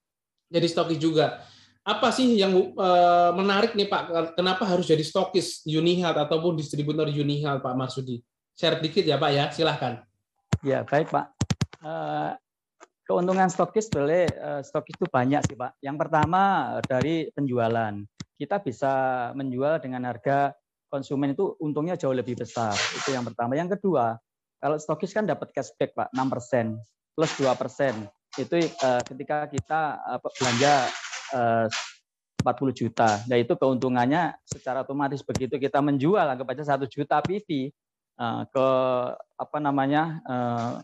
jadi 0.48 0.68
stokis 0.72 0.96
juga. 0.96 1.44
Apa 1.84 2.14
sih 2.16 2.40
yang 2.40 2.56
uh, 2.56 3.32
menarik 3.36 3.76
nih 3.76 3.92
Pak? 3.92 4.38
Kenapa 4.40 4.64
harus 4.64 4.88
jadi 4.88 5.02
stokis 5.04 5.68
Health 6.00 6.30
ataupun 6.30 6.56
distributor 6.56 7.10
Health 7.12 7.60
Pak 7.60 7.76
Marsudi? 7.76 8.24
Share 8.56 8.80
dikit 8.80 9.04
ya 9.04 9.20
Pak 9.20 9.32
ya, 9.34 9.46
silahkan. 9.52 10.00
Ya, 10.62 10.86
baik 10.86 11.10
Pak. 11.10 11.34
Uh, 11.82 12.38
keuntungan 13.10 13.50
stokis 13.50 13.90
boleh 13.90 14.30
uh, 14.30 14.62
stokis 14.62 14.96
itu 14.96 15.10
banyak 15.10 15.42
sih 15.50 15.58
Pak. 15.58 15.82
Yang 15.82 15.98
pertama 16.08 16.42
dari 16.86 17.28
penjualan. 17.34 17.98
Kita 18.38 18.62
bisa 18.62 18.94
menjual 19.34 19.82
dengan 19.82 20.06
harga 20.06 20.54
konsumen 20.92 21.32
itu 21.32 21.56
untungnya 21.64 21.96
jauh 21.96 22.12
lebih 22.12 22.36
besar. 22.36 22.76
Itu 22.76 23.16
yang 23.16 23.24
pertama. 23.24 23.56
Yang 23.56 23.80
kedua, 23.80 24.20
kalau 24.60 24.76
stokis 24.76 25.16
kan 25.16 25.24
dapat 25.24 25.56
cashback 25.56 25.96
Pak, 25.96 26.12
6% 26.12 26.76
plus 27.16 27.32
2%. 27.40 27.48
Itu 28.36 28.56
uh, 28.60 29.02
ketika 29.08 29.48
kita 29.48 29.82
uh, 30.04 30.20
belanja 30.20 30.74
uh, 31.32 31.68
40 32.44 32.76
juta. 32.76 33.24
Nah 33.32 33.38
itu 33.40 33.56
keuntungannya 33.56 34.36
secara 34.44 34.84
otomatis 34.84 35.24
begitu 35.24 35.56
kita 35.56 35.80
menjual 35.80 36.28
anggap 36.28 36.52
aja 36.52 36.76
1 36.76 36.84
juta 36.92 37.24
PV 37.24 37.72
Eh, 38.22 38.44
ke 38.54 38.68
apa 39.18 39.58
namanya 39.58 40.22
uh, 40.30 40.78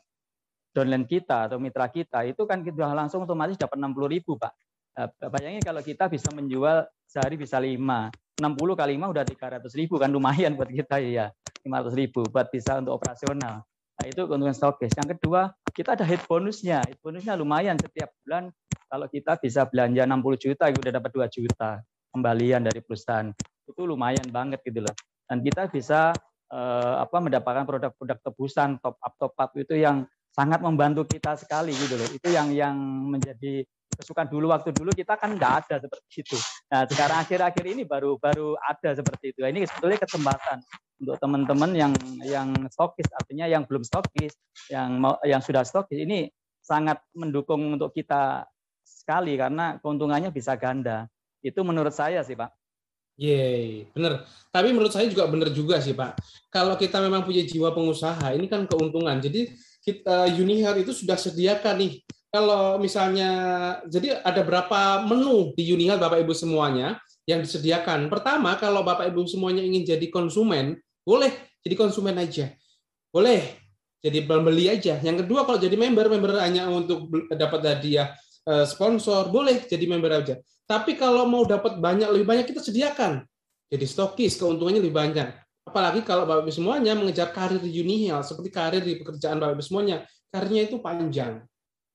downline 0.73 1.05
kita 1.05 1.45
atau 1.45 1.61
mitra 1.61 1.85
kita 1.85 2.25
itu 2.25 2.49
kan 2.49 2.65
kita 2.65 2.97
langsung 2.97 3.29
otomatis 3.29 3.53
dapat 3.61 3.77
60 3.77 3.93
ribu 4.09 4.41
pak. 4.41 4.57
Uh, 4.97 5.05
bayangin 5.29 5.61
kalau 5.61 5.85
kita 5.85 6.09
bisa 6.09 6.33
menjual 6.33 6.81
sehari 7.07 7.39
bisa 7.39 7.57
5, 7.57 7.79
60 7.79 8.75
kali 8.75 8.99
5 8.99 9.13
udah 9.15 9.23
300 9.23 9.79
ribu 9.79 9.95
kan 9.97 10.11
lumayan 10.11 10.53
buat 10.53 10.69
kita 10.69 10.99
ya 11.01 11.31
500 11.63 11.95
ribu 11.97 12.27
buat 12.27 12.51
bisa 12.51 12.77
untuk 12.83 12.99
operasional. 12.99 13.63
Nah, 13.97 14.05
itu 14.05 14.29
keuntungan 14.29 14.53
stokis. 14.53 14.93
Yang 14.93 15.17
kedua, 15.17 15.49
kita 15.73 15.97
ada 15.97 16.05
head 16.05 16.21
bonusnya. 16.29 16.85
Head 16.85 17.01
bonusnya 17.01 17.33
lumayan 17.33 17.81
setiap 17.81 18.13
bulan 18.21 18.53
Kalau 18.87 19.11
kita 19.11 19.35
bisa 19.35 19.67
belanja 19.67 20.07
60 20.07 20.43
juta, 20.47 20.63
kita 20.71 20.79
udah 20.79 20.93
dapat 20.95 21.11
2 21.11 21.27
juta 21.27 21.69
kembalian 22.15 22.63
dari 22.63 22.79
perusahaan. 22.79 23.27
Itu 23.67 23.83
lumayan 23.83 24.31
banget 24.31 24.63
gitu 24.63 24.79
loh. 24.79 24.95
Dan 25.27 25.43
kita 25.43 25.67
bisa 25.67 26.15
eh, 26.47 26.95
apa 26.95 27.17
mendapatkan 27.19 27.67
produk-produk 27.67 28.17
tebusan 28.23 28.79
top 28.79 28.95
up 29.03 29.13
top 29.19 29.35
up 29.35 29.51
itu 29.59 29.75
yang 29.75 30.07
sangat 30.31 30.63
membantu 30.63 31.03
kita 31.03 31.35
sekali 31.35 31.75
gitu 31.75 31.99
loh. 31.99 32.07
Itu 32.07 32.31
yang 32.31 32.55
yang 32.55 32.79
menjadi 33.11 33.67
kesukaan 33.97 34.29
dulu 34.29 34.53
waktu 34.53 34.69
dulu 34.69 34.93
kita 34.93 35.17
kan 35.17 35.33
nggak 35.33 35.53
ada 35.65 35.75
seperti 35.81 36.21
itu. 36.21 36.37
Nah 36.69 36.85
sekarang 36.85 37.17
akhir-akhir 37.25 37.65
ini 37.65 37.83
baru 37.83 38.21
baru 38.21 38.53
ada 38.61 38.93
seperti 38.93 39.33
itu. 39.33 39.41
Ini 39.41 39.65
sebetulnya 39.65 39.99
kesempatan 40.05 40.57
untuk 41.01 41.17
teman-teman 41.17 41.71
yang 41.73 41.93
yang 42.21 42.53
stokis 42.69 43.09
artinya 43.17 43.49
yang 43.49 43.65
belum 43.65 43.81
stokis, 43.81 44.37
yang 44.69 45.01
mau 45.01 45.17
yang 45.25 45.41
sudah 45.41 45.65
stokis 45.65 45.97
ini 45.97 46.29
sangat 46.61 47.01
mendukung 47.17 47.73
untuk 47.73 47.89
kita 47.91 48.45
sekali 48.85 49.35
karena 49.35 49.81
keuntungannya 49.81 50.29
bisa 50.29 50.53
ganda. 50.55 51.09
Itu 51.41 51.65
menurut 51.65 51.91
saya 51.91 52.21
sih 52.21 52.37
Pak. 52.37 52.53
Yeay, 53.17 53.89
benar. 53.97 54.29
Tapi 54.53 54.69
menurut 54.77 54.93
saya 54.93 55.09
juga 55.09 55.25
benar 55.25 55.49
juga 55.49 55.81
sih 55.81 55.97
Pak. 55.97 56.21
Kalau 56.53 56.77
kita 56.77 57.01
memang 57.01 57.25
punya 57.25 57.41
jiwa 57.41 57.73
pengusaha, 57.73 58.29
ini 58.37 58.45
kan 58.45 58.69
keuntungan. 58.69 59.17
Jadi 59.17 59.57
kita 59.81 60.29
Unihel 60.37 60.85
itu 60.85 60.93
sudah 60.93 61.17
sediakan 61.17 61.81
nih 61.81 62.03
kalau 62.37 62.77
misalnya 62.77 63.31
jadi 63.89 64.21
ada 64.21 64.45
berapa 64.45 65.01
menu 65.09 65.57
di 65.57 65.73
Unihal 65.73 65.97
Bapak 65.97 66.21
Ibu 66.21 66.37
semuanya 66.37 67.01
yang 67.25 67.41
disediakan. 67.41 68.13
Pertama, 68.13 68.53
kalau 68.61 68.85
Bapak 68.85 69.09
Ibu 69.09 69.25
semuanya 69.25 69.65
ingin 69.65 69.81
jadi 69.81 70.05
konsumen, 70.13 70.77
boleh 71.01 71.33
jadi 71.65 71.73
konsumen 71.73 72.13
aja. 72.21 72.53
Boleh 73.09 73.57
jadi 74.05 74.21
pembeli 74.21 74.69
aja. 74.69 75.01
Yang 75.01 75.25
kedua, 75.25 75.49
kalau 75.49 75.57
jadi 75.57 75.73
member, 75.73 76.13
member 76.13 76.37
hanya 76.37 76.69
untuk 76.69 77.09
dapat 77.33 77.65
hadiah 77.65 78.13
eh, 78.45 78.69
sponsor, 78.69 79.33
boleh 79.33 79.65
jadi 79.65 79.89
member 79.89 80.13
aja. 80.13 80.37
Tapi 80.69 80.93
kalau 80.93 81.25
mau 81.25 81.41
dapat 81.41 81.81
banyak 81.81 82.05
lebih 82.13 82.27
banyak 82.29 82.45
kita 82.53 82.61
sediakan. 82.61 83.25
Jadi 83.67 83.85
stokis, 83.89 84.37
keuntungannya 84.37 84.77
lebih 84.77 84.93
banyak. 84.93 85.27
Apalagi 85.65 86.05
kalau 86.05 86.29
Bapak 86.29 86.45
Ibu 86.45 86.53
semuanya 86.53 86.93
mengejar 86.93 87.33
karir 87.33 87.57
di 87.57 87.73
Unihal, 87.81 88.21
seperti 88.21 88.53
karir 88.53 88.85
di 88.85 88.93
pekerjaan 89.01 89.41
Bapak 89.41 89.57
Ibu 89.57 89.63
semuanya, 89.65 90.05
karirnya 90.29 90.69
itu 90.69 90.77
panjang 90.77 91.41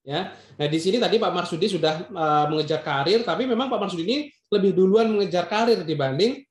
Ya, 0.03 0.35
nah 0.59 0.67
di 0.67 0.83
sini 0.83 0.99
tadi 0.99 1.15
Pak 1.15 1.31
Marsudi 1.31 1.71
sudah 1.71 2.11
uh, 2.11 2.51
mengejar 2.51 2.83
karir, 2.83 3.23
tapi 3.23 3.47
memang 3.47 3.71
Pak 3.71 3.87
Marsudi 3.87 4.03
ini 4.03 4.19
lebih 4.51 4.75
duluan 4.75 5.07
mengejar 5.07 5.47
karir 5.47 5.87
dibanding 5.87 6.43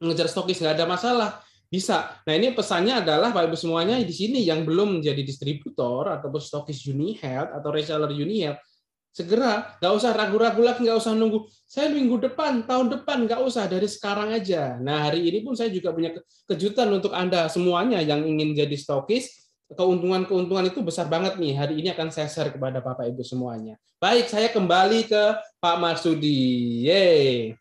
mengejar 0.00 0.28
stokis 0.28 0.60
nggak 0.60 0.74
ada 0.80 0.86
masalah. 0.88 1.30
Bisa. 1.68 2.22
Nah 2.22 2.32
ini 2.38 2.54
pesannya 2.54 3.02
adalah 3.02 3.34
Pak 3.34 3.50
Ibu 3.50 3.56
semuanya 3.58 3.98
di 3.98 4.14
sini 4.14 4.46
yang 4.46 4.62
belum 4.62 5.00
menjadi 5.00 5.20
distributor 5.26 6.06
ataupun 6.06 6.38
stokis 6.38 6.86
Unihealth 6.86 7.50
atau 7.50 7.68
reseller 7.74 8.08
Unihealth 8.14 8.62
segera. 9.10 9.74
Nggak 9.82 9.92
usah 9.98 10.10
ragu-ragu 10.14 10.62
lagi 10.62 10.86
nggak 10.86 10.98
usah 11.02 11.18
nunggu. 11.18 11.50
Saya 11.66 11.90
minggu 11.90 12.22
depan 12.22 12.62
tahun 12.62 12.94
depan 12.94 13.26
nggak 13.26 13.42
usah. 13.42 13.66
Dari 13.66 13.90
sekarang 13.90 14.30
aja. 14.30 14.78
Nah 14.78 15.10
hari 15.10 15.26
ini 15.26 15.42
pun 15.42 15.58
saya 15.58 15.72
juga 15.72 15.90
punya 15.90 16.14
kejutan 16.46 16.94
untuk 16.94 17.10
anda 17.10 17.50
semuanya 17.50 17.98
yang 17.98 18.22
ingin 18.22 18.54
jadi 18.54 18.76
stokis 18.78 19.43
keuntungan-keuntungan 19.72 20.68
itu 20.68 20.84
besar 20.84 21.08
banget 21.08 21.40
nih. 21.40 21.56
Hari 21.56 21.74
ini 21.80 21.88
akan 21.92 22.12
saya 22.12 22.28
share 22.28 22.52
kepada 22.52 22.84
Bapak 22.84 23.08
Ibu 23.08 23.24
semuanya. 23.24 23.80
Baik, 23.96 24.28
saya 24.28 24.52
kembali 24.52 25.08
ke 25.08 25.22
Pak 25.60 25.76
Marsudi. 25.80 26.84
Yeay. 26.84 27.56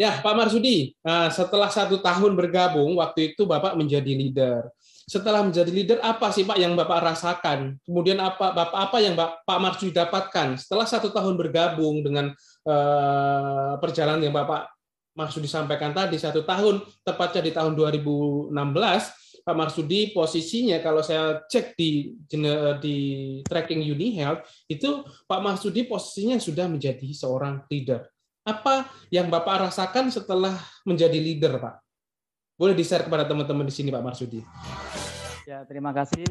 Ya, 0.00 0.16
Pak 0.16 0.32
Marsudi, 0.32 0.96
nah, 1.04 1.28
setelah 1.28 1.68
satu 1.68 2.00
tahun 2.00 2.32
bergabung, 2.32 2.96
waktu 2.96 3.36
itu 3.36 3.44
Bapak 3.44 3.76
menjadi 3.76 4.08
leader. 4.16 4.72
Setelah 5.04 5.44
menjadi 5.44 5.68
leader, 5.68 5.98
apa 6.00 6.32
sih 6.32 6.48
Pak 6.48 6.56
yang 6.56 6.72
Bapak 6.72 7.04
rasakan? 7.04 7.76
Kemudian 7.84 8.16
apa 8.16 8.56
Bapak 8.56 8.78
apa 8.80 8.96
yang 9.04 9.12
Pak 9.18 9.58
Marsudi 9.60 9.92
dapatkan 9.92 10.56
setelah 10.56 10.88
satu 10.88 11.12
tahun 11.12 11.36
bergabung 11.36 12.00
dengan 12.00 12.32
uh, 12.64 13.76
perjalanan 13.76 14.24
yang 14.24 14.32
Bapak 14.32 14.72
Marsudi 15.14 15.50
sampaikan 15.50 15.90
tadi 15.90 16.16
satu 16.16 16.46
tahun, 16.46 16.86
tepatnya 17.02 17.42
di 17.42 17.52
tahun 17.52 17.74
2016, 17.74 18.54
Pak 19.40 19.56
Marsudi 19.56 20.12
posisinya 20.12 20.78
kalau 20.84 21.00
saya 21.00 21.40
cek 21.48 21.74
di 21.74 22.12
di 22.78 22.96
tracking 23.42 23.80
Uni 23.82 24.14
Health 24.20 24.44
itu 24.68 25.02
Pak 25.24 25.40
Marsudi 25.40 25.88
posisinya 25.88 26.36
sudah 26.36 26.68
menjadi 26.68 27.08
seorang 27.10 27.64
leader. 27.72 28.04
Apa 28.44 28.88
yang 29.12 29.28
Bapak 29.28 29.68
rasakan 29.68 30.08
setelah 30.12 30.56
menjadi 30.84 31.16
leader, 31.16 31.60
Pak? 31.60 31.74
Boleh 32.56 32.76
di-share 32.76 33.04
kepada 33.04 33.24
teman-teman 33.24 33.68
di 33.68 33.74
sini, 33.74 33.88
Pak 33.88 34.04
Marsudi. 34.04 34.40
Ya, 35.48 35.64
terima 35.64 35.92
kasih, 35.96 36.24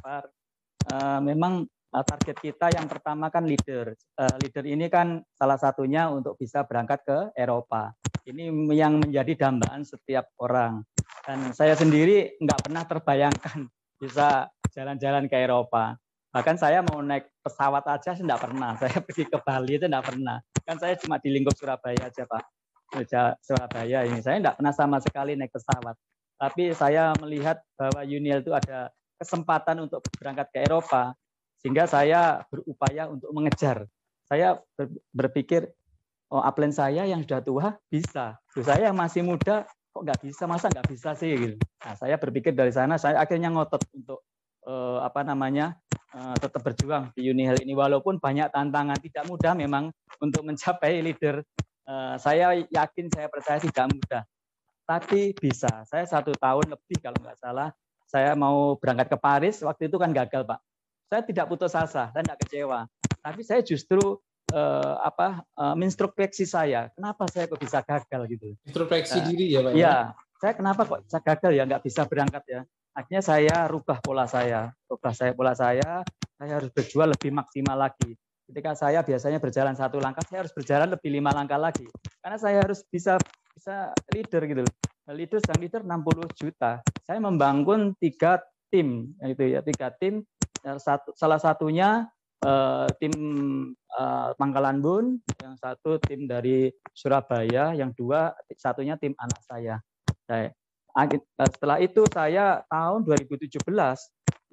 Pak. 0.00 0.28
Uh, 0.84 1.20
memang 1.24 1.64
target 2.02 2.36
kita 2.42 2.74
yang 2.74 2.90
pertama 2.90 3.30
kan 3.30 3.46
leader. 3.46 3.94
Uh, 4.18 4.34
leader 4.42 4.66
ini 4.66 4.90
kan 4.90 5.22
salah 5.30 5.54
satunya 5.54 6.10
untuk 6.10 6.34
bisa 6.34 6.66
berangkat 6.66 7.06
ke 7.06 7.18
Eropa. 7.38 7.94
Ini 8.26 8.50
yang 8.74 8.98
menjadi 8.98 9.46
dambaan 9.46 9.86
setiap 9.86 10.32
orang. 10.42 10.82
Dan 11.22 11.54
saya 11.54 11.78
sendiri 11.78 12.34
nggak 12.42 12.60
pernah 12.66 12.82
terbayangkan 12.82 13.58
bisa 14.02 14.50
jalan-jalan 14.74 15.30
ke 15.30 15.36
Eropa. 15.38 15.94
Bahkan 16.34 16.56
saya 16.58 16.82
mau 16.82 16.98
naik 16.98 17.30
pesawat 17.46 17.86
aja 17.86 18.18
nggak 18.18 18.42
pernah. 18.42 18.74
Saya 18.82 18.98
pergi 18.98 19.22
ke 19.30 19.38
Bali 19.38 19.78
itu 19.78 19.86
nggak 19.86 20.02
pernah. 20.02 20.42
Kan 20.66 20.82
saya 20.82 20.98
cuma 20.98 21.22
di 21.22 21.30
lingkup 21.30 21.54
Surabaya 21.54 22.10
aja 22.10 22.26
Pak. 22.26 22.44
Surabaya 23.38 24.02
ini. 24.02 24.18
Saya 24.18 24.42
nggak 24.42 24.58
pernah 24.58 24.74
sama 24.74 24.98
sekali 24.98 25.38
naik 25.38 25.54
pesawat. 25.54 25.94
Tapi 26.34 26.74
saya 26.74 27.14
melihat 27.22 27.62
bahwa 27.78 28.02
Uniel 28.02 28.42
itu 28.42 28.50
ada 28.50 28.90
kesempatan 29.14 29.86
untuk 29.86 30.02
berangkat 30.18 30.50
ke 30.50 30.58
Eropa. 30.66 31.14
Sehingga 31.64 31.88
saya 31.88 32.44
berupaya 32.52 33.08
untuk 33.08 33.32
mengejar. 33.32 33.88
Saya 34.28 34.60
berpikir, 35.16 35.72
oh 36.28 36.44
upline 36.44 36.76
saya 36.76 37.08
yang 37.08 37.24
sudah 37.24 37.40
tua 37.40 37.66
bisa. 37.88 38.36
Saya 38.52 38.92
yang 38.92 38.96
masih 39.00 39.24
muda 39.24 39.64
kok 39.94 40.02
nggak 40.02 40.20
bisa 40.26 40.44
masa 40.50 40.66
nggak 40.68 40.90
bisa 40.90 41.14
sih 41.14 41.32
gitu. 41.38 41.56
Nah 41.86 41.94
saya 41.94 42.18
berpikir 42.18 42.50
dari 42.50 42.74
sana 42.74 42.98
saya 42.98 43.22
akhirnya 43.22 43.48
ngotot 43.54 43.78
untuk 43.94 44.26
uh, 44.66 44.98
apa 45.06 45.22
namanya 45.22 45.78
uh, 46.10 46.34
tetap 46.34 46.66
berjuang 46.66 47.14
di 47.14 47.30
Unihel 47.30 47.62
ini 47.62 47.78
walaupun 47.78 48.18
banyak 48.18 48.50
tantangan 48.50 48.98
tidak 48.98 49.24
mudah 49.30 49.54
memang 49.54 49.94
untuk 50.18 50.42
mencapai 50.50 50.98
leader. 50.98 51.46
Uh, 51.86 52.16
saya 52.18 52.58
yakin 52.72 53.06
saya 53.12 53.28
percaya 53.28 53.60
tidak 53.60 53.86
mudah, 53.92 54.22
tapi 54.88 55.36
bisa. 55.36 55.84
Saya 55.84 56.08
satu 56.08 56.32
tahun 56.32 56.74
lebih 56.74 56.96
kalau 56.98 57.20
nggak 57.20 57.38
salah 57.38 57.70
saya 58.08 58.32
mau 58.34 58.74
berangkat 58.80 59.12
ke 59.12 59.18
Paris 59.20 59.60
waktu 59.62 59.92
itu 59.92 59.96
kan 60.00 60.10
gagal 60.10 60.42
pak. 60.42 60.58
Saya 61.14 61.22
tidak 61.30 61.46
putus 61.46 61.70
asa, 61.78 62.10
saya 62.10 62.22
tidak 62.26 62.42
kecewa. 62.42 62.90
Tapi 63.22 63.46
saya 63.46 63.62
justru 63.62 64.18
uh, 64.50 64.94
apa 64.98 65.46
introspeksi 65.78 66.42
saya 66.42 66.90
kenapa 66.90 67.30
saya 67.30 67.46
kok 67.46 67.62
bisa 67.62 67.86
gagal 67.86 68.26
gitu? 68.34 68.58
Introspeksi 68.66 69.22
uh, 69.22 69.24
diri 69.30 69.46
ya 69.54 69.62
pak 69.62 69.70
ya? 69.70 69.76
iya. 69.78 69.96
Saya 70.42 70.58
kenapa 70.58 70.82
kok 70.82 71.06
bisa 71.06 71.22
gagal 71.22 71.54
ya 71.54 71.62
nggak 71.70 71.86
bisa 71.86 72.02
berangkat 72.10 72.42
ya? 72.50 72.60
Akhirnya 72.98 73.22
saya 73.22 73.70
rubah 73.70 74.02
pola 74.02 74.26
saya 74.26 74.74
rubah 74.90 75.14
saya 75.14 75.30
pola 75.38 75.54
saya. 75.54 76.02
Saya 76.34 76.50
harus 76.58 76.74
berjuang 76.74 77.14
lebih 77.14 77.30
maksimal 77.30 77.78
lagi. 77.78 78.18
Ketika 78.50 78.74
saya 78.74 79.06
biasanya 79.06 79.38
berjalan 79.38 79.78
satu 79.78 80.02
langkah 80.02 80.26
saya 80.26 80.42
harus 80.42 80.50
berjalan 80.50 80.98
lebih 80.98 81.14
lima 81.14 81.30
langkah 81.30 81.62
lagi. 81.62 81.86
Karena 82.18 82.42
saya 82.42 82.58
harus 82.58 82.82
bisa 82.90 83.22
bisa 83.54 83.94
leader 84.10 84.42
gitu 84.50 84.66
leader 85.14 85.38
sang 85.46 85.62
leader 85.62 85.86
60 85.86 86.26
juta. 86.42 86.82
Saya 87.06 87.22
membangun 87.22 87.94
tiga 88.02 88.42
tim 88.74 89.14
itu 89.22 89.54
ya 89.54 89.62
tiga 89.62 89.94
tim 89.94 90.26
satu 90.64 91.12
salah 91.12 91.36
satunya 91.36 92.08
uh, 92.44 92.88
tim 92.96 93.14
uh, 93.94 94.32
Pangkalan 94.36 94.80
Bun, 94.80 95.20
yang 95.40 95.54
satu 95.60 96.00
tim 96.00 96.24
dari 96.24 96.72
Surabaya, 96.96 97.76
yang 97.76 97.92
dua 97.92 98.32
satunya 98.56 98.96
tim 98.96 99.12
anak 99.20 99.40
saya. 99.44 99.76
Saya 100.24 100.48
eh, 101.04 101.20
setelah 101.52 101.78
itu 101.82 102.06
saya 102.08 102.62
tahun 102.70 103.04
2017 103.04 103.60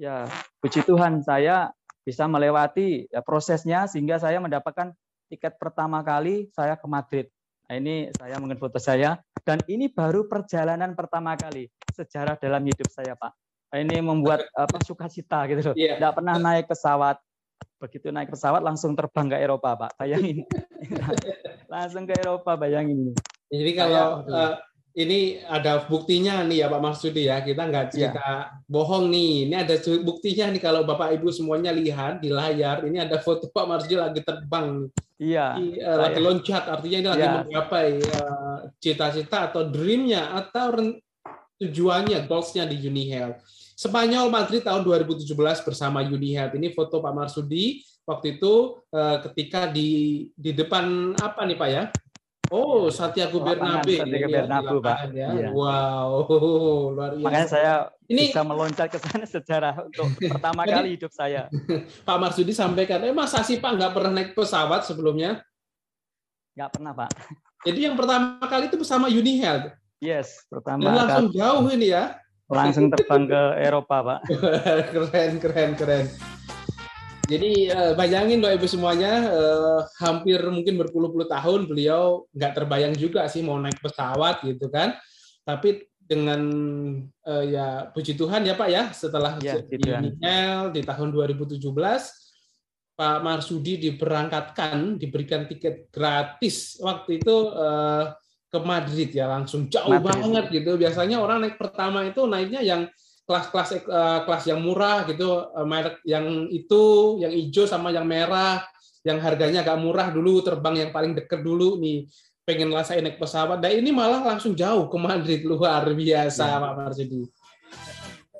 ya 0.01 0.25
puji 0.57 0.81
Tuhan 0.81 1.21
saya 1.21 1.69
bisa 2.01 2.25
melewati 2.25 3.05
ya, 3.13 3.21
prosesnya 3.21 3.85
sehingga 3.85 4.17
saya 4.17 4.41
mendapatkan 4.41 4.89
tiket 5.29 5.55
pertama 5.61 6.01
kali 6.01 6.49
saya 6.51 6.73
ke 6.75 6.87
Madrid. 6.89 7.25
Nah, 7.69 7.79
ini 7.79 8.11
saya 8.17 8.35
mungkin 8.41 8.59
foto 8.59 8.81
saya 8.81 9.21
dan 9.47 9.61
ini 9.69 9.87
baru 9.87 10.27
perjalanan 10.27 10.91
pertama 10.97 11.37
kali 11.39 11.71
sejarah 11.95 12.35
dalam 12.35 12.65
hidup 12.67 12.89
saya, 12.91 13.15
Pak. 13.15 13.31
Ini 13.71 14.03
membuat 14.03 14.43
apa 14.63 14.77
sukacita 14.83 15.47
gitu 15.47 15.71
loh. 15.71 15.75
Yeah. 15.79 15.95
Tidak 15.95 16.11
pernah 16.11 16.35
naik 16.35 16.67
pesawat, 16.67 17.17
begitu 17.79 18.11
naik 18.11 18.29
pesawat 18.29 18.59
langsung 18.59 18.93
terbang 18.93 19.31
ke 19.31 19.37
Eropa, 19.39 19.87
Pak. 19.87 19.91
Bayangin. 19.95 20.43
langsung 21.73 22.03
ke 22.03 22.13
Eropa, 22.19 22.59
bayangin. 22.59 23.15
Jadi 23.51 23.71
kalau 23.75 24.27
uh, 24.27 24.55
ini 24.91 25.39
ada 25.47 25.87
buktinya 25.87 26.43
nih 26.43 26.63
ya 26.63 26.67
Pak 26.67 26.81
Marsudi 26.83 27.31
ya, 27.31 27.39
kita 27.39 27.63
nggak 27.63 27.85
iya. 27.87 27.91
cerita 27.91 28.19
ya. 28.19 28.39
bohong 28.67 29.07
nih. 29.07 29.47
Ini 29.47 29.55
ada 29.63 29.75
buktinya 30.03 30.45
nih 30.51 30.61
kalau 30.61 30.83
Bapak 30.83 31.15
Ibu 31.15 31.31
semuanya 31.31 31.71
lihat 31.71 32.19
di 32.19 32.27
layar, 32.27 32.83
ini 32.83 32.99
ada 32.99 33.23
foto 33.23 33.47
Pak 33.47 33.65
Marsudi 33.67 33.95
lagi 33.95 34.19
terbang. 34.19 34.91
Iya. 35.15 35.55
Di, 35.55 35.79
uh, 35.79 35.95
lagi 35.95 36.19
loncat, 36.19 36.63
artinya 36.67 36.97
ini 36.99 37.07
lagi 37.07 37.23
ya. 37.23 37.33
menggapai 37.39 37.89
uh, 38.03 38.57
cita-cita 38.83 39.47
atau 39.47 39.63
dreamnya 39.71 40.35
atau 40.35 40.75
tujuannya, 41.61 42.27
goalsnya 42.27 42.67
di 42.67 42.75
Uni 42.83 43.07
Health. 43.07 43.60
Spanyol 43.81 44.29
Madrid 44.29 44.61
tahun 44.61 44.85
2017 44.85 45.25
bersama 45.65 46.05
Uni 46.05 46.37
Health. 46.37 46.53
Ini 46.53 46.69
foto 46.69 47.01
Pak 47.01 47.13
Marsudi 47.17 47.81
waktu 48.05 48.37
itu 48.37 48.77
uh, 48.93 49.17
ketika 49.25 49.65
di 49.73 50.29
di 50.37 50.53
depan 50.53 51.17
apa 51.17 51.41
nih 51.49 51.57
Pak 51.57 51.69
ya? 51.73 51.83
Oh, 52.53 52.93
Santiago 52.93 53.41
Bernabeu. 53.41 54.05
Santiago 54.05 54.29
ya, 54.29 54.43
Bernabeu, 54.45 54.77
Pak. 54.85 54.97
Ya. 55.17 55.33
Iya. 55.33 55.49
Wow, 55.49 56.29
luar 56.93 57.17
biasa. 57.17 57.25
Makanya 57.25 57.47
saya 57.49 57.73
ini 58.05 58.29
bisa 58.29 58.45
meloncat 58.45 58.87
ke 58.93 58.99
sana 59.01 59.25
secara 59.39 59.69
untuk 59.81 60.13
pertama 60.29 60.61
kali 60.69 60.99
hidup 60.99 61.09
saya. 61.09 61.49
Pak 62.07 62.17
Marsudi 62.21 62.53
sampaikan, 62.53 63.01
eh 63.01 63.15
masa 63.15 63.41
sih 63.41 63.57
Pak 63.57 63.81
nggak 63.81 63.91
pernah 63.97 64.11
naik 64.13 64.37
pesawat 64.37 64.85
sebelumnya? 64.85 65.41
Nggak 66.53 66.69
pernah, 66.77 66.93
Pak. 66.93 67.09
Jadi 67.65 67.79
yang 67.89 67.97
pertama 67.97 68.45
kali 68.45 68.69
itu 68.69 68.77
bersama 68.77 69.09
Uni 69.09 69.41
Health. 69.41 69.73
Yes, 69.97 70.45
pertama. 70.53 70.85
Dan 70.85 70.93
langsung 71.01 71.27
kali. 71.33 71.37
jauh 71.41 71.65
ini 71.73 71.87
ya. 71.97 72.20
Langsung 72.51 72.91
terbang 72.91 73.23
ke 73.31 73.41
Eropa, 73.63 73.97
Pak. 74.03 74.19
keren, 74.93 75.31
keren, 75.39 75.71
keren. 75.79 76.05
Jadi 77.31 77.71
uh, 77.71 77.95
bayangin 77.95 78.43
Bapak 78.43 78.59
Ibu 78.59 78.67
semuanya, 78.67 79.23
uh, 79.31 79.79
hampir 80.03 80.35
mungkin 80.51 80.75
berpuluh-puluh 80.75 81.31
tahun 81.31 81.63
beliau 81.63 82.27
nggak 82.35 82.59
terbayang 82.59 82.91
juga 82.99 83.23
sih 83.31 83.39
mau 83.39 83.55
naik 83.55 83.79
pesawat 83.79 84.43
gitu 84.43 84.67
kan. 84.67 84.99
Tapi 85.47 85.87
dengan 86.03 86.41
uh, 87.23 87.43
ya 87.47 87.87
puji 87.95 88.19
Tuhan 88.19 88.43
ya 88.43 88.59
Pak 88.59 88.67
ya, 88.67 88.83
setelah 88.91 89.39
ya, 89.39 89.63
di 89.63 89.79
di 90.75 90.81
tahun 90.83 91.07
2017 91.15 91.63
Pak 92.99 93.17
Marsudi 93.23 93.79
diberangkatkan, 93.79 94.99
diberikan 94.99 95.47
tiket 95.47 95.87
gratis 95.87 96.75
waktu 96.83 97.23
itu 97.23 97.35
uh, 97.55 98.11
ke 98.51 98.59
Madrid 98.59 99.09
ya 99.15 99.31
langsung 99.31 99.71
jauh 99.71 99.95
Madrid. 99.95 100.11
banget 100.11 100.45
gitu. 100.51 100.75
Biasanya 100.75 101.23
orang 101.23 101.47
naik 101.47 101.55
pertama 101.55 102.03
itu 102.03 102.27
naiknya 102.27 102.59
yang 102.59 102.91
kelas-kelas 103.23 103.87
uh, 103.87 104.19
kelas 104.27 104.43
yang 104.51 104.59
murah 104.59 105.07
gitu, 105.07 105.47
uh, 105.55 105.63
merek 105.63 106.03
yang 106.03 106.51
itu, 106.51 107.15
yang 107.23 107.31
hijau 107.31 107.63
sama 107.63 107.95
yang 107.95 108.03
merah, 108.03 108.59
yang 109.07 109.23
harganya 109.23 109.63
agak 109.63 109.79
murah 109.79 110.11
dulu, 110.11 110.43
terbang 110.43 110.83
yang 110.83 110.91
paling 110.91 111.15
deket 111.15 111.39
dulu 111.39 111.79
nih, 111.79 112.11
pengen 112.43 112.75
ngerasain 112.75 112.99
naik 112.99 113.15
pesawat. 113.15 113.63
Dan 113.63 113.79
ini 113.79 113.95
malah 113.95 114.19
langsung 114.19 114.51
jauh 114.51 114.91
ke 114.91 114.97
Madrid, 114.99 115.41
luar 115.49 115.87
biasa 115.87 116.43
ya. 116.43 116.59
Pak 116.59 116.73
Marsudi. 116.75 117.23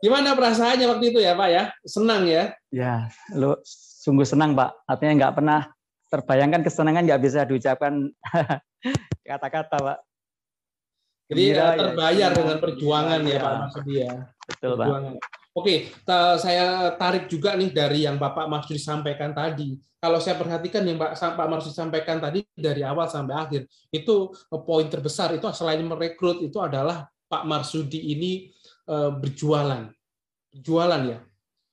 Gimana 0.02 0.34
perasaannya 0.34 0.86
waktu 0.92 1.14
itu 1.14 1.20
ya 1.22 1.38
Pak 1.38 1.50
ya? 1.54 1.64
Senang 1.86 2.26
ya? 2.26 2.52
Ya, 2.74 3.08
lu 3.38 3.56
sungguh 4.02 4.26
senang 4.28 4.58
Pak. 4.58 4.84
Artinya 4.90 5.14
nggak 5.24 5.34
pernah 5.40 5.72
terbayangkan 6.12 6.62
kesenangan 6.68 7.08
nggak 7.08 7.24
bisa 7.24 7.48
diucapkan 7.48 8.12
kata-kata 9.30 9.78
Pak. 9.80 10.00
Jadi 11.32 11.56
ya, 11.56 11.80
terbayar 11.80 12.30
ya, 12.30 12.36
dengan 12.36 12.58
perjuangan 12.60 13.20
ya, 13.24 13.32
ya 13.32 13.40
Pak 13.40 13.54
Marsudi 13.64 13.94
ya. 14.04 14.12
Betul 14.44 14.72
perjuangan. 14.76 15.14
Pak. 15.16 15.40
Oke, 15.52 15.92
saya 16.40 16.96
tarik 16.96 17.28
juga 17.28 17.60
nih 17.60 17.72
dari 17.76 18.08
yang 18.08 18.16
Bapak 18.16 18.48
Marsudi 18.48 18.80
sampaikan 18.80 19.36
tadi. 19.36 19.76
Kalau 20.00 20.20
saya 20.24 20.40
perhatikan 20.40 20.84
yang 20.88 21.00
Pak, 21.00 21.16
Pak 21.16 21.48
Marsudi 21.48 21.76
sampaikan 21.76 22.24
tadi 22.24 22.44
dari 22.56 22.84
awal 22.84 23.12
sampai 23.12 23.36
akhir, 23.36 23.62
itu 23.92 24.32
eh, 24.32 24.62
poin 24.64 24.88
terbesar 24.88 25.36
itu 25.36 25.48
selain 25.56 25.84
merekrut 25.84 26.40
itu 26.44 26.56
adalah 26.60 27.08
Pak 27.28 27.44
Marsudi 27.48 28.12
ini 28.12 28.48
eh, 28.88 29.12
berjualan. 29.12 29.92
Berjualan 30.52 31.02
ya. 31.08 31.20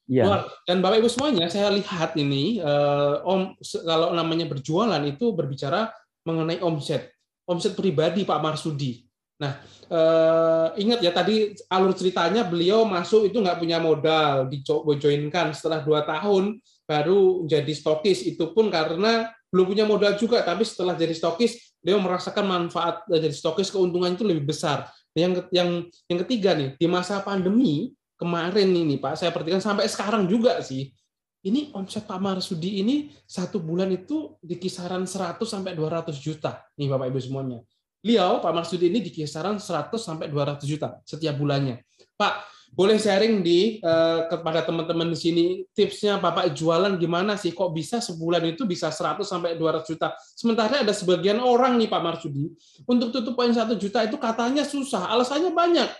Ya. 0.08 0.48
Dan 0.64 0.80
Bapak 0.80 1.04
Ibu 1.04 1.08
semuanya, 1.12 1.52
saya 1.52 1.68
lihat 1.68 2.16
ini 2.16 2.64
eh, 2.64 3.14
om 3.28 3.52
kalau 3.84 4.16
namanya 4.16 4.48
berjualan 4.48 5.04
itu 5.04 5.36
berbicara 5.36 5.92
mengenai 6.24 6.64
omset, 6.64 7.12
omset 7.44 7.76
pribadi 7.76 8.24
Pak 8.24 8.40
Marsudi. 8.40 9.04
Nah, 9.36 9.60
eh, 9.92 10.68
ingat 10.80 11.04
ya 11.04 11.12
tadi 11.12 11.52
alur 11.68 11.92
ceritanya 11.92 12.40
beliau 12.48 12.88
masuk 12.88 13.28
itu 13.28 13.36
nggak 13.36 13.60
punya 13.60 13.76
modal, 13.84 14.48
dijoinkan 14.48 15.52
setelah 15.52 15.84
dua 15.84 16.00
tahun 16.08 16.56
baru 16.88 17.44
jadi 17.44 17.72
stokis. 17.76 18.24
Itu 18.24 18.56
pun 18.56 18.72
karena 18.72 19.28
belum 19.52 19.76
punya 19.76 19.84
modal 19.84 20.16
juga, 20.16 20.40
tapi 20.40 20.64
setelah 20.64 20.96
jadi 20.96 21.12
stokis, 21.12 21.76
beliau 21.84 22.00
merasakan 22.00 22.48
manfaat 22.48 23.04
jadi 23.12 23.36
stokis 23.36 23.68
keuntungan 23.68 24.16
itu 24.16 24.24
lebih 24.24 24.48
besar. 24.48 24.88
Yang 25.12 25.52
yang 25.52 25.84
yang 26.08 26.18
ketiga 26.24 26.56
nih 26.56 26.80
di 26.80 26.86
masa 26.88 27.20
pandemi 27.20 27.92
kemarin 28.18 28.68
ini 28.74 28.98
Pak, 28.98 29.14
saya 29.14 29.30
perhatikan 29.30 29.62
sampai 29.62 29.86
sekarang 29.86 30.26
juga 30.26 30.58
sih. 30.60 30.90
Ini 31.38 31.70
omset 31.70 32.02
Pak 32.02 32.18
Marsudi 32.18 32.82
ini 32.82 33.14
satu 33.22 33.62
bulan 33.62 33.88
itu 33.94 34.34
di 34.42 34.58
kisaran 34.58 35.06
100 35.06 35.38
sampai 35.46 35.70
200 35.78 36.10
juta 36.18 36.66
nih 36.74 36.90
Bapak 36.90 37.14
Ibu 37.14 37.20
semuanya 37.22 37.62
beliau 38.02 38.38
Pak 38.38 38.52
Marsudi 38.54 38.88
ini 38.88 39.02
di 39.02 39.10
kisaran 39.10 39.58
100 39.58 39.92
sampai 39.98 40.30
200 40.30 40.62
juta 40.64 41.02
setiap 41.02 41.34
bulannya. 41.34 41.82
Pak, 42.14 42.46
boleh 42.72 43.00
sharing 43.00 43.42
di 43.42 43.82
uh, 43.82 44.28
kepada 44.30 44.62
teman-teman 44.62 45.10
di 45.10 45.18
sini 45.18 45.44
tipsnya 45.74 46.20
Bapak 46.20 46.52
jualan 46.54 46.94
gimana 47.00 47.34
sih 47.34 47.50
kok 47.50 47.74
bisa 47.74 47.98
sebulan 47.98 48.44
itu 48.48 48.68
bisa 48.68 48.88
100 48.92 49.24
sampai 49.26 49.58
200 49.58 49.84
juta. 49.84 50.14
Sementara 50.16 50.80
ada 50.86 50.94
sebagian 50.94 51.42
orang 51.42 51.74
nih 51.76 51.90
Pak 51.90 52.02
Marsudi 52.02 52.48
untuk 52.86 53.10
tutup 53.10 53.34
poin 53.34 53.50
1 53.50 53.66
juta 53.76 54.04
itu 54.06 54.16
katanya 54.16 54.62
susah, 54.62 55.10
alasannya 55.10 55.50
banyak. 55.50 55.90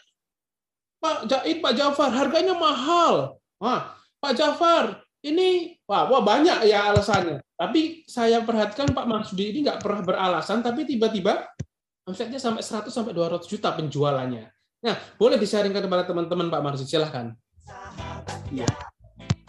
Pak 0.99 1.31
Jaid, 1.31 1.63
Pak 1.63 1.75
Jafar, 1.79 2.11
harganya 2.11 2.55
mahal. 2.59 3.39
Wah, 3.63 3.95
Pak 4.19 4.35
Jafar, 4.35 5.03
ini 5.23 5.79
wah, 5.87 6.11
wah 6.11 6.23
banyak 6.23 6.67
ya 6.67 6.91
alasannya. 6.91 7.43
Tapi 7.59 8.07
saya 8.07 8.43
perhatikan 8.43 8.91
Pak 8.95 9.07
Marsudi 9.07 9.51
ini 9.51 9.67
nggak 9.67 9.83
pernah 9.83 10.03
beralasan, 10.03 10.63
tapi 10.63 10.87
tiba-tiba 10.87 11.47
omsetnya 12.07 12.39
sampai 12.39 12.63
100 12.63 12.91
sampai 12.91 13.13
200 13.15 13.47
juta 13.51 13.75
penjualannya. 13.75 14.47
Nah, 14.79 14.95
boleh 15.19 15.37
disaringkan 15.43 15.83
kepada 15.83 16.07
teman-teman 16.07 16.47
Pak 16.49 16.63
Marsi, 16.63 16.87
silahkan. 16.87 17.35
Ya. 18.55 18.71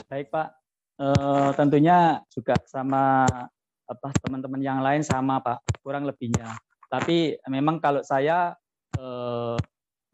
Baik 0.09 0.33
Pak, 0.33 0.57
e, 0.97 1.07
tentunya 1.53 2.17
juga 2.33 2.57
sama 2.65 3.29
apa 3.85 4.09
teman-teman 4.25 4.61
yang 4.61 4.81
lain 4.81 5.05
sama 5.05 5.37
Pak, 5.37 5.85
kurang 5.85 6.09
lebihnya. 6.09 6.57
Tapi 6.89 7.37
memang 7.45 7.77
kalau 7.77 8.01
saya 8.01 8.57
e, 8.97 9.05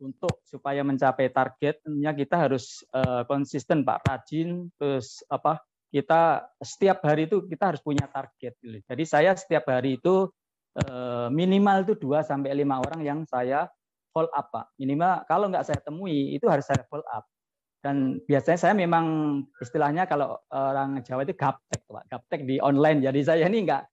untuk 0.02 0.44
supaya 0.44 0.84
mencapai 0.84 1.32
target, 1.32 1.80
tentunya 1.84 2.12
kita 2.12 2.36
harus 2.36 2.84
e, 2.92 3.02
konsisten 3.30 3.88
Pak, 3.88 4.04
rajin, 4.04 4.68
terus 4.76 5.24
apa 5.32 5.64
kita 5.90 6.52
setiap 6.60 7.00
hari 7.08 7.30
itu 7.30 7.48
kita 7.48 7.72
harus 7.72 7.82
punya 7.84 8.06
target. 8.12 8.60
Jadi 8.62 9.04
saya 9.08 9.32
setiap 9.34 9.72
hari 9.72 9.96
itu 10.02 10.28
Eh, 10.76 11.28
minimal 11.32 11.88
itu 11.88 11.96
2 11.96 12.20
sampai 12.20 12.52
5 12.52 12.84
orang 12.84 13.00
yang 13.00 13.20
saya 13.24 13.64
follow 14.12 14.28
up, 14.36 14.52
Pak. 14.52 14.76
Minimal 14.76 15.24
kalau 15.24 15.48
nggak 15.48 15.64
saya 15.64 15.80
temui 15.80 16.36
itu 16.36 16.52
harus 16.52 16.68
saya 16.68 16.84
follow 16.92 17.08
up. 17.16 17.24
Dan 17.80 18.20
biasanya 18.28 18.60
saya 18.60 18.74
memang 18.76 19.06
istilahnya 19.64 20.04
kalau 20.04 20.36
orang 20.52 21.00
Jawa 21.00 21.24
itu 21.24 21.32
gaptek, 21.32 21.80
Pak. 21.88 22.12
Gaptek 22.12 22.42
di 22.44 22.60
online. 22.60 23.00
Jadi 23.08 23.20
saya 23.24 23.48
ini 23.48 23.64
nggak 23.64 23.84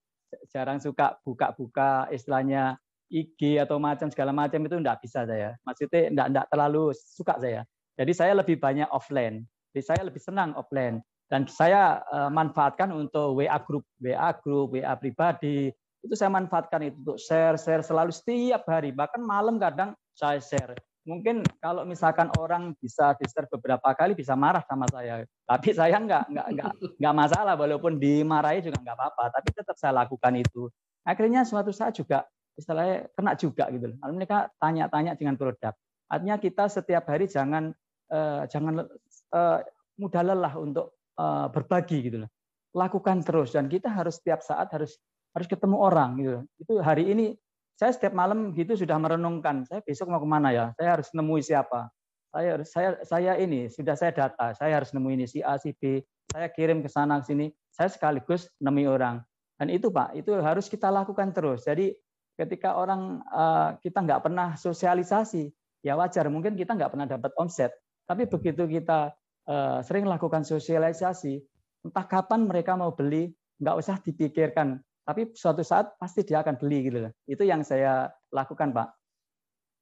jarang 0.50 0.82
suka 0.82 1.22
buka-buka 1.22 2.10
istilahnya 2.10 2.74
IG 3.12 3.60
atau 3.60 3.76
macam 3.76 4.08
segala 4.08 4.32
macam 4.32 4.64
itu 4.64 4.76
enggak 4.80 5.04
bisa 5.04 5.28
saya. 5.28 5.52
Maksudnya 5.68 6.08
enggak 6.08 6.26
enggak 6.32 6.46
terlalu 6.48 6.84
suka 6.96 7.36
saya. 7.36 7.62
Jadi 8.00 8.12
saya 8.16 8.32
lebih 8.32 8.56
banyak 8.56 8.88
offline. 8.88 9.44
Jadi 9.76 9.82
saya 9.84 10.02
lebih 10.08 10.20
senang 10.24 10.56
offline. 10.56 11.04
Dan 11.28 11.44
saya 11.48 12.00
eh, 12.08 12.30
manfaatkan 12.32 12.92
untuk 12.92 13.36
WA 13.36 13.60
group, 13.60 13.84
WA 14.00 14.32
group, 14.40 14.76
WA 14.76 14.92
pribadi, 14.96 15.72
itu 16.02 16.14
saya 16.18 16.34
manfaatkan 16.34 16.82
itu 16.82 16.96
untuk 16.98 17.18
share 17.20 17.54
share 17.54 17.84
selalu 17.84 18.10
setiap 18.10 18.66
hari. 18.66 18.90
Bahkan 18.90 19.22
malam 19.22 19.56
kadang 19.60 19.94
saya 20.12 20.42
share. 20.42 20.74
Mungkin 21.02 21.42
kalau 21.58 21.82
misalkan 21.82 22.30
orang 22.38 22.74
bisa 22.78 23.14
di 23.18 23.26
share 23.26 23.50
beberapa 23.50 23.90
kali 23.94 24.14
bisa 24.14 24.34
marah 24.34 24.62
sama 24.66 24.86
saya. 24.90 25.22
Tapi 25.46 25.68
saya 25.78 25.96
nggak 25.98 26.24
nggak 26.30 26.46
nggak 26.58 26.72
nggak 26.98 27.14
masalah. 27.14 27.54
Walaupun 27.54 28.02
dimarahi 28.02 28.66
juga 28.66 28.82
nggak 28.82 28.96
apa-apa. 28.98 29.24
Tapi 29.40 29.48
tetap 29.54 29.76
saya 29.78 29.92
lakukan 30.02 30.34
itu. 30.34 30.66
Akhirnya 31.06 31.42
suatu 31.46 31.70
saat 31.74 31.94
juga 31.94 32.26
istilahnya 32.58 33.08
kena 33.16 33.32
juga 33.38 33.68
gitu 33.72 33.92
lalu 33.98 34.12
mereka 34.22 34.52
tanya-tanya 34.60 35.16
dengan 35.16 35.34
produk 35.36 35.74
artinya 36.12 36.36
kita 36.36 36.64
setiap 36.68 37.08
hari 37.08 37.28
jangan 37.28 37.72
uh, 38.12 38.44
jangan 38.48 38.84
uh, 39.32 39.58
mudah 39.96 40.22
lelah 40.24 40.54
untuk 40.60 40.96
uh, 41.16 41.48
berbagi 41.48 42.12
gitu 42.12 42.26
loh 42.26 42.30
lakukan 42.72 43.20
terus 43.20 43.52
dan 43.52 43.68
kita 43.68 43.92
harus 43.92 44.20
setiap 44.20 44.40
saat 44.40 44.68
harus 44.72 44.96
harus 45.32 45.48
ketemu 45.48 45.76
orang 45.80 46.10
gitu. 46.20 46.38
Itu 46.60 46.72
hari 46.80 47.12
ini 47.12 47.36
saya 47.76 47.92
setiap 47.92 48.12
malam 48.12 48.52
gitu 48.52 48.76
sudah 48.76 49.00
merenungkan, 49.00 49.64
saya 49.64 49.80
besok 49.80 50.12
mau 50.12 50.20
ke 50.20 50.28
mana 50.28 50.52
ya? 50.52 50.66
Saya 50.76 51.00
harus 51.00 51.08
nemui 51.16 51.40
siapa? 51.40 51.88
Saya 52.32 52.60
saya 52.64 52.90
saya 53.04 53.32
ini 53.40 53.68
sudah 53.68 53.96
saya 53.96 54.12
data, 54.12 54.56
saya 54.56 54.80
harus 54.80 54.92
nemu 54.92 55.08
ini 55.12 55.24
si 55.28 55.44
A 55.44 55.56
si 55.60 55.76
B, 55.76 56.00
saya 56.32 56.48
kirim 56.52 56.80
ke 56.80 56.88
sana 56.88 57.20
ke 57.20 57.32
sini, 57.32 57.46
saya 57.72 57.88
sekaligus 57.92 58.48
nemui 58.60 58.88
orang. 58.88 59.20
Dan 59.56 59.68
itu 59.68 59.92
Pak, 59.92 60.16
itu 60.16 60.32
harus 60.40 60.68
kita 60.68 60.88
lakukan 60.88 61.32
terus. 61.32 61.68
Jadi 61.68 61.92
ketika 62.38 62.76
orang 62.78 63.20
uh, 63.28 63.76
kita 63.80 64.02
nggak 64.02 64.22
pernah 64.24 64.54
sosialisasi, 64.58 65.50
ya 65.84 65.98
wajar 65.98 66.28
mungkin 66.32 66.56
kita 66.58 66.76
nggak 66.76 66.92
pernah 66.92 67.08
dapat 67.08 67.30
omset. 67.38 67.72
Tapi 68.08 68.26
begitu 68.28 68.66
kita 68.66 69.12
uh, 69.48 69.78
sering 69.84 70.04
lakukan 70.08 70.42
sosialisasi, 70.42 71.40
entah 71.86 72.06
kapan 72.06 72.48
mereka 72.48 72.74
mau 72.78 72.92
beli, 72.92 73.30
nggak 73.60 73.76
usah 73.78 73.96
dipikirkan 74.02 74.82
tapi 75.02 75.34
suatu 75.34 75.66
saat 75.66 75.98
pasti 75.98 76.22
dia 76.22 76.40
akan 76.40 76.54
beli 76.58 76.86
gitu 76.86 76.98
loh. 77.06 77.12
Itu 77.26 77.42
yang 77.42 77.66
saya 77.66 78.06
lakukan, 78.30 78.70
Pak. 78.70 78.88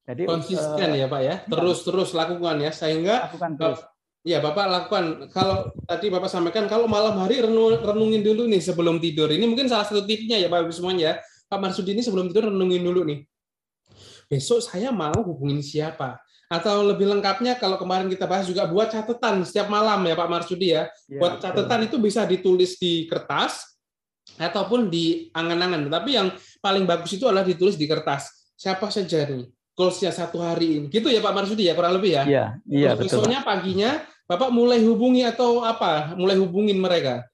Jadi 0.09 0.23
konsisten 0.25 0.91
uh, 0.91 0.97
ya, 0.97 1.07
Pak 1.07 1.21
ya. 1.21 1.35
Terus-terus 1.45 2.17
lakukan 2.17 2.57
ya 2.57 2.73
sehingga 2.73 3.29
lakukan 3.29 3.53
terus. 3.61 3.81
Ya, 4.25 4.41
Bapak 4.41 4.67
lakukan. 4.69 5.05
Kalau 5.33 5.73
tadi 5.85 6.09
Bapak 6.09 6.29
sampaikan, 6.33 6.69
kalau 6.69 6.89
malam 6.89 7.21
hari 7.21 7.41
renung, 7.45 7.77
renungin 7.85 8.25
dulu 8.25 8.49
nih 8.49 8.65
sebelum 8.65 8.97
tidur. 9.01 9.29
Ini 9.29 9.45
mungkin 9.45 9.69
salah 9.69 9.85
satu 9.85 10.09
tipsnya 10.09 10.41
ya 10.41 10.49
Bapak 10.49 10.73
semuanya. 10.73 11.21
Pak 11.51 11.59
Marsudi 11.59 11.99
ini 11.99 12.03
sebelum 12.07 12.31
tidur 12.31 12.47
renungin 12.47 12.87
dulu 12.87 13.03
nih. 13.03 13.27
Besok 14.31 14.63
saya 14.63 14.95
mau 14.95 15.19
hubungin 15.27 15.59
siapa? 15.59 16.23
Atau 16.47 16.87
lebih 16.87 17.11
lengkapnya 17.11 17.59
kalau 17.59 17.75
kemarin 17.75 18.07
kita 18.07 18.31
bahas 18.31 18.47
juga 18.47 18.71
buat 18.71 18.87
catatan 18.87 19.43
setiap 19.43 19.67
malam 19.67 19.99
ya 20.07 20.15
Pak 20.15 20.31
Marsudi 20.31 20.71
ya. 20.71 20.87
ya 21.11 21.19
buat 21.19 21.43
catatan 21.43 21.87
betul. 21.87 21.89
itu 21.91 21.97
bisa 21.99 22.23
ditulis 22.23 22.79
di 22.79 23.11
kertas 23.11 23.67
ataupun 24.39 24.87
di 24.87 25.27
angan-angan. 25.35 25.91
Tapi 25.91 26.11
yang 26.15 26.31
paling 26.63 26.87
bagus 26.87 27.19
itu 27.19 27.27
adalah 27.27 27.43
ditulis 27.43 27.75
di 27.75 27.91
kertas. 27.91 28.55
Siapa 28.55 28.87
saja 28.87 29.27
nih 29.27 29.51
goalsnya 29.75 30.15
satu 30.15 30.39
hari 30.39 30.79
ini. 30.79 30.87
Gitu 30.87 31.11
ya 31.11 31.19
Pak 31.19 31.35
Marsudi 31.35 31.67
ya 31.67 31.75
kurang 31.75 31.99
lebih 31.99 32.15
ya. 32.15 32.23
Iya, 32.23 32.47
iya 32.71 32.91
betul. 32.95 33.27
Besoknya 33.27 33.43
paginya 33.43 33.99
Bapak 34.31 34.55
mulai 34.55 34.79
hubungi 34.87 35.27
atau 35.27 35.67
apa? 35.67 36.15
Mulai 36.15 36.39
hubungin 36.39 36.79
mereka? 36.79 37.27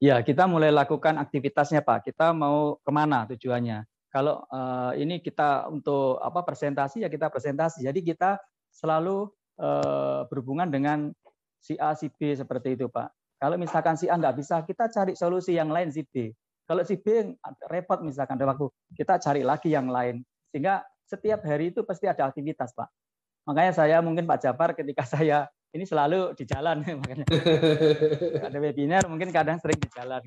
Ya, 0.00 0.24
kita 0.24 0.48
mulai 0.48 0.72
lakukan 0.72 1.20
aktivitasnya 1.20 1.84
Pak. 1.84 2.08
Kita 2.08 2.32
mau 2.32 2.80
ke 2.80 2.88
mana 2.88 3.28
tujuannya? 3.28 3.84
Kalau 4.08 4.48
uh, 4.48 4.96
ini 4.96 5.20
kita 5.20 5.68
untuk 5.68 6.16
apa 6.24 6.40
presentasi 6.40 7.04
ya 7.04 7.12
kita 7.12 7.28
presentasi. 7.28 7.84
Jadi 7.84 8.00
kita 8.00 8.40
selalu 8.72 9.28
uh, 9.60 10.24
berhubungan 10.32 10.72
dengan 10.72 11.12
si 11.60 11.76
A, 11.76 11.92
si 11.92 12.08
B 12.08 12.32
seperti 12.32 12.80
itu 12.80 12.88
Pak. 12.88 13.12
Kalau 13.36 13.60
misalkan 13.60 14.00
si 14.00 14.08
A 14.08 14.16
nggak 14.16 14.40
bisa, 14.40 14.64
kita 14.64 14.88
cari 14.88 15.12
solusi 15.12 15.52
yang 15.52 15.68
lain 15.68 15.92
si 15.92 16.00
B. 16.08 16.32
Kalau 16.64 16.80
si 16.80 16.96
B 16.96 17.36
repot 17.68 18.00
misalkan 18.00 18.40
ada 18.40 18.56
waktu, 18.56 18.72
kita 18.96 19.20
cari 19.20 19.44
lagi 19.44 19.68
yang 19.68 19.92
lain. 19.92 20.24
Sehingga 20.48 20.80
setiap 21.04 21.44
hari 21.44 21.76
itu 21.76 21.84
pasti 21.84 22.08
ada 22.08 22.24
aktivitas, 22.24 22.72
Pak. 22.72 22.88
Makanya 23.52 23.76
saya 23.76 24.00
mungkin 24.00 24.24
Pak 24.24 24.48
Jafar 24.48 24.72
ketika 24.72 25.04
saya 25.20 25.44
ini 25.70 25.84
selalu 25.86 26.34
di 26.34 26.44
jalan 26.46 26.82
makanya 27.00 27.26
ada 28.46 28.58
webinar 28.58 29.02
mungkin 29.06 29.30
kadang 29.30 29.58
sering 29.62 29.78
di 29.78 29.90
jalan. 29.90 30.22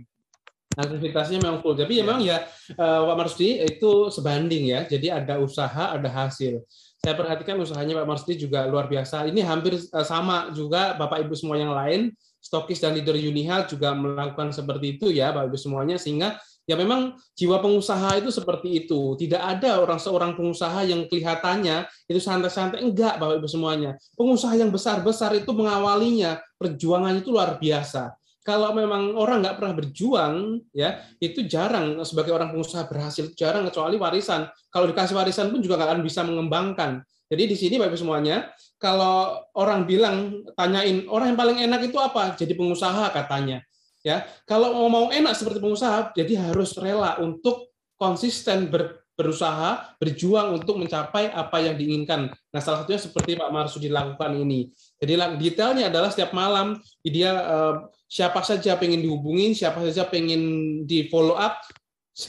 Aktivitasnya 0.73 1.37
memang 1.37 1.61
full. 1.61 1.77
Tapi 1.77 2.01
ya. 2.01 2.01
memang 2.01 2.19
ya 2.25 2.37
eh, 2.73 3.01
Pak 3.05 3.15
Marsdi 3.17 3.61
itu 3.61 4.09
sebanding 4.09 4.73
ya. 4.73 4.81
Jadi 4.89 5.13
ada 5.13 5.37
usaha, 5.37 5.93
ada 5.93 6.09
hasil. 6.09 6.65
Saya 6.97 7.13
perhatikan 7.13 7.61
usahanya 7.61 8.01
Pak 8.01 8.07
Marsdi 8.09 8.41
juga 8.41 8.65
luar 8.65 8.89
biasa. 8.89 9.29
Ini 9.29 9.45
hampir 9.45 9.77
eh, 9.77 10.05
sama 10.07 10.49
juga 10.49 10.97
Bapak 10.97 11.29
Ibu 11.29 11.37
semua 11.37 11.61
yang 11.61 11.77
lain. 11.77 12.09
Stokis 12.43 12.81
dan 12.83 12.97
leader 12.97 13.15
Unihal 13.15 13.69
juga 13.71 13.95
melakukan 13.95 14.51
seperti 14.51 14.99
itu 14.99 15.13
ya 15.13 15.29
Bapak 15.29 15.53
Ibu 15.53 15.57
semuanya 15.61 15.95
sehingga 16.01 16.41
ya 16.63 16.75
memang 16.79 17.19
jiwa 17.35 17.59
pengusaha 17.59 18.19
itu 18.19 18.31
seperti 18.31 18.85
itu. 18.85 19.15
Tidak 19.19 19.39
ada 19.39 19.83
orang 19.83 19.99
seorang 19.99 20.31
pengusaha 20.35 20.87
yang 20.87 21.05
kelihatannya 21.11 21.87
itu 22.07 22.19
santai-santai. 22.19 22.83
Enggak, 22.83 23.19
Bapak 23.19 23.43
Ibu 23.43 23.47
semuanya. 23.51 23.99
Pengusaha 24.15 24.55
yang 24.55 24.71
besar-besar 24.71 25.35
itu 25.35 25.51
mengawalinya, 25.51 26.39
perjuangannya 26.55 27.21
itu 27.23 27.31
luar 27.31 27.59
biasa. 27.59 28.15
Kalau 28.43 28.75
memang 28.75 29.15
orang 29.15 29.39
nggak 29.39 29.55
pernah 29.55 29.71
berjuang, 29.71 30.59
ya 30.75 30.99
itu 31.23 31.47
jarang 31.47 31.95
sebagai 32.03 32.35
orang 32.35 32.51
pengusaha 32.51 32.83
berhasil 32.91 33.31
jarang 33.39 33.63
kecuali 33.71 33.95
warisan. 33.95 34.51
Kalau 34.67 34.91
dikasih 34.91 35.15
warisan 35.15 35.47
pun 35.47 35.63
juga 35.63 35.79
nggak 35.79 35.89
akan 35.95 36.01
bisa 36.03 36.27
mengembangkan. 36.27 36.99
Jadi 37.31 37.43
di 37.47 37.55
sini 37.55 37.79
Bapak 37.79 37.95
Ibu 37.95 37.99
semuanya, 38.03 38.51
kalau 38.75 39.39
orang 39.55 39.87
bilang 39.87 40.43
tanyain 40.59 41.07
orang 41.07 41.33
yang 41.33 41.39
paling 41.39 41.57
enak 41.63 41.87
itu 41.87 41.95
apa? 41.95 42.35
Jadi 42.35 42.51
pengusaha 42.51 43.15
katanya 43.15 43.63
ya 44.03 44.27
kalau 44.43 44.75
mau 44.75 44.89
mau 44.91 45.05
enak 45.09 45.33
seperti 45.33 45.63
pengusaha 45.63 46.11
jadi 46.13 46.51
harus 46.51 46.75
rela 46.75 47.17
untuk 47.23 47.71
konsisten 47.95 48.67
ber, 48.67 49.03
berusaha 49.13 49.95
berjuang 50.01 50.57
untuk 50.57 50.81
mencapai 50.81 51.29
apa 51.29 51.61
yang 51.61 51.77
diinginkan. 51.77 52.33
Nah 52.49 52.59
salah 52.59 52.83
satunya 52.83 53.01
seperti 53.01 53.37
Pak 53.37 53.53
Marsudi 53.53 53.87
lakukan 53.87 54.33
ini. 54.33 54.73
Jadi 54.97 55.13
detailnya 55.37 55.93
adalah 55.93 56.09
setiap 56.09 56.33
malam 56.33 56.81
dia 57.05 57.31
eh, 57.31 57.75
siapa 58.09 58.41
saja 58.41 58.75
pengen 58.77 59.05
dihubungin 59.05 59.53
siapa 59.53 59.81
saja 59.85 60.09
pengen 60.09 60.41
di 60.85 61.07
follow 61.09 61.37
up 61.37 61.61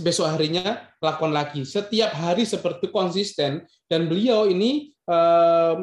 besok 0.00 0.32
harinya 0.32 0.80
lakukan 1.00 1.32
lagi. 1.32 1.64
Setiap 1.64 2.12
hari 2.12 2.48
seperti 2.48 2.88
konsisten 2.88 3.64
dan 3.88 4.08
beliau 4.08 4.48
ini 4.48 4.93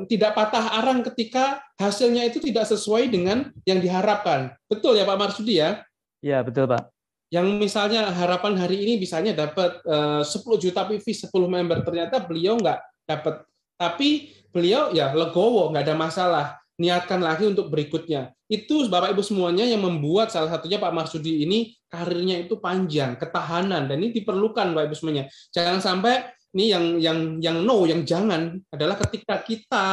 tidak 0.09 0.31
patah 0.33 0.81
arang 0.81 1.05
ketika 1.05 1.61
hasilnya 1.77 2.25
itu 2.25 2.41
tidak 2.41 2.65
sesuai 2.65 3.09
dengan 3.13 3.53
yang 3.69 3.77
diharapkan. 3.77 4.57
Betul 4.65 4.97
ya 4.97 5.05
Pak 5.05 5.17
Marsudi 5.17 5.61
ya? 5.61 5.85
Iya, 6.25 6.41
betul 6.41 6.65
Pak. 6.65 6.89
Yang 7.31 7.47
misalnya 7.61 8.11
harapan 8.11 8.59
hari 8.59 8.83
ini 8.83 8.99
bisanya 8.99 9.31
dapat 9.31 9.79
10 9.85 10.25
juta 10.59 10.83
PV 10.83 11.05
10 11.05 11.31
member, 11.47 11.79
ternyata 11.85 12.19
beliau 12.19 12.59
nggak 12.59 12.79
dapat. 13.07 13.45
Tapi 13.79 14.35
beliau 14.51 14.91
ya 14.91 15.15
legowo, 15.15 15.71
nggak 15.71 15.85
ada 15.87 15.95
masalah. 15.95 16.45
Niatkan 16.81 17.21
lagi 17.21 17.45
untuk 17.45 17.69
berikutnya. 17.69 18.33
Itu 18.49 18.89
Bapak 18.89 19.13
Ibu 19.13 19.21
semuanya 19.21 19.69
yang 19.69 19.85
membuat 19.85 20.33
salah 20.33 20.49
satunya 20.49 20.81
Pak 20.81 20.89
Marsudi 20.89 21.45
ini 21.45 21.77
karirnya 21.85 22.41
itu 22.41 22.57
panjang, 22.57 23.15
ketahanan 23.21 23.85
dan 23.85 24.01
ini 24.01 24.09
diperlukan 24.11 24.73
Bapak 24.73 24.89
Ibu 24.89 24.95
semuanya. 24.97 25.29
Jangan 25.53 25.77
sampai 25.77 26.25
ini 26.51 26.65
yang 26.71 26.85
yang 26.99 27.19
yang 27.39 27.57
no, 27.63 27.87
yang 27.87 28.03
jangan 28.03 28.59
adalah 28.71 28.99
ketika 29.07 29.39
kita 29.39 29.85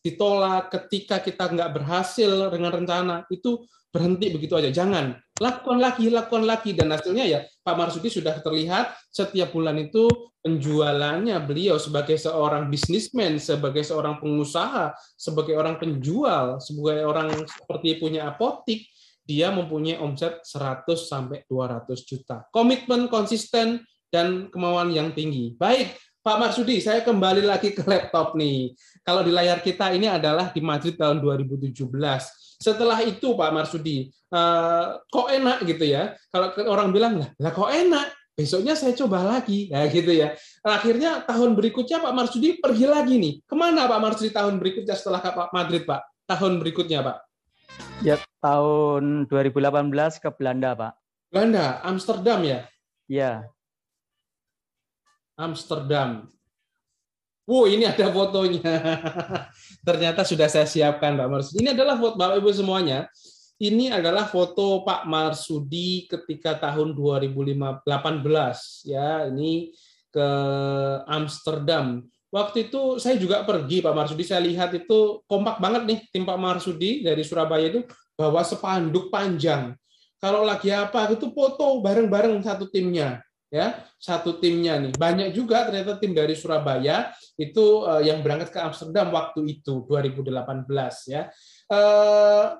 ditolak, 0.00 0.70
ketika 0.70 1.18
kita 1.18 1.50
nggak 1.50 1.70
berhasil 1.76 2.48
dengan 2.48 2.70
rencana, 2.72 3.16
itu 3.28 3.66
berhenti 3.90 4.28
begitu 4.28 4.54
aja. 4.54 4.68
Jangan. 4.68 5.16
Lakukan 5.40 5.80
lagi, 5.80 6.12
lakukan 6.12 6.44
lagi. 6.44 6.76
Dan 6.76 6.92
hasilnya 6.92 7.24
ya 7.24 7.40
Pak 7.64 7.76
Marsudi 7.76 8.12
sudah 8.12 8.36
terlihat 8.44 8.92
setiap 9.08 9.52
bulan 9.52 9.80
itu 9.80 10.08
penjualannya 10.44 11.36
beliau 11.42 11.80
sebagai 11.80 12.20
seorang 12.20 12.68
bisnismen, 12.68 13.40
sebagai 13.40 13.82
seorang 13.82 14.20
pengusaha, 14.22 14.94
sebagai 15.16 15.56
orang 15.56 15.80
penjual, 15.80 16.62
sebagai 16.62 17.02
orang 17.08 17.32
seperti 17.48 17.98
punya 17.98 18.30
apotik, 18.30 18.86
dia 19.26 19.50
mempunyai 19.50 19.98
omset 19.98 20.46
100 20.46 20.86
sampai 21.02 21.42
200 21.50 22.06
juta. 22.06 22.46
Komitmen 22.54 23.10
konsisten 23.10 23.82
dan 24.06 24.46
kemauan 24.54 24.94
yang 24.94 25.10
tinggi. 25.10 25.58
Baik, 25.58 25.98
Pak 26.26 26.42
Marsudi, 26.42 26.82
saya 26.82 27.06
kembali 27.06 27.46
lagi 27.46 27.70
ke 27.70 27.86
laptop 27.86 28.34
nih. 28.34 28.74
Kalau 29.06 29.22
di 29.22 29.30
layar 29.30 29.62
kita 29.62 29.94
ini 29.94 30.10
adalah 30.10 30.50
di 30.50 30.58
Madrid 30.58 30.98
tahun 30.98 31.22
2017. 31.22 31.70
Setelah 32.58 32.98
itu 33.06 33.38
Pak 33.38 33.54
Marsudi, 33.54 34.10
uh, 34.34 34.98
kok 35.06 35.30
enak 35.30 35.62
gitu 35.62 35.86
ya? 35.86 36.18
Kalau 36.34 36.50
orang 36.66 36.90
bilang 36.90 37.22
lah, 37.22 37.30
lah 37.38 37.54
kok 37.54 37.70
enak? 37.70 38.10
Besoknya 38.34 38.74
saya 38.74 38.90
coba 38.98 39.22
lagi, 39.22 39.70
ya 39.70 39.86
gitu 39.86 40.10
ya. 40.10 40.34
Akhirnya 40.66 41.22
tahun 41.22 41.54
berikutnya 41.54 42.02
Pak 42.02 42.14
Marsudi 42.18 42.58
pergi 42.58 42.90
lagi 42.90 43.22
nih. 43.22 43.34
Ke 43.46 43.54
mana 43.54 43.86
Pak 43.86 44.00
Marsudi 44.02 44.34
tahun 44.34 44.58
berikutnya 44.58 44.98
setelah 44.98 45.22
ke 45.22 45.30
Pak 45.30 45.54
Madrid 45.54 45.86
Pak? 45.86 46.26
Tahun 46.26 46.58
berikutnya 46.58 47.06
Pak? 47.06 47.16
Ya 48.02 48.18
tahun 48.42 49.30
2018 49.30 50.18
ke 50.18 50.28
Belanda 50.34 50.74
Pak. 50.74 50.92
Belanda, 51.30 51.78
Amsterdam 51.86 52.42
ya? 52.42 52.66
Iya. 53.06 53.46
Amsterdam. 55.36 56.24
Wow, 57.46 57.70
ini 57.70 57.86
ada 57.86 58.10
fotonya. 58.10 58.74
Ternyata 59.86 60.26
sudah 60.26 60.50
saya 60.50 60.66
siapkan, 60.66 61.14
Pak 61.14 61.28
Marsudi. 61.30 61.62
Ini 61.62 61.78
adalah 61.78 61.94
foto 61.94 62.18
Bapak 62.18 62.42
Ibu 62.42 62.50
semuanya. 62.50 63.06
Ini 63.56 63.94
adalah 63.94 64.26
foto 64.26 64.82
Pak 64.82 65.06
Marsudi 65.06 66.10
ketika 66.10 66.58
tahun 66.58 66.98
2018 66.98 67.86
ya. 68.90 69.30
Ini 69.30 69.70
ke 70.10 70.28
Amsterdam. 71.06 72.02
Waktu 72.34 72.66
itu 72.66 72.98
saya 72.98 73.14
juga 73.14 73.46
pergi 73.46 73.78
Pak 73.78 73.94
Marsudi. 73.94 74.26
Saya 74.26 74.42
lihat 74.42 74.74
itu 74.74 75.22
kompak 75.30 75.62
banget 75.62 75.82
nih 75.86 75.98
tim 76.10 76.26
Pak 76.26 76.40
Marsudi 76.42 77.06
dari 77.06 77.22
Surabaya 77.22 77.70
itu 77.70 77.86
bawa 78.18 78.42
sepanduk 78.42 79.06
panjang. 79.06 79.70
Kalau 80.18 80.42
lagi 80.42 80.74
apa 80.74 81.14
itu 81.14 81.30
foto 81.30 81.78
bareng-bareng 81.78 82.42
satu 82.42 82.66
timnya 82.66 83.22
ya 83.50 83.82
satu 83.98 84.38
timnya 84.42 84.78
nih. 84.80 84.92
Banyak 84.96 85.28
juga 85.34 85.66
ternyata 85.66 85.98
tim 85.98 86.12
dari 86.12 86.34
Surabaya 86.34 87.12
itu 87.38 87.86
uh, 87.86 88.02
yang 88.02 88.20
berangkat 88.20 88.50
ke 88.52 88.60
Amsterdam 88.60 89.12
waktu 89.14 89.46
itu 89.60 89.86
2018 89.86 90.66
ya. 91.12 91.30
Uh, 91.70 92.58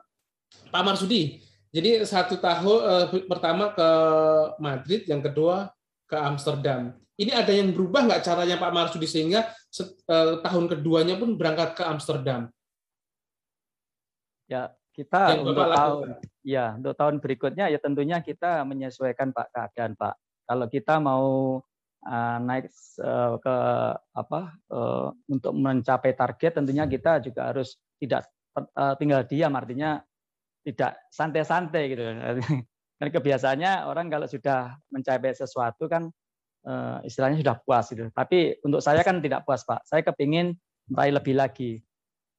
Pak 0.71 0.83
Marsudi 0.83 1.43
jadi 1.77 2.09
satu 2.09 2.41
tahun 2.41 2.79
uh, 2.89 3.07
pertama 3.29 3.69
ke 3.77 3.89
Madrid 4.57 5.05
yang 5.05 5.21
kedua 5.21 5.69
ke 6.09 6.17
Amsterdam. 6.17 6.97
Ini 7.21 7.33
ada 7.37 7.53
yang 7.53 7.73
berubah 7.73 8.09
nggak 8.09 8.25
caranya 8.25 8.57
Pak 8.57 8.73
Marsudi 8.73 9.05
sehingga 9.05 9.45
uh, 10.09 10.41
tahun 10.41 10.73
keduanya 10.73 11.21
pun 11.21 11.37
berangkat 11.37 11.77
ke 11.77 11.85
Amsterdam? 11.85 12.49
Ya 14.49 14.73
kita 14.97 15.37
yang 15.37 15.45
untuk 15.45 15.69
tahun 15.69 16.07
ya 16.41 16.67
untuk 16.81 16.95
tahun 16.97 17.21
berikutnya 17.21 17.69
ya 17.69 17.77
tentunya 17.77 18.25
kita 18.25 18.65
menyesuaikan 18.65 19.29
Pak 19.37 19.53
keadaan 19.53 19.93
Pak 19.93 20.17
kalau 20.47 20.67
kita 20.71 21.03
mau 21.03 21.59
uh, 22.07 22.39
naik 22.41 22.71
uh, 23.03 23.37
ke 23.43 23.57
apa 24.15 24.41
uh, 24.71 25.11
untuk 25.27 25.53
mencapai 25.53 26.15
target 26.15 26.63
tentunya 26.63 26.87
kita 26.87 27.19
juga 27.21 27.51
harus 27.51 27.77
tidak 27.99 28.31
uh, 28.55 28.95
tinggal 28.97 29.27
diam 29.27 29.53
artinya 29.59 30.01
tidak 30.67 30.99
santai-santai 31.11 31.83
gitu. 31.95 32.03
Dan 32.99 33.09
kebiasaannya 33.15 33.87
orang 33.87 34.11
kalau 34.11 34.27
sudah 34.27 34.75
mencapai 34.91 35.31
sesuatu 35.31 35.87
kan 35.87 36.11
uh, 36.67 36.99
istilahnya 37.07 37.39
sudah 37.43 37.57
puas 37.63 37.87
gitu. 37.91 38.11
Tapi 38.11 38.59
untuk 38.67 38.83
saya 38.83 39.07
kan 39.07 39.23
tidak 39.23 39.47
puas 39.47 39.63
pak. 39.63 39.87
Saya 39.87 40.03
kepingin 40.03 40.59
meraih 40.91 41.15
lebih 41.15 41.39
lagi. 41.39 41.79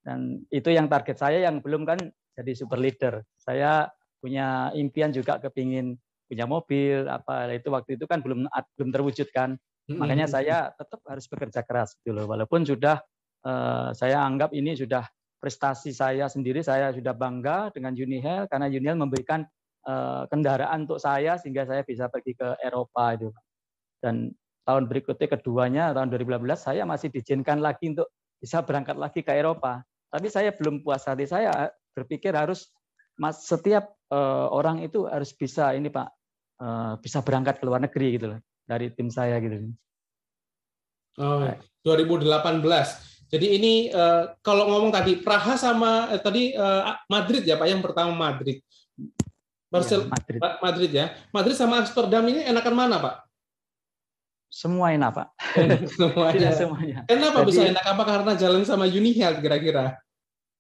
Dan 0.03 0.43
itu 0.51 0.71
yang 0.71 0.87
target 0.87 1.19
saya 1.19 1.43
yang 1.43 1.59
belum 1.63 1.87
kan 1.87 1.99
jadi 2.35 2.51
super 2.55 2.79
leader. 2.79 3.23
Saya 3.39 3.87
punya 4.19 4.71
impian 4.75 5.11
juga 5.15 5.39
kepingin 5.39 5.95
punya 6.27 6.45
mobil 6.45 7.07
apa 7.07 7.49
itu 7.55 7.71
waktu 7.71 7.95
itu 7.95 8.05
kan 8.05 8.19
belum 8.19 8.45
belum 8.75 8.89
terwujud 8.91 9.31
kan. 9.31 9.55
Makanya 9.87 10.27
saya 10.27 10.75
tetap 10.75 10.99
harus 11.07 11.25
bekerja 11.31 11.63
keras 11.63 11.95
gitu 12.03 12.11
loh. 12.11 12.27
Walaupun 12.27 12.67
sudah 12.67 12.99
uh, 13.47 13.95
saya 13.95 14.19
anggap 14.19 14.51
ini 14.51 14.75
sudah 14.75 15.07
prestasi 15.39 15.95
saya 15.95 16.27
sendiri, 16.27 16.59
saya 16.59 16.91
sudah 16.91 17.15
bangga 17.15 17.71
dengan 17.71 17.95
Unihel 17.95 18.51
karena 18.51 18.67
Unihel 18.67 18.99
memberikan 18.99 19.47
uh, 19.87 20.27
kendaraan 20.27 20.83
untuk 20.83 20.99
saya 20.99 21.39
sehingga 21.39 21.63
saya 21.63 21.87
bisa 21.87 22.11
pergi 22.11 22.35
ke 22.35 22.59
Eropa 22.59 23.15
itu. 23.15 23.31
Dan 24.03 24.35
tahun 24.67 24.91
berikutnya 24.91 25.27
keduanya 25.39 25.83
tahun 25.95 26.11
2015 26.11 26.43
saya 26.59 26.83
masih 26.83 27.07
diizinkan 27.07 27.63
lagi 27.63 27.95
untuk 27.95 28.11
bisa 28.43 28.59
berangkat 28.59 28.99
lagi 28.99 29.23
ke 29.23 29.31
Eropa. 29.31 29.87
Tapi 30.11 30.27
saya 30.27 30.51
belum 30.51 30.83
puas 30.83 31.07
hati 31.07 31.23
saya 31.23 31.71
berpikir 31.95 32.35
harus 32.35 32.67
mas 33.17 33.47
setiap 33.47 33.89
uh, 34.13 34.51
orang 34.53 34.83
itu 34.85 35.09
harus 35.09 35.33
bisa 35.33 35.73
ini 35.73 35.89
Pak 35.89 36.16
uh, 36.61 36.93
bisa 37.01 37.21
berangkat 37.21 37.61
ke 37.61 37.63
luar 37.65 37.81
negeri 37.81 38.07
gitu 38.17 38.25
loh 38.35 38.39
dari 38.67 38.91
tim 38.91 39.07
saya 39.07 39.39
gitu. 39.39 39.71
Oh, 41.17 41.49
2018. 41.81 42.27
Jadi 43.27 43.47
ini 43.59 43.73
uh, 43.91 44.37
kalau 44.39 44.71
ngomong 44.71 44.91
tadi 44.93 45.19
Praha 45.19 45.59
sama 45.59 46.07
eh, 46.15 46.21
tadi 46.21 46.55
uh, 46.55 46.95
Madrid 47.11 47.43
ya 47.43 47.59
Pak 47.59 47.67
yang 47.67 47.81
pertama 47.83 48.15
Madrid. 48.15 48.63
Barcel 49.67 50.07
ya, 50.07 50.07
Madrid. 50.07 50.39
Madrid 50.39 50.91
ya. 50.95 51.05
Madrid 51.35 51.55
sama 51.59 51.83
Amsterdam 51.83 52.23
ini 52.31 52.47
enakan 52.47 52.75
mana 52.75 52.95
Pak? 53.03 53.15
Semua 54.47 54.95
enak 54.95 55.11
Pak. 55.11 55.27
semuanya. 55.99 56.31
Tidak 56.39 56.53
semuanya. 56.55 56.97
Kenapa 57.03 57.43
Jadi, 57.43 57.47
bisa 57.51 57.61
enak? 57.67 57.83
Apa 57.83 58.03
karena 58.07 58.31
jalan 58.39 58.63
sama 58.63 58.87
Unihealth 58.87 59.43
kira-kira? 59.43 59.99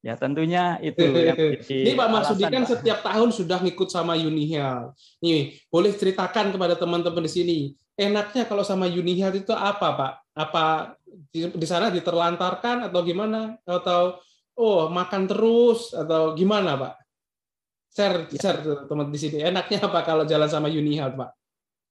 Ya 0.05 0.13
tentunya 0.13 0.77
itu 0.79 1.01
yang 1.29 1.37
Ini 1.65 1.91
Pak 1.97 2.09
Marsudi 2.09 2.45
kan 2.45 2.63
Pak. 2.63 2.69
setiap 2.77 2.99
tahun 3.01 3.29
sudah 3.33 3.57
ngikut 3.65 3.89
sama 3.89 4.13
Unihel. 4.13 4.93
Nih, 5.19 5.57
boleh 5.73 5.91
ceritakan 5.93 6.53
kepada 6.53 6.77
teman-teman 6.77 7.25
di 7.25 7.31
sini, 7.31 7.59
enaknya 7.97 8.45
kalau 8.45 8.61
sama 8.61 8.85
Unihel 8.85 9.33
itu 9.33 9.51
apa, 9.51 9.87
Pak? 9.97 10.13
Apa 10.37 10.65
di, 11.33 11.49
di 11.49 11.67
sana 11.67 11.89
diterlantarkan 11.89 12.87
atau 12.87 13.01
gimana? 13.01 13.57
Atau 13.65 14.21
oh 14.57 14.87
makan 14.93 15.25
terus 15.25 15.91
atau 15.97 16.37
gimana, 16.37 16.77
Pak? 16.77 16.93
Share, 17.97 18.29
ya. 18.29 18.37
share 18.37 18.59
teman 18.85 19.09
di 19.09 19.17
sini. 19.17 19.41
Enaknya 19.41 19.81
apa 19.81 20.05
kalau 20.05 20.23
jalan 20.29 20.47
sama 20.47 20.69
Unihel, 20.69 21.17
Pak? 21.17 21.33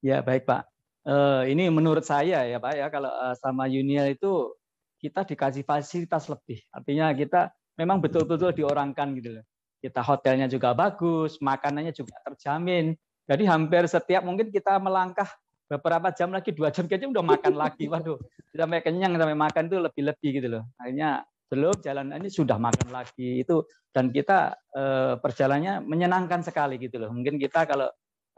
Ya 0.01 0.23
baik, 0.23 0.47
Pak. 0.47 0.63
Uh, 1.07 1.47
ini 1.47 1.71
menurut 1.71 2.03
saya 2.07 2.47
ya, 2.47 2.59
Pak 2.63 2.75
ya, 2.79 2.87
kalau 2.87 3.11
uh, 3.11 3.35
sama 3.35 3.67
Unihel 3.67 4.15
itu 4.15 4.55
kita 5.03 5.27
dikasih 5.27 5.67
fasilitas 5.67 6.31
lebih. 6.31 6.63
Artinya 6.71 7.11
kita 7.13 7.51
memang 7.77 8.01
betul-betul 8.01 8.51
diorangkan 8.57 9.13
gitu 9.17 9.41
loh. 9.41 9.45
Kita 9.79 10.01
hotelnya 10.03 10.49
juga 10.49 10.73
bagus, 10.73 11.39
makanannya 11.39 11.93
juga 11.93 12.17
terjamin. 12.25 12.97
Jadi 13.29 13.43
hampir 13.47 13.85
setiap 13.87 14.25
mungkin 14.25 14.49
kita 14.51 14.81
melangkah 14.81 15.29
beberapa 15.67 16.11
jam 16.15 16.33
lagi, 16.33 16.51
dua 16.55 16.73
jam 16.73 16.89
kayaknya 16.89 17.13
udah 17.13 17.25
makan 17.25 17.55
lagi. 17.63 17.87
Waduh, 17.87 18.19
sampai 18.57 18.81
kenyang 18.83 19.15
sampai 19.21 19.37
makan 19.37 19.63
itu 19.69 19.77
lebih-lebih 19.79 20.31
gitu 20.43 20.49
loh. 20.59 20.63
Akhirnya 20.81 21.23
belum 21.47 21.79
jalan 21.79 22.11
ini 22.19 22.27
sudah 22.27 22.59
makan 22.59 22.91
lagi 22.91 23.47
itu 23.47 23.63
dan 23.95 24.11
kita 24.11 24.59
eh, 24.75 25.15
perjalannya 25.23 25.85
menyenangkan 25.85 26.43
sekali 26.43 26.81
gitu 26.81 26.99
loh. 26.99 27.15
Mungkin 27.15 27.39
kita 27.39 27.69
kalau 27.69 27.87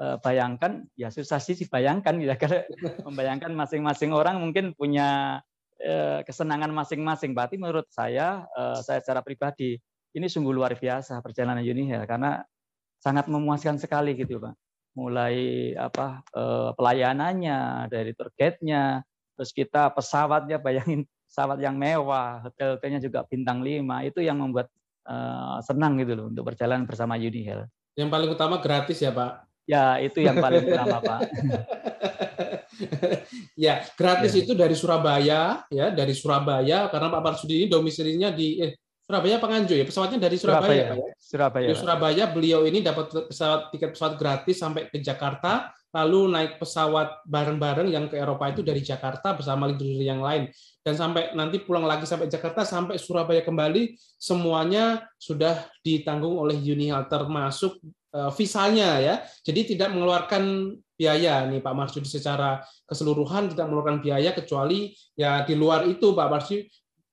eh, 0.03 0.17
bayangkan 0.21 0.85
ya 0.99 1.09
susah 1.09 1.41
sih 1.41 1.57
bayangkan 1.71 2.21
ya 2.21 2.37
kalau 2.43 2.61
membayangkan 3.09 3.55
masing-masing 3.57 4.13
orang 4.13 4.43
mungkin 4.43 4.77
punya 4.77 5.41
kesenangan 6.27 6.71
masing-masing. 6.75 7.33
Berarti 7.33 7.57
menurut 7.57 7.87
saya, 7.91 8.45
eh, 8.55 8.79
saya 8.83 8.99
secara 8.99 9.23
pribadi, 9.23 9.79
ini 10.15 10.27
sungguh 10.27 10.51
luar 10.51 10.75
biasa 10.75 11.23
perjalanan 11.23 11.63
Unihel 11.63 12.03
karena 12.09 12.43
sangat 12.99 13.31
memuaskan 13.31 13.79
sekali 13.79 14.19
gitu 14.19 14.43
Pak. 14.43 14.55
Mulai 14.99 15.37
apa 15.79 16.27
eh, 16.35 16.71
pelayanannya, 16.75 17.87
dari 17.87 18.13
targetnya, 18.13 19.07
terus 19.39 19.55
kita 19.55 19.95
pesawatnya 19.95 20.59
bayangin 20.59 21.07
pesawat 21.29 21.61
yang 21.61 21.77
mewah, 21.77 22.41
hotel-hotelnya 22.49 23.05
juga 23.05 23.23
bintang 23.29 23.61
5, 23.61 24.09
itu 24.09 24.21
yang 24.25 24.41
membuat 24.41 24.71
senang 25.65 25.97
gitu 26.05 26.21
loh 26.21 26.29
untuk 26.29 26.53
berjalan 26.53 26.85
bersama 26.85 27.17
Unihel. 27.17 27.65
Yang 27.97 28.13
paling 28.13 28.29
utama 28.29 28.61
gratis 28.61 29.01
ya 29.01 29.09
Pak? 29.09 29.49
Ya, 29.65 29.97
itu 30.05 30.21
yang 30.21 30.37
paling 30.37 30.69
utama 30.69 31.01
Pak. 31.01 31.21
ya, 33.69 33.83
gratis 33.95 34.33
ya. 34.35 34.41
itu 34.45 34.53
dari 34.55 34.75
Surabaya, 34.79 35.67
ya, 35.69 35.87
dari 35.91 36.15
Surabaya 36.15 36.87
karena 36.89 37.09
Pak 37.11 37.23
Marsudi 37.23 37.65
ini 37.65 37.67
domisilinya 37.67 38.31
di 38.31 38.63
eh, 38.63 38.73
Surabaya 39.09 39.41
Penganjo 39.41 39.73
ya, 39.73 39.85
pesawatnya 39.89 40.21
dari 40.21 40.37
Surabaya, 40.37 40.63
Surabaya. 40.63 40.85
Pak 40.85 40.97
ya. 40.97 41.13
Surabaya. 41.17 41.69
Di 41.69 41.75
Surabaya 41.77 42.25
beliau 42.29 42.61
ini 42.69 42.85
dapat 42.85 43.33
pesawat 43.33 43.73
tiket 43.73 43.97
pesawat 43.97 44.15
gratis 44.21 44.57
sampai 44.61 44.93
ke 44.93 45.01
Jakarta, 45.01 45.73
lalu 45.97 46.29
naik 46.29 46.61
pesawat 46.61 47.25
bareng-bareng 47.25 47.89
yang 47.89 48.07
ke 48.13 48.21
Eropa 48.21 48.53
itu 48.53 48.61
dari 48.61 48.85
Jakarta 48.85 49.33
bersama 49.33 49.65
leader 49.65 50.05
yang 50.05 50.21
lain 50.21 50.53
dan 50.85 50.97
sampai 50.97 51.33
nanti 51.33 51.61
pulang 51.65 51.85
lagi 51.85 52.05
sampai 52.05 52.29
Jakarta 52.29 52.65
sampai 52.65 53.01
Surabaya 53.01 53.45
kembali 53.45 53.97
semuanya 54.17 55.05
sudah 55.17 55.69
ditanggung 55.85 56.37
oleh 56.37 56.57
Unihal 56.61 57.09
termasuk 57.09 57.77
eh, 58.13 58.31
visanya 58.37 58.97
ya. 59.01 59.15
Jadi 59.45 59.77
tidak 59.77 59.93
mengeluarkan 59.93 60.73
biaya 60.99 61.47
nih 61.47 61.63
Pak 61.63 61.75
Marsudi 61.79 62.11
secara 62.11 62.59
keseluruhan 62.83 63.55
tidak 63.55 63.71
mengeluarkan 63.71 64.03
biaya 64.03 64.35
kecuali 64.35 64.91
ya 65.15 65.47
di 65.47 65.55
luar 65.55 65.87
itu 65.87 66.11
Pak 66.11 66.29
Marsudi 66.29 66.67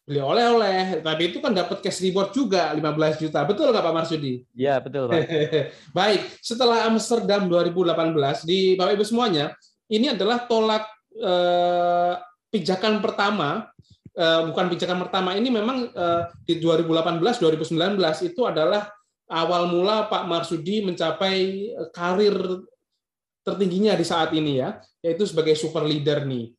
beli 0.06 0.22
oleh-oleh, 0.22 1.02
tapi 1.02 1.34
itu 1.34 1.42
kan 1.42 1.50
dapat 1.50 1.82
cash 1.82 1.98
reward 2.06 2.30
juga 2.30 2.70
15 2.78 3.26
juta. 3.26 3.42
Betul 3.42 3.74
nggak 3.74 3.86
Pak 3.90 3.96
Marsudi? 3.98 4.46
Iya, 4.54 4.78
betul 4.78 5.10
Pak. 5.10 5.18
Baik, 5.98 6.22
setelah 6.46 6.86
Amsterdam 6.86 7.50
2018 7.50 8.46
di 8.46 8.78
Bapak 8.78 9.02
Ibu 9.02 9.06
semuanya, 9.06 9.58
ini 9.90 10.14
adalah 10.14 10.46
tolak 10.46 10.86
eh, 11.18 12.14
pijakan 12.54 13.02
pertama 13.02 13.66
eh, 14.14 14.42
bukan 14.46 14.66
pijakan 14.70 15.02
pertama 15.10 15.34
ini 15.34 15.50
memang 15.50 15.90
eh, 15.90 16.22
di 16.46 16.62
2018 16.62 17.42
2019 17.42 18.30
itu 18.30 18.42
adalah 18.46 18.86
awal 19.30 19.74
mula 19.74 20.06
Pak 20.06 20.24
Marsudi 20.30 20.86
mencapai 20.86 21.38
eh, 21.74 21.90
karir 21.90 22.62
tertingginya 23.46 23.94
di 23.94 24.02
saat 24.02 24.34
ini 24.34 24.58
ya, 24.58 24.82
yaitu 25.06 25.30
sebagai 25.30 25.54
super 25.54 25.86
leader 25.86 26.26
nih. 26.26 26.50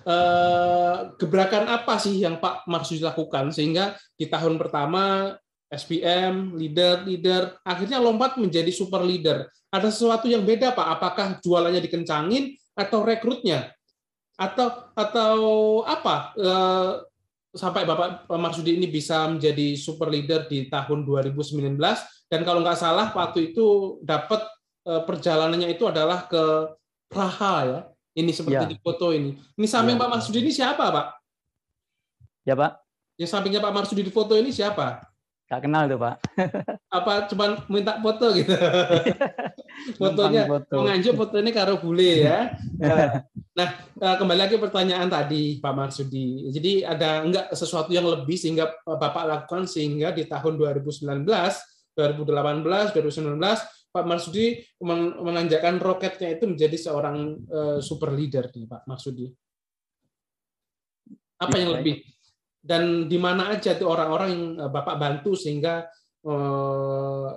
Eh, 0.00 0.96
gebrakan 1.20 1.70
apa 1.70 2.00
sih 2.02 2.18
yang 2.18 2.42
Pak 2.42 2.66
Marsudi 2.66 3.04
lakukan 3.04 3.54
sehingga 3.54 3.94
di 4.18 4.26
tahun 4.26 4.58
pertama 4.58 5.36
SPM, 5.70 6.58
leader, 6.58 7.06
leader, 7.06 7.54
akhirnya 7.62 8.02
lompat 8.02 8.34
menjadi 8.40 8.74
super 8.74 9.06
leader. 9.06 9.46
Ada 9.70 9.92
sesuatu 9.94 10.26
yang 10.26 10.42
beda 10.42 10.74
Pak? 10.74 10.86
Apakah 10.98 11.26
jualannya 11.38 11.78
dikencangin 11.84 12.58
atau 12.74 13.06
rekrutnya? 13.06 13.70
Atau 14.34 14.90
atau 14.98 15.36
apa? 15.86 16.34
Eh, 16.34 16.92
sampai 17.54 17.86
Bapak 17.86 18.30
Marsudi 18.34 18.78
ini 18.78 18.90
bisa 18.90 19.26
menjadi 19.30 19.74
super 19.78 20.10
leader 20.10 20.46
di 20.46 20.70
tahun 20.70 21.02
2019 21.06 21.78
dan 22.30 22.40
kalau 22.46 22.62
nggak 22.62 22.78
salah 22.78 23.10
waktu 23.10 23.50
itu 23.50 23.98
dapat 24.06 24.46
perjalanannya 24.84 25.68
itu 25.70 25.84
adalah 25.86 26.24
ke 26.26 26.76
Praha 27.10 27.56
ya. 27.66 27.80
Ini 28.10 28.30
seperti 28.34 28.64
ya. 28.66 28.70
di 28.70 28.78
foto 28.78 29.14
ini. 29.14 29.38
Ini 29.54 29.66
samping 29.70 29.94
ya. 29.94 30.02
Pak 30.02 30.10
Marsudi 30.10 30.38
ini 30.42 30.52
siapa, 30.54 30.84
Pak? 30.90 31.06
Ya, 32.42 32.54
Pak. 32.58 32.82
Yang 33.20 33.30
sampingnya 33.36 33.60
Pak 33.60 33.74
Marsudi 33.74 34.02
di 34.02 34.12
foto 34.12 34.32
ini 34.32 34.50
siapa? 34.50 35.04
Gak 35.50 35.66
kenal 35.66 35.90
tuh, 35.90 35.98
Pak. 35.98 36.16
Apa 36.98 37.26
cuma 37.26 37.58
minta 37.66 37.98
foto 37.98 38.32
gitu? 38.32 38.54
Fotonya 39.98 40.44
foto. 40.44 40.82
menganjuk 40.82 41.14
foto 41.16 41.34
ini 41.40 41.50
karo 41.56 41.80
bule 41.80 42.20
ya. 42.28 42.52
Nah, 43.56 43.68
eh, 43.80 44.16
kembali 44.18 44.38
lagi 44.38 44.56
pertanyaan 44.60 45.08
tadi 45.08 45.58
Pak 45.58 45.74
Marsudi. 45.74 46.50
Jadi 46.52 46.84
ada 46.84 47.24
enggak 47.24 47.50
sesuatu 47.54 47.90
yang 47.90 48.06
lebih 48.06 48.36
sehingga 48.38 48.70
Bapak 48.84 49.24
lakukan 49.26 49.66
sehingga 49.66 50.12
di 50.14 50.26
tahun 50.28 50.54
2019, 50.58 51.26
2018, 51.26 52.94
2019 52.94 53.79
Pak 53.90 54.06
Marsudi 54.06 54.54
menanjakan 55.18 55.82
roketnya 55.82 56.30
itu 56.30 56.46
menjadi 56.46 56.78
seorang 56.78 57.16
uh, 57.50 57.78
super 57.82 58.14
leader 58.14 58.46
nih 58.54 58.70
Pak 58.70 58.86
Marsudi. 58.86 59.26
Apa 61.42 61.56
yang 61.58 61.74
lebih 61.74 62.04
dan 62.60 63.08
di 63.08 63.16
mana 63.16 63.56
aja 63.56 63.72
tuh 63.74 63.88
orang-orang 63.88 64.28
yang 64.30 64.44
eh, 64.60 64.70
Bapak 64.70 64.96
bantu 65.00 65.32
sehingga 65.32 65.88
uh, 66.28 67.32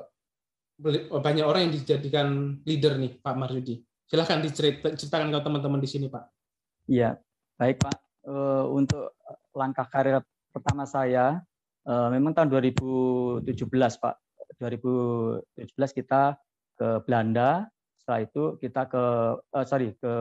banyak 1.16 1.46
orang 1.48 1.68
yang 1.68 1.74
dijadikan 1.80 2.60
leader 2.68 3.00
nih 3.00 3.16
Pak 3.24 3.36
Marsudi. 3.40 3.80
Silahkan 4.04 4.44
diceritakan 4.44 5.32
ke 5.32 5.40
teman-teman 5.40 5.80
di 5.80 5.90
sini 5.90 6.12
Pak. 6.12 6.24
Iya, 6.92 7.16
baik 7.56 7.80
Pak. 7.80 7.98
Uh, 8.28 8.68
untuk 8.76 9.16
langkah 9.56 9.88
karir 9.88 10.20
pertama 10.52 10.84
saya, 10.84 11.40
uh, 11.88 12.08
memang 12.12 12.36
tahun 12.36 12.52
2017 12.52 13.48
Pak. 14.04 14.16
2017 14.64 16.00
kita 16.00 16.40
ke 16.80 17.04
Belanda, 17.04 17.68
setelah 18.00 18.20
itu 18.24 18.44
kita 18.64 18.88
ke 18.88 19.04
uh, 19.44 19.66
sorry 19.68 19.92
ke 20.00 20.14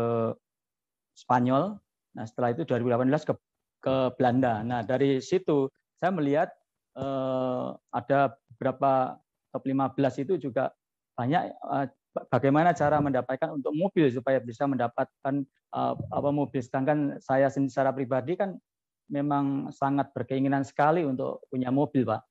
Spanyol. 1.15 1.79
Nah 2.19 2.25
setelah 2.27 2.51
itu 2.51 2.67
2018 2.67 3.29
ke 3.29 3.35
ke 3.83 3.95
Belanda. 4.19 4.63
Nah 4.67 4.83
dari 4.83 5.23
situ 5.23 5.71
saya 5.99 6.11
melihat 6.11 6.51
uh, 6.99 7.79
ada 7.95 8.35
beberapa 8.55 9.19
top 9.55 9.63
15 9.67 10.23
itu 10.27 10.35
juga 10.51 10.75
banyak 11.15 11.55
uh, 11.67 11.87
bagaimana 12.33 12.73
cara 12.73 13.01
mendapatkan 13.01 13.53
untuk 13.53 13.73
mobil 13.73 14.09
supaya 14.13 14.41
bisa 14.41 14.65
mendapatkan 14.69 15.45
uh, 15.77 15.95
apa 15.97 16.31
mobil 16.33 16.61
sedangkan 16.61 17.21
saya 17.21 17.49
secara 17.53 17.93
pribadi 17.93 18.37
kan 18.37 18.57
memang 19.13 19.69
sangat 19.73 20.09
berkeinginan 20.17 20.65
sekali 20.65 21.05
untuk 21.05 21.45
punya 21.53 21.69
mobil 21.69 22.09
pak 22.09 22.25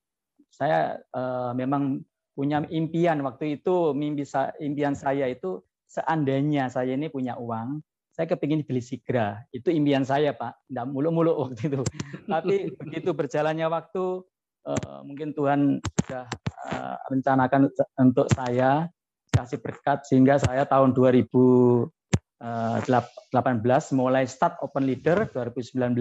saya 0.52 1.00
uh, 1.16 1.56
memang 1.56 2.04
punya 2.36 2.64
impian 2.68 3.24
waktu 3.24 3.60
itu 3.60 3.96
mimpi 3.96 4.24
impian 4.60 4.96
saya 4.96 5.28
itu 5.32 5.64
seandainya 5.88 6.72
saya 6.72 6.96
ini 6.96 7.08
punya 7.12 7.36
uang 7.40 7.80
saya 8.12 8.28
kepingin 8.28 8.68
beli 8.68 8.84
Sigra. 8.84 9.40
Itu 9.56 9.72
impian 9.72 10.04
saya 10.04 10.36
pak. 10.36 10.68
Tidak 10.68 10.86
muluk-muluk 10.92 11.36
waktu 11.48 11.72
itu. 11.72 11.82
Tapi 12.32 12.70
begitu 12.76 13.16
berjalannya 13.16 13.72
waktu 13.72 14.22
uh, 14.68 15.00
mungkin 15.08 15.32
Tuhan 15.32 15.80
sudah 15.80 16.28
uh, 16.70 16.96
rencanakan 17.08 17.72
untuk 18.04 18.28
saya 18.36 18.92
kasih 19.32 19.64
berkat 19.64 20.04
sehingga 20.04 20.36
saya 20.44 20.68
tahun 20.68 20.92
2018 20.92 21.88
mulai 23.96 24.28
start 24.28 24.60
open 24.60 24.84
leader 24.84 25.24
2019 25.32 25.96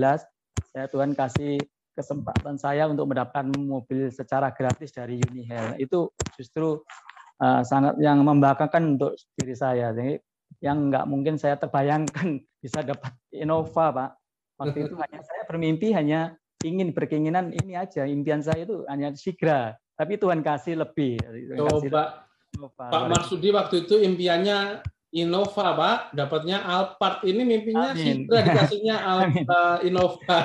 saya 0.74 0.86
Tuhan 0.90 1.14
kasih 1.14 1.62
kesempatan 2.00 2.56
saya 2.56 2.88
untuk 2.88 3.12
mendapatkan 3.12 3.52
mobil 3.60 4.08
secara 4.08 4.48
gratis 4.50 4.90
dari 4.96 5.20
Unihel. 5.20 5.76
Itu 5.76 6.16
justru 6.34 6.80
uh, 7.44 7.62
sangat 7.62 8.00
yang 8.00 8.24
membanggakan 8.24 8.96
untuk 8.96 9.20
diri 9.36 9.52
saya. 9.52 9.92
Jadi 9.92 10.16
yang 10.64 10.88
nggak 10.88 11.04
mungkin 11.04 11.36
saya 11.36 11.60
terbayangkan 11.60 12.40
bisa 12.64 12.80
dapat 12.80 13.12
Innova 13.36 13.86
pak. 13.92 14.10
Waktu 14.56 14.88
itu 14.88 14.94
hanya 15.04 15.20
saya 15.20 15.42
bermimpi 15.44 15.92
hanya 15.92 16.34
ingin 16.64 16.96
berkeinginan 16.96 17.52
ini 17.52 17.76
aja. 17.76 18.08
Impian 18.08 18.40
saya 18.40 18.64
itu 18.64 18.88
hanya 18.88 19.12
Sigra 19.12 19.76
tapi 20.00 20.16
Tuhan 20.16 20.40
kasih 20.40 20.80
lebih. 20.80 21.20
Coba 21.60 22.24
Innova. 22.56 22.84
Pak 22.88 23.04
Marsudi 23.12 23.52
waktu 23.52 23.84
itu 23.84 24.00
impiannya 24.00 24.80
Innova, 25.10 25.74
Pak. 25.74 25.98
Dapatnya 26.14 26.62
Alphard. 26.62 27.26
Ini 27.26 27.42
mimpinya 27.42 27.90
Sigra 27.94 28.46
dikasihnya 28.46 28.96
Alfa 29.10 29.82
Innova. 29.82 30.38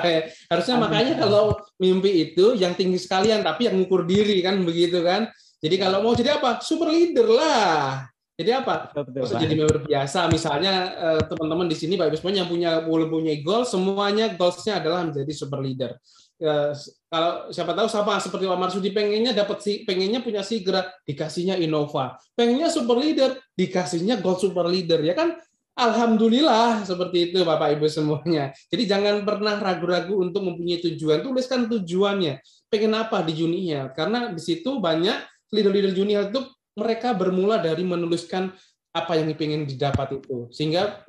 Harusnya 0.50 0.76
Amin. 0.78 0.84
makanya 0.86 1.14
kalau 1.22 1.54
mimpi 1.78 2.30
itu 2.30 2.58
yang 2.58 2.74
tinggi 2.74 2.98
sekalian, 2.98 3.46
tapi 3.46 3.70
yang 3.70 3.78
ngukur 3.78 4.02
diri 4.02 4.42
kan 4.42 4.58
begitu 4.66 5.02
kan. 5.06 5.30
Jadi 5.62 5.76
kalau 5.78 6.02
mau 6.02 6.14
jadi 6.18 6.36
apa? 6.36 6.58
Super 6.62 6.90
leader 6.90 7.26
lah. 7.30 8.06
Jadi 8.36 8.50
apa? 8.52 8.92
Betul, 8.92 9.24
jadi 9.32 9.54
member 9.56 9.80
biasa. 9.88 10.28
Misalnya 10.28 10.74
eh, 10.92 11.20
teman-teman 11.24 11.72
di 11.72 11.76
sini 11.78 11.96
Pak 11.96 12.12
Ibu 12.12 12.16
semuanya 12.20 12.44
yang 12.44 12.50
punya 12.52 12.70
punya 12.84 13.32
goal, 13.40 13.64
semuanya 13.64 14.26
goalsnya 14.36 14.76
adalah 14.76 15.08
menjadi 15.08 15.32
super 15.32 15.64
leader 15.64 15.96
ya, 16.36 16.72
kalau 17.08 17.48
siapa 17.52 17.72
tahu 17.72 17.88
sama 17.88 18.20
seperti 18.20 18.44
Pak 18.44 18.60
Marsudi 18.60 18.90
pengennya 18.92 19.32
dapat 19.32 19.58
si 19.64 19.82
pengennya 19.88 20.20
punya 20.20 20.44
Sigra 20.44 20.84
dikasihnya 21.08 21.56
Innova 21.60 22.16
pengennya 22.36 22.68
super 22.68 23.00
leader 23.00 23.36
dikasihnya 23.56 24.20
gold 24.20 24.40
super 24.40 24.68
leader 24.68 25.00
ya 25.00 25.16
kan 25.16 25.36
Alhamdulillah 25.76 26.88
seperti 26.88 27.28
itu 27.28 27.44
Bapak 27.44 27.76
Ibu 27.76 27.84
semuanya. 27.92 28.48
Jadi 28.72 28.88
jangan 28.88 29.20
pernah 29.28 29.60
ragu-ragu 29.60 30.24
untuk 30.24 30.48
mempunyai 30.48 30.80
tujuan. 30.80 31.20
Tuliskan 31.20 31.68
tujuannya. 31.68 32.40
Pengen 32.72 32.96
apa 32.96 33.20
di 33.20 33.36
Junior? 33.36 33.92
Karena 33.92 34.32
di 34.32 34.40
situ 34.40 34.80
banyak 34.80 35.20
leader-leader 35.52 35.92
Junior 35.92 36.32
itu 36.32 36.40
mereka 36.80 37.12
bermula 37.12 37.60
dari 37.60 37.84
menuliskan 37.84 38.56
apa 38.96 39.20
yang 39.20 39.28
ingin 39.36 39.68
didapat 39.68 40.16
itu. 40.16 40.48
Sehingga 40.48 41.04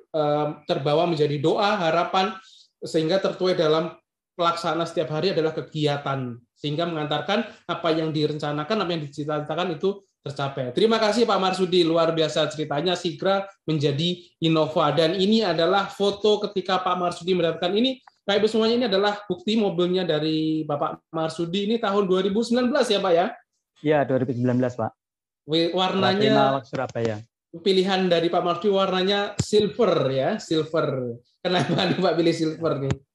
terbawa 0.68 1.08
menjadi 1.08 1.40
doa, 1.40 1.88
harapan, 1.88 2.36
sehingga 2.84 3.24
tertuai 3.24 3.56
dalam 3.56 3.96
pelaksana 4.38 4.86
setiap 4.86 5.18
hari 5.18 5.34
adalah 5.34 5.52
kegiatan 5.58 6.38
sehingga 6.54 6.86
mengantarkan 6.86 7.50
apa 7.66 7.90
yang 7.90 8.14
direncanakan 8.14 8.86
apa 8.86 8.90
yang 8.94 9.02
dicita-citakan 9.10 9.74
itu 9.74 10.06
tercapai. 10.22 10.70
Terima 10.76 11.02
kasih 11.02 11.26
Pak 11.26 11.40
Marsudi 11.42 11.82
luar 11.82 12.14
biasa 12.14 12.52
ceritanya 12.54 12.94
Sigra 12.94 13.50
menjadi 13.66 14.22
Innova 14.46 14.94
dan 14.94 15.18
ini 15.18 15.42
adalah 15.42 15.90
foto 15.90 16.38
ketika 16.46 16.84
Pak 16.86 16.96
Marsudi 17.00 17.34
mendapatkan 17.34 17.74
ini 17.74 17.98
Pak 18.28 18.44
Ibu 18.44 18.48
semuanya 18.52 18.76
ini 18.76 18.86
adalah 18.92 19.24
bukti 19.24 19.56
mobilnya 19.56 20.04
dari 20.04 20.68
Bapak 20.68 21.10
Marsudi 21.16 21.72
ini 21.72 21.80
tahun 21.80 22.06
2019 22.06 22.70
ya 22.76 23.00
Pak 23.00 23.14
ya? 23.16 23.26
Iya 23.80 24.00
2019 24.04 24.44
Pak. 24.76 24.92
Warnanya 25.48 26.60
Surabaya. 26.68 27.24
Pilihan 27.58 28.12
dari 28.12 28.28
Pak 28.28 28.44
Marsudi 28.44 28.70
warnanya 28.70 29.32
silver 29.40 30.12
ya, 30.12 30.30
silver. 30.44 31.16
Kenapa 31.40 31.88
nih 31.88 31.98
Pak 32.06 32.14
pilih 32.20 32.36
silver 32.36 32.74
nih? 32.84 33.07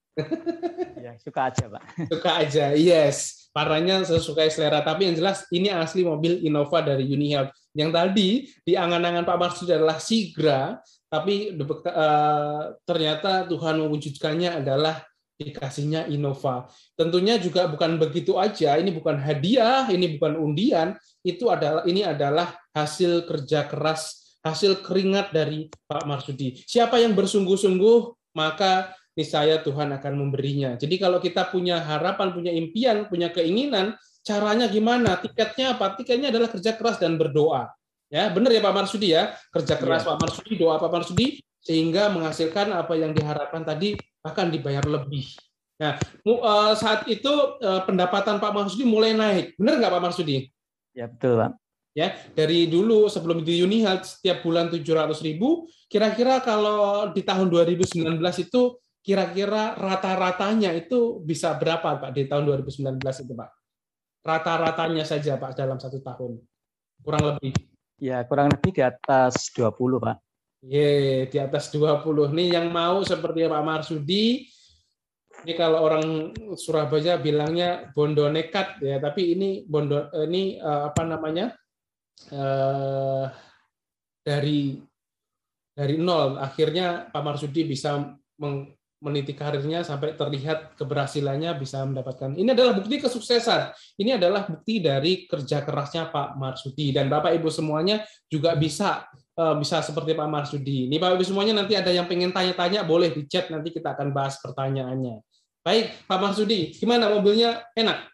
Ya, 1.01 1.13
suka 1.21 1.49
aja, 1.49 1.65
Pak. 1.69 1.83
Suka 2.09 2.31
aja, 2.41 2.65
yes. 2.77 3.49
Warnanya 3.53 4.01
sesuai 4.01 4.49
selera. 4.49 4.81
Tapi 4.81 5.09
yang 5.09 5.15
jelas 5.17 5.45
ini 5.53 5.69
asli 5.69 6.01
mobil 6.01 6.41
Innova 6.41 6.81
dari 6.81 7.05
Unihealth. 7.05 7.53
Yang 7.73 7.91
tadi 7.93 8.29
di 8.65 8.73
angan-angan 8.73 9.25
Pak 9.25 9.37
Marsudi 9.37 9.73
adalah 9.73 9.97
Sigra, 10.01 10.77
tapi 11.09 11.53
uh, 11.57 12.73
ternyata 12.85 13.45
Tuhan 13.45 13.81
mewujudkannya 13.81 14.61
adalah 14.61 15.05
dikasihnya 15.37 16.09
Innova. 16.09 16.69
Tentunya 16.93 17.37
juga 17.41 17.65
bukan 17.69 17.97
begitu 17.97 18.37
aja, 18.37 18.77
ini 18.77 18.93
bukan 18.93 19.17
hadiah, 19.17 19.89
ini 19.89 20.17
bukan 20.17 20.37
undian, 20.37 20.97
itu 21.25 21.49
adalah 21.49 21.85
ini 21.85 22.05
adalah 22.05 22.53
hasil 22.73 23.25
kerja 23.29 23.65
keras, 23.69 24.37
hasil 24.41 24.81
keringat 24.81 25.33
dari 25.33 25.69
Pak 25.89 26.05
Marsudi. 26.05 26.61
Siapa 26.65 27.01
yang 27.01 27.13
bersungguh-sungguh, 27.17 28.33
maka 28.37 28.93
niscaya 29.13 29.61
Tuhan 29.61 29.93
akan 29.93 30.13
memberinya. 30.17 30.75
Jadi 30.77 30.95
kalau 30.97 31.21
kita 31.21 31.49
punya 31.49 31.81
harapan, 31.81 32.33
punya 32.33 32.51
impian, 32.53 33.05
punya 33.09 33.29
keinginan, 33.29 33.97
caranya 34.25 34.65
gimana? 34.69 35.17
Tiketnya 35.21 35.77
apa? 35.77 35.93
Tiketnya 35.97 36.33
adalah 36.33 36.49
kerja 36.49 36.73
keras 36.73 36.97
dan 36.97 37.17
berdoa. 37.17 37.69
Ya, 38.13 38.29
benar 38.29 38.53
ya 38.53 38.61
Pak 38.61 38.73
Marsudi 38.73 39.13
ya. 39.13 39.33
Kerja 39.49 39.77
keras 39.77 40.05
ya. 40.05 40.13
Pak 40.13 40.17
Marsudi, 40.21 40.53
doa 40.57 40.77
Pak 40.77 40.91
Marsudi 40.91 41.41
sehingga 41.63 42.11
menghasilkan 42.11 42.75
apa 42.75 42.93
yang 42.99 43.15
diharapkan 43.15 43.63
tadi 43.63 43.95
akan 44.21 44.51
dibayar 44.51 44.83
lebih. 44.83 45.31
Nah, 45.81 45.97
eh, 45.97 46.73
saat 46.77 47.09
itu 47.09 47.33
eh, 47.57 47.81
pendapatan 47.87 48.37
Pak 48.37 48.51
Marsudi 48.53 48.85
mulai 48.85 49.17
naik. 49.17 49.57
Benar 49.57 49.81
nggak 49.81 49.93
Pak 49.97 50.03
Marsudi? 50.03 50.37
Ya, 50.93 51.09
betul, 51.09 51.41
Pak. 51.41 51.51
Ya, 51.93 52.17
dari 52.33 52.65
dulu 52.65 53.05
sebelum 53.05 53.45
di 53.45 53.61
Unihealth 53.61 54.17
setiap 54.17 54.41
bulan 54.41 54.73
700 54.73 55.21
ribu, 55.21 55.69
kira-kira 55.85 56.41
kalau 56.41 57.13
di 57.13 57.21
tahun 57.21 57.53
2019 57.53 58.17
itu 58.41 58.61
kira-kira 59.03 59.75
rata-ratanya 59.75 60.71
itu 60.71 61.19
bisa 61.19 61.51
berapa 61.59 61.99
Pak 61.99 62.11
di 62.15 62.23
tahun 62.25 62.47
2019 62.47 63.03
itu 63.03 63.33
Pak? 63.35 63.49
Rata-ratanya 64.23 65.03
saja 65.03 65.35
Pak 65.35 65.59
dalam 65.59 65.75
satu 65.77 65.99
tahun. 65.99 66.39
Kurang 67.03 67.35
lebih. 67.35 67.51
Ya, 67.99 68.23
kurang 68.23 68.49
lebih 68.55 68.71
di 68.71 68.81
atas 68.81 69.51
20 69.51 69.99
Pak. 69.99 70.17
Ye, 70.63 71.27
di 71.27 71.37
atas 71.37 71.67
20. 71.75 72.31
Nih 72.31 72.55
yang 72.55 72.71
mau 72.71 73.03
seperti 73.03 73.43
Pak 73.43 73.63
Marsudi, 73.67 74.47
ini 75.43 75.53
kalau 75.59 75.83
orang 75.83 76.31
Surabaya 76.55 77.19
bilangnya 77.19 77.91
bondo 77.91 78.31
nekat 78.31 78.79
ya, 78.79 79.03
tapi 79.03 79.35
ini 79.35 79.67
bondo 79.67 80.07
ini 80.23 80.55
eh, 80.55 80.81
apa 80.87 81.03
namanya? 81.03 81.51
Eh, 82.31 83.25
dari 84.23 84.79
dari 85.75 85.95
nol 85.99 86.39
akhirnya 86.39 87.11
Pak 87.11 87.23
Marsudi 87.27 87.67
bisa 87.67 87.99
meng, 88.39 88.71
meniti 89.03 89.35
karirnya 89.35 89.83
sampai 89.83 90.15
terlihat 90.15 90.79
keberhasilannya 90.79 91.51
bisa 91.59 91.83
mendapatkan. 91.83 92.31
Ini 92.39 92.55
adalah 92.55 92.79
bukti 92.79 93.03
kesuksesan. 93.03 93.75
Ini 93.99 94.15
adalah 94.15 94.47
bukti 94.47 94.79
dari 94.79 95.27
kerja 95.27 95.59
kerasnya 95.67 96.07
Pak 96.07 96.39
Marsudi 96.39 96.95
dan 96.95 97.11
Bapak 97.11 97.35
Ibu 97.35 97.51
semuanya 97.51 98.07
juga 98.31 98.55
bisa 98.55 99.03
eh, 99.35 99.55
bisa 99.59 99.83
seperti 99.83 100.15
Pak 100.15 100.29
Marsudi. 100.31 100.87
Ini 100.87 100.95
Bapak 100.95 101.19
Ibu 101.19 101.25
semuanya 101.27 101.59
nanti 101.59 101.75
ada 101.75 101.91
yang 101.91 102.07
pengen 102.07 102.31
tanya-tanya 102.31 102.87
boleh 102.87 103.11
di 103.11 103.27
chat 103.27 103.51
nanti 103.51 103.75
kita 103.75 103.91
akan 103.91 104.15
bahas 104.15 104.39
pertanyaannya. 104.39 105.19
Baik, 105.63 106.07
Pak 106.07 106.19
Marsudi, 106.19 106.71
gimana 106.75 107.11
mobilnya 107.11 107.67
enak? 107.75 108.12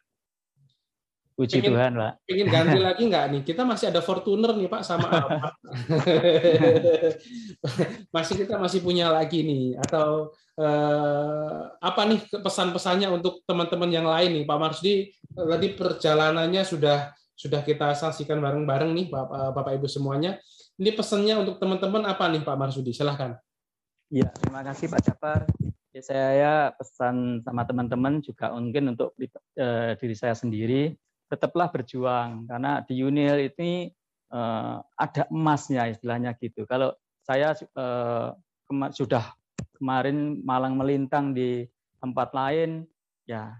Puji 1.40 1.64
pengen, 1.64 1.72
Tuhan, 1.72 1.92
Pak. 1.96 2.14
Pengen 2.28 2.48
ganti 2.52 2.80
lagi 2.84 3.04
nggak 3.08 3.26
nih? 3.32 3.42
Kita 3.48 3.64
masih 3.64 3.96
ada 3.96 4.04
Fortuner 4.04 4.52
nih, 4.60 4.68
Pak, 4.68 4.84
sama 4.84 5.08
apa? 5.08 5.56
masih 8.16 8.44
kita 8.44 8.60
masih 8.60 8.84
punya 8.84 9.08
lagi 9.08 9.48
nih. 9.48 9.80
Atau 9.80 10.36
eh, 10.60 11.60
apa 11.80 12.02
nih 12.12 12.28
pesan-pesannya 12.44 13.08
untuk 13.08 13.40
teman-teman 13.48 13.88
yang 13.88 14.04
lain 14.04 14.36
nih, 14.36 14.44
Pak 14.44 14.60
Marsudi? 14.60 15.16
Tadi 15.32 15.68
perjalanannya 15.80 16.68
sudah 16.68 17.16
sudah 17.40 17.64
kita 17.64 17.96
saksikan 17.96 18.44
bareng-bareng 18.44 18.92
nih, 18.92 19.06
Bapak, 19.08 19.56
Bapak 19.56 19.80
Ibu 19.80 19.88
semuanya. 19.88 20.36
Ini 20.76 20.92
pesannya 20.92 21.40
untuk 21.40 21.56
teman-teman 21.64 22.04
apa 22.04 22.28
nih, 22.28 22.44
Pak 22.44 22.58
Marsudi? 22.60 22.92
Silahkan. 22.92 23.40
Ya, 24.12 24.28
terima 24.36 24.60
kasih 24.68 24.92
Pak 24.92 25.08
Jafar. 25.08 25.48
Ya, 25.96 26.02
saya 26.04 26.52
pesan 26.76 27.48
sama 27.48 27.64
teman-teman 27.64 28.20
juga 28.20 28.52
mungkin 28.52 28.92
untuk 28.92 29.16
uh, 29.16 29.96
diri 29.96 30.16
saya 30.20 30.36
sendiri 30.36 31.00
tetaplah 31.30 31.70
berjuang 31.70 32.50
karena 32.50 32.82
di 32.84 33.06
Unil 33.06 33.54
ini 33.54 33.94
uh, 34.34 34.82
ada 34.98 35.30
emasnya 35.30 35.88
istilahnya 35.94 36.34
gitu. 36.42 36.66
Kalau 36.66 36.92
saya 37.22 37.54
uh, 37.78 38.34
kema 38.66 38.90
sudah 38.90 39.38
kemarin 39.78 40.42
malang 40.42 40.76
melintang 40.76 41.32
di 41.38 41.70
tempat 42.02 42.34
lain, 42.34 42.90
ya 43.30 43.54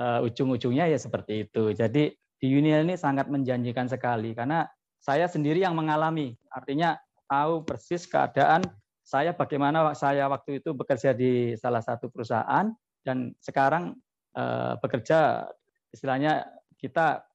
uh, 0.00 0.24
ujung-ujungnya 0.24 0.88
ya 0.88 0.98
seperti 0.98 1.44
itu. 1.44 1.76
Jadi 1.76 2.16
di 2.16 2.46
Uniel 2.48 2.84
ini 2.88 2.96
sangat 2.96 3.28
menjanjikan 3.28 3.88
sekali 3.88 4.32
karena 4.32 4.64
saya 5.00 5.28
sendiri 5.28 5.60
yang 5.60 5.76
mengalami. 5.76 6.34
Artinya 6.48 6.96
tahu 7.28 7.62
persis 7.62 8.08
keadaan 8.08 8.64
saya 9.06 9.30
bagaimana 9.30 9.94
saya 9.94 10.26
waktu 10.26 10.58
itu 10.58 10.74
bekerja 10.74 11.14
di 11.14 11.54
salah 11.54 11.78
satu 11.78 12.10
perusahaan 12.10 12.74
dan 13.06 13.30
sekarang 13.38 13.94
eh, 14.34 14.74
bekerja 14.82 15.46
istilahnya 15.94 16.42
kita 16.86 17.26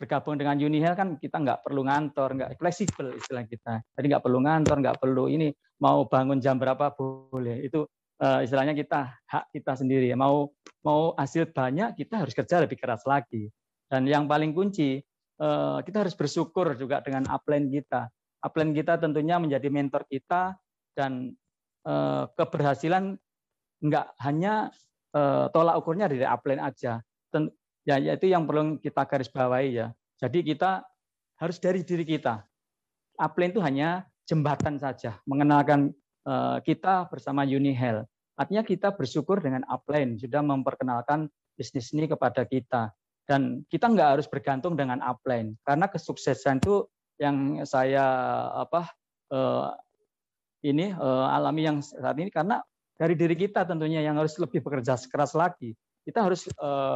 bergabung 0.00 0.40
dengan 0.40 0.56
Unihel 0.56 0.96
kan 0.96 1.20
kita 1.20 1.36
nggak 1.36 1.60
perlu 1.60 1.84
ngantor, 1.84 2.32
nggak 2.32 2.50
fleksibel 2.56 3.12
istilah 3.20 3.44
kita. 3.44 3.84
Jadi 3.96 4.06
nggak 4.08 4.24
perlu 4.24 4.40
ngantor, 4.40 4.76
nggak 4.80 4.96
perlu 4.96 5.28
ini 5.28 5.52
mau 5.84 6.08
bangun 6.08 6.40
jam 6.40 6.56
berapa 6.56 6.96
boleh. 6.96 7.68
Itu 7.68 7.84
uh, 8.24 8.40
istilahnya 8.40 8.72
kita 8.72 9.12
hak 9.28 9.52
kita 9.52 9.76
sendiri. 9.76 10.08
Mau 10.16 10.48
mau 10.80 11.12
hasil 11.20 11.52
banyak 11.52 12.00
kita 12.00 12.24
harus 12.24 12.32
kerja 12.32 12.64
lebih 12.64 12.80
keras 12.80 13.04
lagi. 13.04 13.52
Dan 13.92 14.08
yang 14.08 14.24
paling 14.24 14.56
kunci 14.56 15.04
uh, 15.44 15.84
kita 15.84 16.08
harus 16.08 16.16
bersyukur 16.16 16.72
juga 16.80 17.04
dengan 17.04 17.28
upline 17.28 17.68
kita. 17.68 18.08
Upline 18.40 18.72
kita 18.72 18.96
tentunya 18.96 19.36
menjadi 19.36 19.68
mentor 19.68 20.08
kita 20.08 20.56
dan 20.96 21.36
uh, 21.84 22.24
keberhasilan 22.40 23.20
nggak 23.84 24.16
hanya 24.24 24.72
uh, 25.12 25.52
tolak 25.52 25.76
ukurnya 25.76 26.08
dari 26.08 26.24
upline 26.24 26.60
aja 26.64 27.04
ya 27.84 27.96
itu 27.96 28.26
yang 28.28 28.44
perlu 28.44 28.76
kita 28.80 29.02
garis 29.08 29.30
bawahi 29.32 29.84
ya. 29.84 29.86
Jadi 30.20 30.44
kita 30.44 30.84
harus 31.40 31.56
dari 31.56 31.80
diri 31.80 32.04
kita. 32.04 32.44
Upline 33.16 33.52
itu 33.56 33.60
hanya 33.64 34.04
jembatan 34.28 34.76
saja, 34.76 35.16
mengenalkan 35.24 35.90
eh, 36.28 36.58
kita 36.64 37.08
bersama 37.08 37.48
Unihel. 37.48 38.04
Artinya 38.36 38.64
kita 38.64 38.92
bersyukur 38.96 39.40
dengan 39.40 39.64
upline 39.68 40.16
sudah 40.16 40.40
memperkenalkan 40.40 41.28
bisnis 41.56 41.92
ini 41.92 42.08
kepada 42.08 42.44
kita. 42.44 42.92
Dan 43.28 43.64
kita 43.68 43.86
nggak 43.88 44.08
harus 44.18 44.26
bergantung 44.26 44.74
dengan 44.74 44.98
upline 45.04 45.54
karena 45.62 45.86
kesuksesan 45.86 46.58
itu 46.58 46.82
yang 47.20 47.62
saya 47.68 48.04
apa 48.64 48.90
eh, 49.32 49.68
ini 50.68 50.92
eh, 50.92 51.26
alami 51.32 51.62
yang 51.64 51.78
saat 51.80 52.16
ini 52.16 52.32
karena 52.32 52.60
dari 53.00 53.16
diri 53.16 53.32
kita 53.32 53.64
tentunya 53.64 54.04
yang 54.04 54.20
harus 54.20 54.36
lebih 54.36 54.60
bekerja 54.60 55.00
keras 55.08 55.32
lagi. 55.32 55.72
Kita 56.04 56.24
harus 56.24 56.48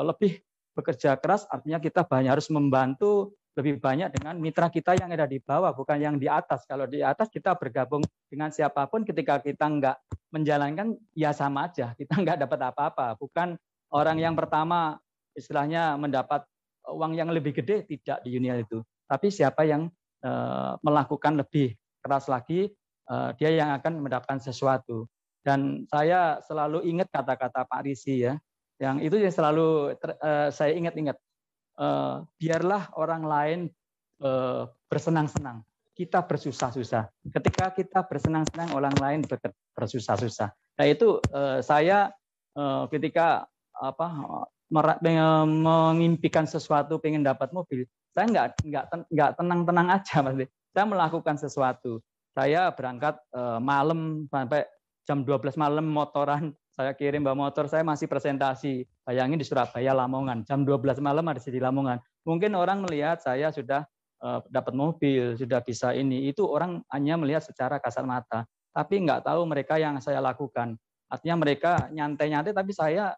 lebih 0.05 0.41
bekerja 0.75 1.16
keras 1.16 1.47
artinya 1.49 1.79
kita 1.79 2.03
banyak 2.03 2.35
harus 2.35 2.51
membantu 2.51 3.33
lebih 3.55 3.79
banyak 3.79 4.11
dengan 4.11 4.35
mitra 4.35 4.66
kita 4.66 4.99
yang 4.99 5.14
ada 5.14 5.31
di 5.31 5.39
bawah, 5.39 5.70
bukan 5.70 5.95
yang 6.03 6.18
di 6.18 6.27
atas. 6.27 6.66
Kalau 6.66 6.91
di 6.91 7.07
atas 7.07 7.31
kita 7.31 7.55
bergabung 7.55 8.03
dengan 8.27 8.51
siapa 8.51 8.91
pun 8.91 9.07
ketika 9.07 9.39
kita 9.39 9.70
nggak 9.70 9.97
menjalankan, 10.35 10.99
ya 11.14 11.31
sama 11.31 11.70
aja. 11.70 11.95
Kita 11.99 12.18
nggak 12.18 12.43
dapat 12.47 12.75
apa-apa. 12.75 13.14
Bukan 13.14 13.55
orang 13.95 14.18
yang 14.18 14.35
pertama 14.35 14.99
istilahnya 15.39 15.95
mendapat 15.95 16.43
uang 16.91 17.14
yang 17.14 17.31
lebih 17.31 17.55
gede, 17.55 17.87
tidak 17.87 18.27
di 18.27 18.35
Unial 18.35 18.59
itu. 18.59 18.83
Tapi 19.07 19.31
siapa 19.31 19.62
yang 19.62 19.87
uh, 20.27 20.75
melakukan 20.83 21.39
lebih 21.39 21.79
keras 22.03 22.27
lagi, 22.27 22.75
uh, 23.07 23.31
dia 23.39 23.55
yang 23.55 23.70
akan 23.79 24.03
mendapatkan 24.03 24.43
sesuatu. 24.43 25.07
Dan 25.47 25.87
saya 25.87 26.43
selalu 26.43 26.83
ingat 26.91 27.07
kata-kata 27.14 27.70
Pak 27.70 27.87
Risi 27.87 28.27
ya, 28.27 28.35
yang 28.83 28.99
itu 28.99 29.16
yang 29.18 29.31
selalu 29.35 29.95
ter, 29.99 30.18
uh, 30.18 30.49
saya 30.51 30.75
ingat-ingat. 30.75 31.18
Uh, 31.75 32.22
biarlah 32.39 32.87
orang 32.95 33.22
lain 33.27 33.59
uh, 34.22 34.70
bersenang-senang, 34.87 35.66
kita 35.99 36.22
bersusah-susah. 36.22 37.11
Ketika 37.35 37.75
kita 37.75 38.07
bersenang-senang, 38.07 38.70
orang 38.79 38.95
lain 38.95 39.27
bersusah-susah. 39.75 40.55
Nah 40.55 40.87
itu 40.87 41.18
uh, 41.35 41.59
saya 41.62 42.14
uh, 42.55 42.87
ketika 42.91 43.47
apa 43.75 44.07
mengimpikan 44.70 46.47
sesuatu, 46.47 47.03
pengen 47.03 47.27
dapat 47.27 47.51
mobil, 47.51 47.87
saya 48.14 48.27
nggak 48.31 48.47
nggak 48.62 48.85
nggak 49.11 49.31
tenang-tenang 49.35 49.89
aja, 49.91 50.22
mas. 50.22 50.47
Saya 50.75 50.87
melakukan 50.87 51.39
sesuatu. 51.39 52.03
Saya 52.35 52.70
berangkat 52.75 53.18
uh, 53.35 53.62
malam 53.62 54.27
sampai 54.31 54.66
jam 55.07 55.22
12 55.22 55.55
malam 55.55 55.87
motoran 55.87 56.51
saya 56.75 56.91
kirim 56.91 57.22
bawa 57.22 57.49
motor 57.49 57.70
saya 57.70 57.87
masih 57.87 58.11
presentasi. 58.11 58.83
Bayangin 59.07 59.39
di 59.39 59.47
Surabaya 59.47 59.95
Lamongan. 59.95 60.43
Jam 60.43 60.66
12 60.66 60.99
malam 60.99 61.22
ada 61.31 61.39
di 61.39 61.62
Lamongan. 61.62 62.03
Mungkin 62.27 62.51
orang 62.59 62.83
melihat 62.83 63.22
saya 63.22 63.55
sudah 63.55 63.87
uh, 64.18 64.43
dapat 64.51 64.75
mobil 64.75 65.39
sudah 65.39 65.62
bisa 65.62 65.95
ini. 65.95 66.27
Itu 66.27 66.51
orang 66.51 66.83
hanya 66.91 67.14
melihat 67.14 67.47
secara 67.47 67.79
kasat 67.79 68.03
mata. 68.03 68.43
Tapi 68.75 69.07
nggak 69.07 69.22
tahu 69.22 69.47
mereka 69.47 69.79
yang 69.79 70.03
saya 70.03 70.18
lakukan. 70.18 70.75
Artinya 71.07 71.37
mereka 71.39 71.72
nyantai-nyantai 71.95 72.51
tapi 72.51 72.75
saya 72.75 73.14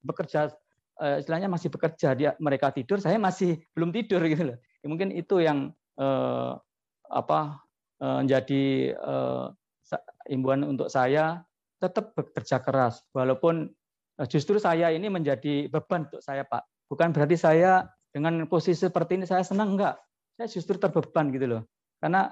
bekerja 0.00 0.48
uh, 0.96 1.20
istilahnya 1.20 1.52
masih 1.52 1.68
bekerja. 1.68 2.16
Dia 2.16 2.32
mereka 2.40 2.72
tidur 2.72 2.96
saya 2.96 3.20
masih 3.20 3.60
belum 3.76 3.92
tidur 3.92 4.24
gitu 4.24 4.56
loh. 4.56 4.58
Ya, 4.80 4.86
mungkin 4.88 5.12
itu 5.12 5.44
yang 5.44 5.76
uh, 6.00 6.56
apa 7.12 7.60
uh, 8.00 8.24
menjadi 8.24 8.96
uh, 8.96 9.52
imbuan 10.26 10.66
untuk 10.66 10.90
saya 10.90 11.45
tetap 11.76 12.16
bekerja 12.16 12.60
keras 12.64 13.04
walaupun 13.12 13.68
eh, 14.20 14.26
justru 14.28 14.56
saya 14.56 14.88
ini 14.92 15.12
menjadi 15.12 15.68
beban 15.68 16.08
untuk 16.08 16.24
saya 16.24 16.44
Pak. 16.44 16.88
Bukan 16.88 17.10
berarti 17.10 17.34
saya 17.34 17.84
dengan 18.14 18.46
posisi 18.46 18.86
seperti 18.86 19.18
ini 19.20 19.26
saya 19.26 19.42
senang 19.42 19.74
enggak. 19.74 19.98
Saya 20.38 20.48
justru 20.48 20.78
terbeban 20.78 21.32
gitu 21.34 21.46
loh. 21.48 21.62
Karena 21.96 22.28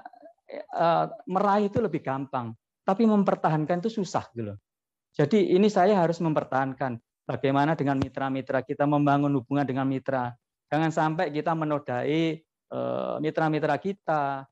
uh, 0.77 1.05
meraih 1.25 1.73
itu 1.73 1.81
lebih 1.81 2.05
gampang, 2.05 2.53
tapi 2.85 3.03
mempertahankan 3.09 3.81
itu 3.81 3.89
susah 3.89 4.29
gitu 4.31 4.53
loh. 4.53 4.57
Jadi 5.17 5.57
ini 5.57 5.67
saya 5.67 5.97
harus 5.97 6.21
mempertahankan 6.21 7.01
bagaimana 7.25 7.73
dengan 7.73 7.97
mitra-mitra 7.97 8.61
kita 8.61 8.85
membangun 8.85 9.33
hubungan 9.41 9.65
dengan 9.65 9.89
mitra. 9.89 10.31
Jangan 10.69 10.93
sampai 10.93 11.33
kita 11.33 11.57
menodai 11.57 12.39
mitra-mitra 13.21 13.75
kita, 13.81 14.45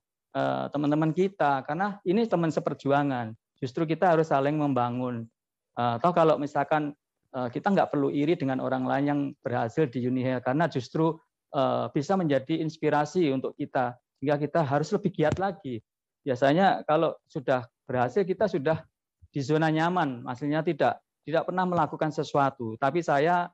teman-teman 0.74 1.14
kita 1.14 1.62
karena 1.62 2.02
ini 2.02 2.26
teman 2.26 2.50
seperjuangan 2.50 3.30
Justru 3.64 3.88
kita 3.88 4.12
harus 4.12 4.28
saling 4.28 4.60
membangun. 4.60 5.24
Atau 5.72 6.12
kalau 6.12 6.36
misalkan 6.36 6.92
uh, 7.32 7.48
kita 7.48 7.72
nggak 7.72 7.88
perlu 7.96 8.12
iri 8.12 8.36
dengan 8.36 8.60
orang 8.60 8.84
lain 8.84 9.04
yang 9.08 9.20
berhasil 9.40 9.88
di 9.88 10.04
Unihel 10.04 10.44
karena 10.44 10.68
justru 10.68 11.16
uh, 11.56 11.88
bisa 11.96 12.14
menjadi 12.14 12.60
inspirasi 12.60 13.32
untuk 13.32 13.56
kita 13.56 13.96
sehingga 14.20 14.36
kita 14.36 14.60
harus 14.60 14.92
lebih 14.92 15.10
giat 15.16 15.40
lagi. 15.40 15.80
Biasanya 16.20 16.84
kalau 16.84 17.16
sudah 17.24 17.64
berhasil 17.88 18.28
kita 18.28 18.52
sudah 18.52 18.84
di 19.32 19.40
zona 19.40 19.72
nyaman, 19.72 20.22
maksudnya 20.22 20.60
tidak 20.60 21.00
tidak 21.24 21.48
pernah 21.48 21.64
melakukan 21.64 22.12
sesuatu. 22.12 22.76
Tapi 22.76 23.00
saya 23.00 23.48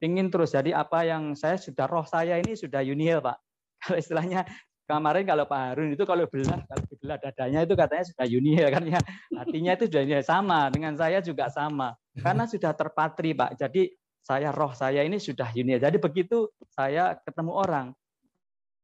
ingin 0.00 0.32
terus. 0.32 0.56
Jadi 0.56 0.72
apa 0.72 1.04
yang 1.04 1.36
saya 1.36 1.60
sudah 1.60 1.84
roh 1.84 2.04
saya 2.08 2.40
ini 2.40 2.56
sudah 2.56 2.80
Unihel 2.80 3.20
Pak. 3.20 3.36
Kalau 3.84 3.96
istilahnya 4.00 4.48
kemarin 4.88 5.28
kalau 5.28 5.44
Pak 5.44 5.60
Harun 5.60 5.92
itu 5.92 6.04
kalau 6.08 6.24
belah 6.24 6.64
kalau 6.64 6.84
dibelah 6.88 7.18
dadanya 7.20 7.60
itu 7.68 7.74
katanya 7.76 8.04
sudah 8.08 8.26
ya 8.32 8.68
kan 8.72 8.84
ya. 8.88 9.00
Hatinya 9.36 9.72
itu 9.76 9.84
sudah 9.92 10.24
sama 10.24 10.72
dengan 10.72 10.96
saya 10.96 11.20
juga 11.20 11.52
sama. 11.52 11.92
Karena 12.16 12.48
sudah 12.48 12.72
terpatri 12.72 13.36
Pak. 13.36 13.60
Jadi 13.60 13.92
saya 14.24 14.48
roh 14.52 14.72
saya 14.72 15.04
ini 15.04 15.16
sudah 15.16 15.48
Yuni 15.56 15.80
jadi 15.80 15.96
begitu 15.96 16.52
saya 16.68 17.16
ketemu 17.24 17.52
orang 17.56 17.86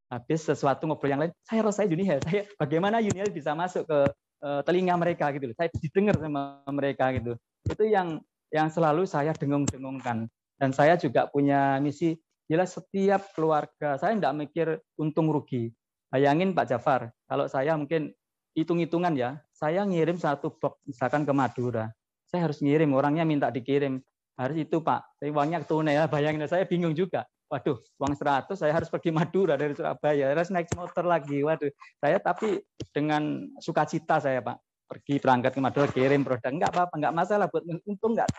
habis 0.09 0.41
sesuatu 0.41 0.89
ngobrol 0.89 1.13
yang 1.13 1.21
lain 1.21 1.37
saya 1.45 1.61
roh 1.61 1.75
saya 1.75 1.85
Yuni 1.93 2.09
saya 2.09 2.49
bagaimana 2.57 3.05
Yuni 3.05 3.29
bisa 3.29 3.53
masuk 3.53 3.85
ke 3.85 3.99
uh, 4.41 4.61
telinga 4.65 4.97
mereka? 4.97 5.29
Gitu 5.33 5.53
saya 5.53 5.69
didengar 5.73 6.17
sama 6.21 6.65
mereka 6.73 7.13
gitu. 7.13 7.37
Itu 7.65 7.85
yang 7.85 8.25
yang 8.53 8.69
selalu 8.73 9.05
saya 9.05 9.37
dengung-dengungkan 9.37 10.29
dan 10.61 10.71
saya 10.71 10.95
juga 10.97 11.27
punya 11.29 11.77
misi 11.83 12.17
jelas 12.49 12.77
setiap 12.77 13.33
keluarga 13.33 13.97
saya 13.97 14.15
tidak 14.17 14.35
mikir 14.37 14.67
untung 15.01 15.33
rugi 15.33 15.73
Bayangin 16.15 16.55
Pak 16.55 16.71
Jafar, 16.71 17.11
kalau 17.27 17.51
saya 17.51 17.75
mungkin 17.75 18.15
hitung-hitungan 18.55 19.19
ya, 19.19 19.43
saya 19.51 19.83
ngirim 19.83 20.15
satu 20.15 20.55
box 20.55 20.79
misalkan 20.87 21.27
ke 21.27 21.35
Madura, 21.35 21.91
saya 22.31 22.47
harus 22.47 22.63
ngirim, 22.63 22.95
orangnya 22.95 23.27
minta 23.27 23.51
dikirim. 23.51 23.99
Harus 24.39 24.63
itu 24.63 24.79
Pak, 24.79 25.19
saya 25.19 25.35
uangnya 25.35 25.67
tunai 25.67 25.99
ya, 25.99 26.07
bayangin 26.07 26.47
saya 26.47 26.63
bingung 26.71 26.95
juga. 26.95 27.27
Waduh, 27.51 27.83
uang 27.99 28.15
100 28.15 28.55
saya 28.55 28.71
harus 28.71 28.87
pergi 28.87 29.11
Madura 29.11 29.59
dari 29.59 29.75
Surabaya, 29.75 30.31
harus 30.31 30.55
naik 30.55 30.71
motor 30.79 31.03
lagi. 31.03 31.43
Waduh, 31.43 31.75
saya 31.99 32.23
tapi 32.23 32.63
dengan 32.95 33.51
sukacita 33.59 34.23
saya 34.23 34.39
Pak, 34.39 34.87
pergi 34.87 35.19
berangkat 35.19 35.51
ke 35.51 35.61
Madura 35.63 35.91
kirim 35.91 36.23
produk 36.23 36.55
enggak 36.55 36.71
apa-apa, 36.79 36.95
enggak 36.95 37.15
masalah 37.15 37.47
buat 37.51 37.67
untung 37.91 38.15
enggak. 38.15 38.31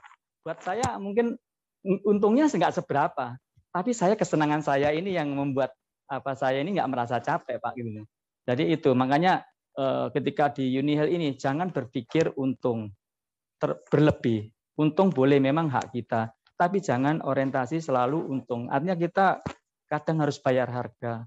Buat 0.47 0.63
saya 0.63 0.95
mungkin 0.95 1.35
untungnya 2.07 2.47
enggak 2.47 2.71
seberapa, 2.71 3.35
tapi 3.75 3.91
saya 3.91 4.15
kesenangan 4.15 4.63
saya 4.63 4.95
ini 4.95 5.11
yang 5.11 5.27
membuat 5.35 5.75
apa 6.05 6.37
saya 6.37 6.61
ini 6.61 6.77
nggak 6.77 6.89
merasa 6.89 7.17
capek 7.21 7.57
Pak 7.57 7.73
gitu. 7.77 8.05
Jadi 8.45 8.63
itu 8.69 8.93
makanya 8.93 9.41
eh, 9.73 10.07
ketika 10.13 10.53
di 10.53 10.69
Unihel 10.77 11.09
ini 11.09 11.33
jangan 11.33 11.73
berpikir 11.73 12.33
untung 12.37 12.93
ter, 13.57 13.77
berlebih. 13.89 14.51
Untung 14.75 15.07
boleh 15.07 15.39
memang 15.39 15.71
hak 15.71 15.95
kita, 15.95 16.35
tapi 16.59 16.83
jangan 16.83 17.23
orientasi 17.23 17.79
selalu 17.79 18.27
untung. 18.27 18.67
Artinya 18.67 18.99
kita 18.99 19.39
kadang 19.87 20.19
harus 20.19 20.35
bayar 20.43 20.67
harga. 20.67 21.23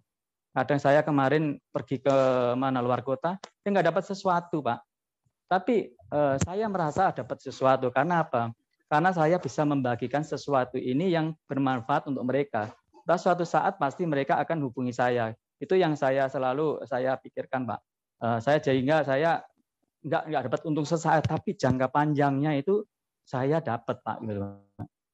Kadang 0.53 0.77
saya 0.77 1.01
kemarin 1.01 1.57
pergi 1.73 2.05
ke 2.05 2.17
mana 2.61 2.85
luar 2.85 3.01
kota, 3.01 3.41
saya 3.41 3.71
nggak 3.73 3.89
dapat 3.89 4.05
sesuatu 4.05 4.61
Pak. 4.61 4.79
Tapi 5.49 5.77
eh, 5.97 6.37
saya 6.45 6.69
merasa 6.69 7.09
dapat 7.09 7.41
sesuatu 7.41 7.89
karena 7.89 8.21
apa? 8.21 8.53
Karena 8.89 9.13
saya 9.13 9.37
bisa 9.41 9.65
membagikan 9.65 10.25
sesuatu 10.25 10.77
ini 10.81 11.13
yang 11.13 11.37
bermanfaat 11.49 12.09
untuk 12.09 12.25
mereka 12.25 12.73
Terus 13.09 13.25
suatu 13.25 13.45
saat 13.49 13.81
pasti 13.81 14.05
mereka 14.05 14.37
akan 14.37 14.69
hubungi 14.69 14.93
saya. 14.93 15.33
Itu 15.57 15.81
yang 15.81 15.97
saya 15.97 16.29
selalu 16.29 16.85
saya 16.85 17.17
pikirkan, 17.17 17.65
Pak. 17.65 17.81
Uh, 18.21 18.37
saya 18.37 18.61
sehingga 18.61 19.01
saya 19.01 19.41
nggak 20.05 20.23
nggak 20.29 20.43
dapat 20.53 20.61
untung 20.69 20.85
sesaat, 20.85 21.25
tapi 21.25 21.57
jangka 21.57 21.89
panjangnya 21.89 22.61
itu 22.61 22.85
saya 23.25 23.65
dapat, 23.65 24.05
Pak. 24.05 24.21
Gitu. 24.21 24.45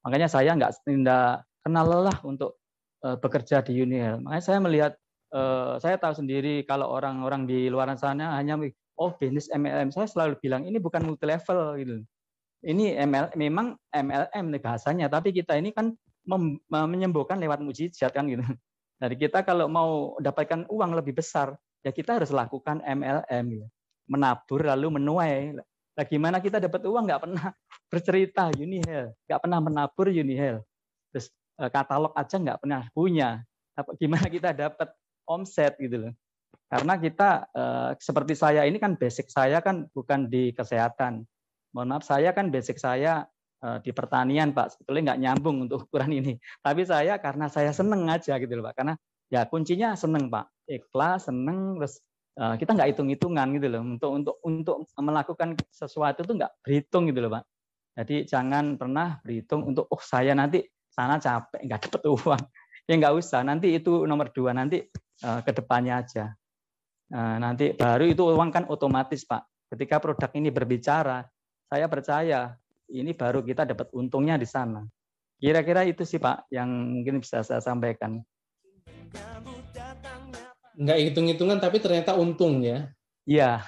Makanya 0.02 0.26
saya 0.26 0.58
nggak 0.58 0.74
tidak 0.82 1.46
kenal 1.62 1.86
lelah 1.86 2.18
untuk 2.26 2.58
uh, 3.06 3.14
bekerja 3.14 3.62
di 3.62 3.78
Unihel. 3.78 4.18
Makanya 4.26 4.42
saya 4.42 4.58
melihat, 4.58 4.92
uh, 5.30 5.78
saya 5.78 5.94
tahu 5.94 6.18
sendiri 6.18 6.66
kalau 6.66 6.90
orang-orang 6.90 7.46
di 7.46 7.70
luar 7.70 7.94
sana 7.94 8.34
hanya 8.34 8.58
oh 8.98 9.14
bisnis 9.14 9.46
MLM. 9.54 9.94
Saya 9.94 10.10
selalu 10.10 10.42
bilang 10.42 10.66
ini 10.66 10.82
bukan 10.82 11.06
multi 11.06 11.30
level 11.30 11.78
gitu. 11.78 12.02
Ini 12.64 12.96
ML 13.06 13.38
memang 13.38 13.78
MLM 13.92 14.44
nih 14.50 14.62
bahasanya, 14.64 15.06
tapi 15.12 15.30
kita 15.30 15.54
ini 15.54 15.70
kan 15.70 15.94
menyembuhkan 16.68 17.36
lewat 17.36 17.60
mujizat 17.60 18.12
kan 18.12 18.24
gitu. 18.28 18.44
Jadi 19.00 19.14
kita 19.20 19.44
kalau 19.44 19.68
mau 19.68 20.16
dapatkan 20.22 20.70
uang 20.70 20.96
lebih 20.96 21.18
besar, 21.18 21.52
ya 21.84 21.92
kita 21.92 22.16
harus 22.16 22.32
lakukan 22.32 22.80
MLM, 22.80 23.46
ya. 23.52 23.66
menabur 24.08 24.64
lalu 24.64 25.00
menuai. 25.00 25.52
Nah, 25.94 26.04
gimana 26.08 26.40
kita 26.40 26.58
dapat 26.58 26.82
uang 26.88 27.04
nggak 27.04 27.22
pernah 27.22 27.46
bercerita 27.92 28.48
Unihel, 28.56 29.12
nggak 29.28 29.40
pernah 29.44 29.60
menabur 29.60 30.08
Unihel. 30.08 30.64
Terus 31.12 31.28
eh, 31.60 31.70
katalog 31.70 32.16
aja 32.16 32.36
nggak 32.40 32.58
pernah 32.64 32.82
punya. 32.96 33.44
Gimana 34.00 34.26
kita 34.30 34.54
dapat 34.54 34.88
omset 35.28 35.76
gitu 35.76 36.08
loh. 36.08 36.12
Karena 36.70 36.96
kita 36.96 37.30
eh, 37.52 37.90
seperti 38.00 38.34
saya 38.38 38.64
ini 38.64 38.80
kan 38.80 38.96
basic 38.96 39.28
saya 39.28 39.60
kan 39.60 39.90
bukan 39.92 40.30
di 40.30 40.54
kesehatan. 40.56 41.26
Mohon 41.74 41.88
maaf 41.98 42.04
saya 42.06 42.30
kan 42.30 42.54
basic 42.54 42.78
saya 42.78 43.26
di 43.80 43.90
pertanian 43.96 44.52
Pak. 44.52 44.76
Sebetulnya 44.76 45.12
nggak 45.12 45.20
nyambung 45.24 45.56
untuk 45.64 45.88
ukuran 45.88 46.12
ini. 46.12 46.36
Tapi 46.60 46.84
saya 46.84 47.16
karena 47.16 47.48
saya 47.48 47.72
seneng 47.72 48.04
aja 48.10 48.36
gitu 48.36 48.52
loh 48.60 48.64
Pak. 48.70 48.74
Karena 48.76 48.94
ya 49.32 49.48
kuncinya 49.48 49.96
seneng 49.96 50.28
Pak. 50.28 50.68
Ikhlas 50.68 51.28
seneng 51.28 51.80
terus 51.80 52.00
uh, 52.40 52.56
kita 52.56 52.76
nggak 52.76 52.88
hitung 52.94 53.08
hitungan 53.08 53.46
gitu 53.56 53.66
loh. 53.72 53.80
Untuk 53.84 54.10
untuk 54.12 54.36
untuk 54.44 54.76
melakukan 55.00 55.56
sesuatu 55.72 56.24
itu 56.24 56.32
nggak 56.36 56.52
berhitung 56.60 57.08
gitu 57.08 57.20
loh 57.24 57.40
Pak. 57.40 57.44
Jadi 57.94 58.26
jangan 58.26 58.74
pernah 58.74 59.22
berhitung 59.22 59.64
untuk 59.70 59.86
oh 59.88 60.02
saya 60.02 60.34
nanti 60.34 60.60
sana 60.90 61.16
capek 61.16 61.64
nggak 61.64 61.80
dapet 61.88 62.02
uang. 62.08 62.44
Ya 62.84 63.00
nggak 63.00 63.16
usah. 63.16 63.40
Nanti 63.40 63.72
itu 63.72 64.04
nomor 64.04 64.28
dua 64.28 64.52
nanti 64.52 64.84
uh, 65.24 65.40
ke 65.40 65.56
depannya 65.56 66.04
aja. 66.04 66.36
Nanti 67.14 67.72
baru 67.72 68.04
itu 68.04 68.28
uang 68.28 68.52
kan 68.52 68.64
otomatis 68.68 69.24
Pak. 69.24 69.72
Ketika 69.72 70.04
produk 70.04 70.28
ini 70.36 70.52
berbicara 70.52 71.24
saya 71.64 71.88
percaya 71.88 72.52
ini 72.90 73.16
baru 73.16 73.40
kita 73.40 73.64
dapat 73.64 73.88
untungnya 73.94 74.36
di 74.36 74.48
sana. 74.48 74.84
Kira-kira 75.38 75.84
itu 75.84 76.02
sih 76.08 76.20
Pak 76.20 76.48
yang 76.48 76.68
mungkin 76.68 77.20
bisa 77.20 77.44
saya 77.44 77.60
sampaikan. 77.60 78.22
Enggak 80.74 80.98
hitung-hitungan 81.04 81.58
tapi 81.62 81.78
ternyata 81.78 82.16
untung 82.18 82.64
ya. 82.64 82.90
Iya. 83.24 83.60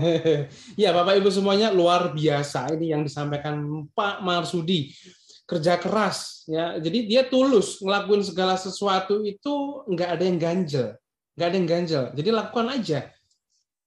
Iya 0.80 0.90
Bapak 0.92 1.20
Ibu 1.20 1.28
semuanya 1.32 1.72
luar 1.72 2.12
biasa 2.12 2.72
ini 2.76 2.92
yang 2.92 3.02
disampaikan 3.04 3.86
Pak 3.92 4.24
Marsudi. 4.24 4.92
Kerja 5.48 5.76
keras 5.82 6.46
ya. 6.46 6.78
Jadi 6.78 7.10
dia 7.10 7.26
tulus 7.26 7.82
ngelakuin 7.82 8.22
segala 8.22 8.54
sesuatu 8.54 9.20
itu 9.26 9.84
enggak 9.90 10.16
ada 10.18 10.24
yang 10.24 10.38
ganjel. 10.38 10.94
Enggak 11.34 11.46
ada 11.48 11.56
yang 11.56 11.68
ganjel. 11.68 12.04
Jadi 12.14 12.28
lakukan 12.30 12.68
aja 12.70 13.00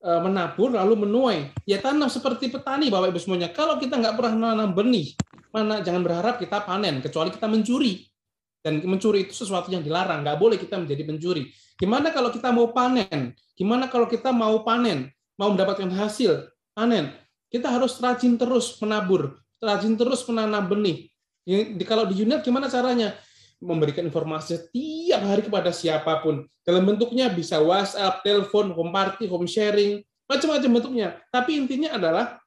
menabur 0.03 0.75
lalu 0.75 1.07
menuai. 1.07 1.55
Ya 1.63 1.79
tanam 1.79 2.11
seperti 2.11 2.51
petani 2.51 2.91
Bapak 2.91 3.15
Ibu 3.15 3.19
semuanya. 3.23 3.47
Kalau 3.55 3.79
kita 3.79 3.95
nggak 3.95 4.19
pernah 4.19 4.35
menanam 4.35 4.75
benih, 4.75 5.15
mana 5.55 5.79
jangan 5.79 6.03
berharap 6.03 6.43
kita 6.43 6.59
panen 6.67 6.99
kecuali 6.99 7.31
kita 7.31 7.47
mencuri. 7.47 8.03
Dan 8.63 8.79
mencuri 8.83 9.27
itu 9.27 9.35
sesuatu 9.35 9.67
yang 9.71 9.83
dilarang, 9.83 10.23
nggak 10.23 10.39
boleh 10.39 10.55
kita 10.55 10.79
menjadi 10.79 11.03
pencuri. 11.03 11.51
Gimana 11.75 12.15
kalau 12.15 12.31
kita 12.31 12.47
mau 12.51 12.71
panen? 12.71 13.35
Gimana 13.59 13.91
kalau 13.91 14.07
kita 14.07 14.31
mau 14.31 14.63
panen, 14.63 15.11
mau 15.35 15.51
mendapatkan 15.51 15.91
hasil 15.91 16.47
panen? 16.71 17.11
Kita 17.51 17.67
harus 17.67 17.99
rajin 17.99 18.39
terus 18.39 18.79
menabur, 18.79 19.35
rajin 19.59 19.99
terus 19.99 20.23
menanam 20.31 20.71
benih. 20.71 21.11
Kalau 21.83 22.07
di 22.07 22.23
unit 22.23 22.39
gimana 22.39 22.71
caranya? 22.71 23.11
Memberikan 23.64 24.03
informasi 24.03 24.59
setiap 24.59 25.22
hari 25.24 25.41
kepada 25.47 25.72
siapa 25.72 26.20
pun. 26.20 26.43
Dalam 26.68 26.84
bentuknya 26.84 27.32
bisa 27.32 27.59
WhatsApp, 27.64 28.22
telepon, 28.22 28.76
home 28.76 28.91
party, 28.91 29.26
home 29.26 29.47
sharing, 29.47 30.03
macam-macam 30.28 30.70
bentuknya. 30.70 31.07
Tapi 31.32 31.57
intinya 31.59 31.95
adalah 31.95 32.39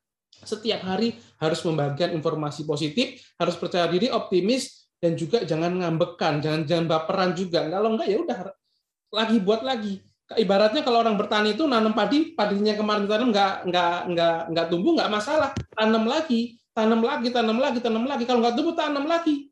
setiap 0.45 0.85
hari 0.85 1.17
harus 1.41 1.61
membagikan 1.65 2.13
informasi 2.13 2.69
positif, 2.69 3.25
harus 3.41 3.57
percaya 3.57 3.89
diri, 3.89 4.13
optimis, 4.13 4.87
dan 5.01 5.17
juga 5.17 5.45
jangan 5.45 5.73
ngambekan, 5.81 6.41
jangan 6.41 6.61
jangan 6.65 6.87
baperan 6.89 7.31
juga. 7.37 7.65
Kalau 7.69 7.97
enggak 7.97 8.09
ya 8.09 8.19
udah 8.21 8.39
lagi 9.13 9.37
buat 9.41 9.63
lagi. 9.65 10.01
Ibaratnya 10.27 10.83
kalau 10.83 11.07
orang 11.07 11.15
bertani 11.15 11.55
itu 11.55 11.63
nanam 11.71 11.95
padi, 11.95 12.35
padinya 12.35 12.75
kemarin 12.75 13.07
tanam 13.07 13.31
enggak 13.31 13.55
enggak 13.63 13.97
enggak 14.11 14.37
enggak 14.51 14.67
tumbuh 14.67 14.93
enggak 14.99 15.11
masalah, 15.13 15.51
tanam 15.77 16.05
lagi, 16.05 16.59
tanam 16.75 17.01
lagi, 17.01 17.29
tanam 17.31 17.59
lagi, 17.63 17.79
tanam 17.79 18.05
lagi. 18.05 18.25
Kalau 18.27 18.39
enggak 18.43 18.57
tumbuh 18.59 18.75
tanam 18.75 19.05
lagi. 19.07 19.47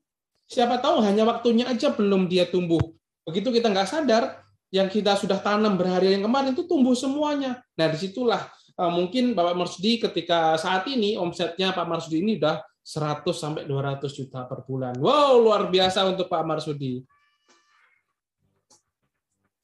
Siapa 0.45 0.81
tahu 0.81 1.01
hanya 1.01 1.25
waktunya 1.25 1.65
aja 1.69 1.93
belum 1.93 2.29
dia 2.29 2.45
tumbuh. 2.49 2.81
Begitu 3.25 3.49
kita 3.49 3.73
nggak 3.73 3.89
sadar, 3.89 4.45
yang 4.75 4.91
kita 4.91 5.15
sudah 5.15 5.39
tanam 5.39 5.79
berhari 5.79 6.19
yang 6.19 6.27
kemarin 6.27 6.51
itu 6.51 6.67
tumbuh 6.67 6.99
semuanya. 6.99 7.63
Nah 7.79 7.87
di 7.87 7.95
situlah 7.95 8.43
uh, 8.75 8.91
mungkin 8.91 9.31
Bapak 9.31 9.55
Marsudi 9.55 10.03
ketika 10.03 10.59
saat 10.59 10.83
ini 10.91 11.15
omsetnya 11.15 11.71
Pak 11.71 11.87
Marsudi 11.87 12.27
ini 12.27 12.43
udah 12.43 12.59
100 12.83 13.23
sampai 13.31 13.63
200 13.71 14.03
juta 14.11 14.43
per 14.45 14.67
bulan. 14.67 14.99
Wow, 14.99 15.41
luar 15.47 15.71
biasa 15.71 16.05
untuk 16.11 16.27
Pak 16.27 16.43
Marsudi. 16.43 17.07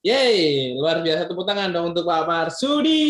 Yeay, 0.00 0.72
luar 0.78 1.04
biasa 1.04 1.28
tepuk 1.28 1.44
tangan 1.44 1.68
dong 1.68 1.92
untuk 1.92 2.08
Pak 2.08 2.24
Marsudi. 2.24 3.04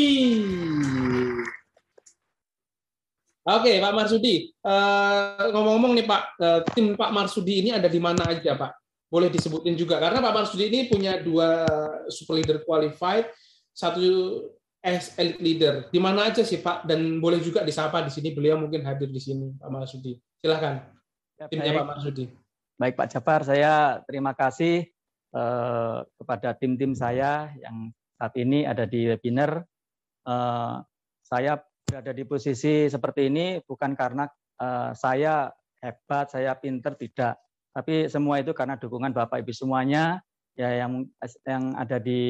Oke, 3.51 3.83
Pak 3.83 3.95
Marsudi. 3.97 4.55
Uh, 4.63 5.51
ngomong-ngomong 5.51 5.99
nih 5.99 6.07
Pak, 6.07 6.23
uh, 6.39 6.61
tim 6.71 6.95
Pak 6.95 7.11
Marsudi 7.11 7.67
ini 7.67 7.75
ada 7.75 7.91
di 7.91 7.99
mana 7.99 8.23
aja 8.31 8.55
Pak? 8.55 8.79
Boleh 9.11 9.27
disebutin 9.27 9.75
juga 9.75 9.99
karena 9.99 10.23
Pak 10.23 10.35
Marsudi 10.39 10.71
ini 10.71 10.87
punya 10.87 11.19
dua 11.19 11.67
super 12.07 12.39
leader 12.39 12.63
qualified, 12.63 13.27
satu 13.75 13.99
as 14.87 15.19
elite 15.19 15.43
leader. 15.43 15.75
Di 15.91 15.99
mana 15.99 16.31
aja 16.31 16.47
sih 16.47 16.63
Pak? 16.63 16.87
Dan 16.87 17.19
boleh 17.19 17.43
juga 17.43 17.67
disapa 17.67 18.07
di 18.07 18.15
sini. 18.15 18.31
Beliau 18.31 18.55
mungkin 18.55 18.87
hadir 18.87 19.11
di 19.11 19.19
sini, 19.19 19.51
Pak 19.59 19.67
Marsudi. 19.67 20.15
Silahkan. 20.39 20.87
Ya, 21.35 21.51
Timnya 21.51 21.75
Pak 21.83 21.87
Marsudi. 21.97 22.31
Baik 22.79 22.95
Pak 22.95 23.09
Jafar, 23.11 23.43
saya 23.43 23.99
terima 24.07 24.31
kasih 24.31 24.87
uh, 25.35 26.07
kepada 26.23 26.55
tim-tim 26.55 26.95
saya 26.95 27.51
yang 27.59 27.91
saat 28.15 28.33
ini 28.39 28.63
ada 28.63 28.87
di 28.87 29.11
webinar. 29.11 29.67
Saya 31.27 31.59
berada 31.91 32.15
di 32.15 32.23
posisi 32.23 32.87
seperti 32.87 33.27
ini 33.27 33.59
bukan 33.67 33.99
karena 33.99 34.31
uh, 34.63 34.95
saya 34.95 35.51
hebat, 35.83 36.31
saya 36.31 36.55
pinter 36.55 36.95
tidak, 36.95 37.35
tapi 37.75 38.07
semua 38.07 38.39
itu 38.39 38.55
karena 38.55 38.79
dukungan 38.79 39.11
Bapak 39.11 39.43
Ibu 39.43 39.51
semuanya 39.51 40.23
ya 40.55 40.87
yang 40.87 41.11
yang 41.43 41.75
ada 41.75 41.99
di 41.99 42.23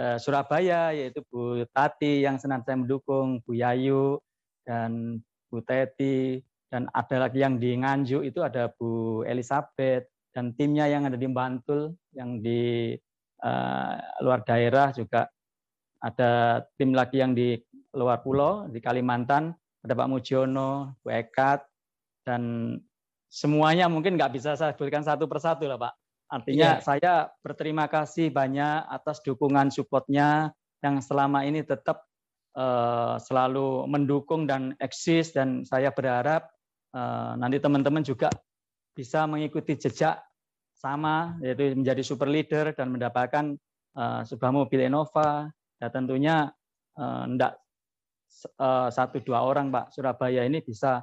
uh, 0.00 0.16
Surabaya 0.16 0.96
yaitu 0.96 1.20
Bu 1.28 1.60
Tati 1.76 2.24
yang 2.24 2.40
senantiasa 2.40 2.80
mendukung, 2.80 3.44
Bu 3.44 3.52
Yayu 3.52 4.16
dan 4.64 5.20
Bu 5.52 5.60
Teti 5.60 6.40
dan 6.72 6.88
ada 6.96 7.28
lagi 7.28 7.44
yang 7.44 7.60
di 7.60 7.76
Nganjuk 7.76 8.24
itu 8.24 8.40
ada 8.40 8.72
Bu 8.72 9.20
Elizabeth 9.28 10.08
dan 10.32 10.56
timnya 10.56 10.88
yang 10.88 11.04
ada 11.04 11.20
di 11.20 11.28
Bantul 11.28 11.92
yang 12.16 12.40
di 12.40 12.96
uh, 13.44 13.94
luar 14.24 14.40
daerah 14.46 14.88
juga. 14.96 15.28
Ada 16.00 16.64
tim 16.80 16.96
lagi 16.96 17.20
yang 17.20 17.36
di 17.36 17.60
luar 17.94 18.22
pulau 18.22 18.70
di 18.70 18.78
Kalimantan 18.78 19.54
ada 19.80 19.96
Pak 19.96 20.08
Mujiono, 20.12 21.00
Bu 21.00 21.08
Ekat, 21.08 21.64
dan 22.22 22.76
semuanya 23.32 23.88
mungkin 23.88 24.20
nggak 24.20 24.36
bisa 24.36 24.52
saya 24.52 24.76
sebutkan 24.76 25.00
satu 25.00 25.24
persatu 25.24 25.64
lah 25.64 25.80
Pak. 25.80 25.94
Artinya 26.30 26.78
yeah. 26.78 26.84
saya 26.84 27.12
berterima 27.42 27.90
kasih 27.90 28.30
banyak 28.30 28.86
atas 28.86 29.18
dukungan 29.24 29.72
supportnya 29.72 30.54
yang 30.84 31.02
selama 31.02 31.42
ini 31.42 31.66
tetap 31.66 32.06
uh, 32.54 33.18
selalu 33.18 33.88
mendukung 33.90 34.46
dan 34.46 34.78
eksis 34.78 35.34
dan 35.34 35.66
saya 35.66 35.90
berharap 35.90 36.46
uh, 36.94 37.34
nanti 37.34 37.58
teman-teman 37.58 38.06
juga 38.06 38.30
bisa 38.94 39.26
mengikuti 39.26 39.74
jejak 39.74 40.22
sama 40.76 41.34
yaitu 41.42 41.74
menjadi 41.74 42.02
super 42.04 42.30
leader 42.30 42.70
dan 42.76 42.94
mendapatkan 42.94 43.58
uh, 43.98 44.22
sebuah 44.22 44.54
mobil 44.54 44.86
Innova. 44.86 45.50
Ya 45.80 45.88
tentunya 45.88 46.52
enggak 47.00 47.56
Eh, 47.56 47.69
satu 48.90 49.18
dua 49.20 49.42
orang 49.42 49.68
Pak 49.74 49.92
Surabaya 49.92 50.46
ini 50.46 50.62
bisa 50.62 51.02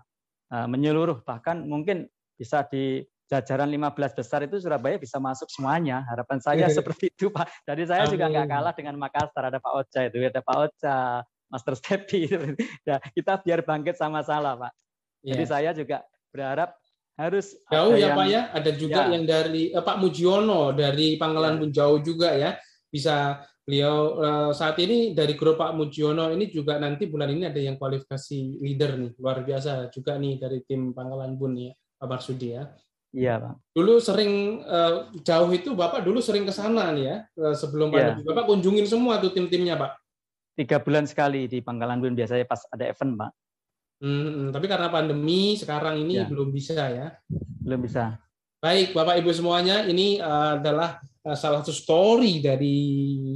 eh, 0.51 0.67
menyeluruh 0.67 1.21
bahkan 1.27 1.67
mungkin 1.67 2.07
bisa 2.37 2.63
di 2.65 3.03
jajaran 3.27 3.67
15 3.67 4.15
besar 4.15 4.39
itu 4.47 4.55
Surabaya 4.63 4.95
bisa 4.95 5.19
masuk 5.19 5.51
semuanya. 5.51 6.07
Harapan 6.07 6.39
saya 6.39 6.65
seperti 6.71 7.11
itu 7.11 7.27
Pak. 7.27 7.67
Jadi 7.67 7.83
saya 7.83 8.07
Amin. 8.07 8.13
juga 8.15 8.25
nggak 8.31 8.47
kalah 8.47 8.73
dengan 8.73 8.95
Makassar. 8.95 9.43
Ada 9.51 9.59
Pak 9.59 9.73
Ocha 9.75 10.01
itu, 10.07 10.17
ada 10.23 10.39
Pak 10.39 10.55
Ocha, 10.55 10.97
Master 11.51 11.75
Stepi. 11.75 12.31
ya, 12.87 12.97
kita 13.11 13.43
biar 13.43 13.67
bangkit 13.67 13.99
sama-sama 13.99 14.55
Pak. 14.55 14.71
Jadi 15.27 15.43
yeah. 15.43 15.51
saya 15.51 15.69
juga 15.75 15.97
berharap 16.31 16.79
harus 17.17 17.57
jauh 17.67 17.97
ya 17.97 18.13
yang, 18.13 18.15
Pak 18.15 18.27
ya. 18.31 18.41
Ada 18.55 18.71
juga 18.77 19.01
ya. 19.03 19.11
yang 19.11 19.23
dari 19.27 19.63
eh, 19.75 19.83
Pak 19.83 19.97
Mujiono 19.99 20.71
dari 20.71 21.19
Pangkalan 21.19 21.57
ya. 21.57 21.59
pun 21.59 21.69
jauh 21.75 21.99
juga 21.99 22.29
ya. 22.31 22.55
Bisa 22.87 23.43
beliau 23.67 24.15
uh, 24.15 24.51
saat 24.55 24.79
ini 24.79 25.11
dari 25.11 25.35
grup 25.35 25.59
Pak 25.59 25.75
Mujiono 25.75 26.31
ini 26.31 26.47
juga 26.47 26.79
nanti 26.79 27.11
bulan 27.11 27.35
ini 27.35 27.51
ada 27.51 27.59
yang 27.59 27.75
kualifikasi 27.75 28.63
leader 28.63 28.95
nih 28.95 29.11
luar 29.19 29.43
biasa 29.43 29.91
juga 29.91 30.15
nih 30.15 30.39
dari 30.39 30.63
tim 30.63 30.95
Pangkalan 30.95 31.35
Bun 31.35 31.59
ya 31.59 31.75
Pak 31.99 32.07
Marsudi 32.07 32.55
ya. 32.55 32.63
Iya 33.11 33.43
Pak. 33.43 33.53
Dulu 33.75 33.99
sering 33.99 34.63
uh, 34.63 35.11
jauh 35.19 35.51
itu 35.51 35.75
Bapak 35.75 36.03
dulu 36.07 36.23
sering 36.23 36.47
ke 36.47 36.53
sana 36.55 36.95
nih 36.95 37.05
ya 37.11 37.17
sebelum 37.55 37.91
ya. 37.91 38.15
pandemi. 38.15 38.21
Bapak 38.23 38.43
kunjungin 38.47 38.87
semua 38.87 39.19
tuh 39.19 39.35
tim-timnya 39.35 39.75
Pak. 39.75 39.91
Tiga 40.57 40.79
bulan 40.79 41.03
sekali 41.03 41.45
di 41.51 41.59
Pangkalan 41.59 41.99
Bun 41.99 42.15
biasanya 42.15 42.47
pas 42.47 42.63
ada 42.71 42.87
event 42.87 43.19
Pak. 43.19 43.31
Hmm, 43.97 44.53
tapi 44.53 44.69
karena 44.69 44.93
pandemi 44.93 45.57
sekarang 45.57 45.97
ini 46.05 46.21
ya. 46.21 46.29
belum 46.29 46.53
bisa 46.53 46.87
ya. 46.87 47.17
Belum 47.65 47.81
bisa. 47.81 48.15
Baik, 48.57 48.97
Bapak 48.97 49.21
Ibu 49.21 49.29
semuanya, 49.29 49.85
ini 49.85 50.17
adalah 50.17 50.97
uh, 51.21 51.37
salah 51.37 51.61
satu 51.61 51.69
story 51.69 52.41
dari 52.41 52.77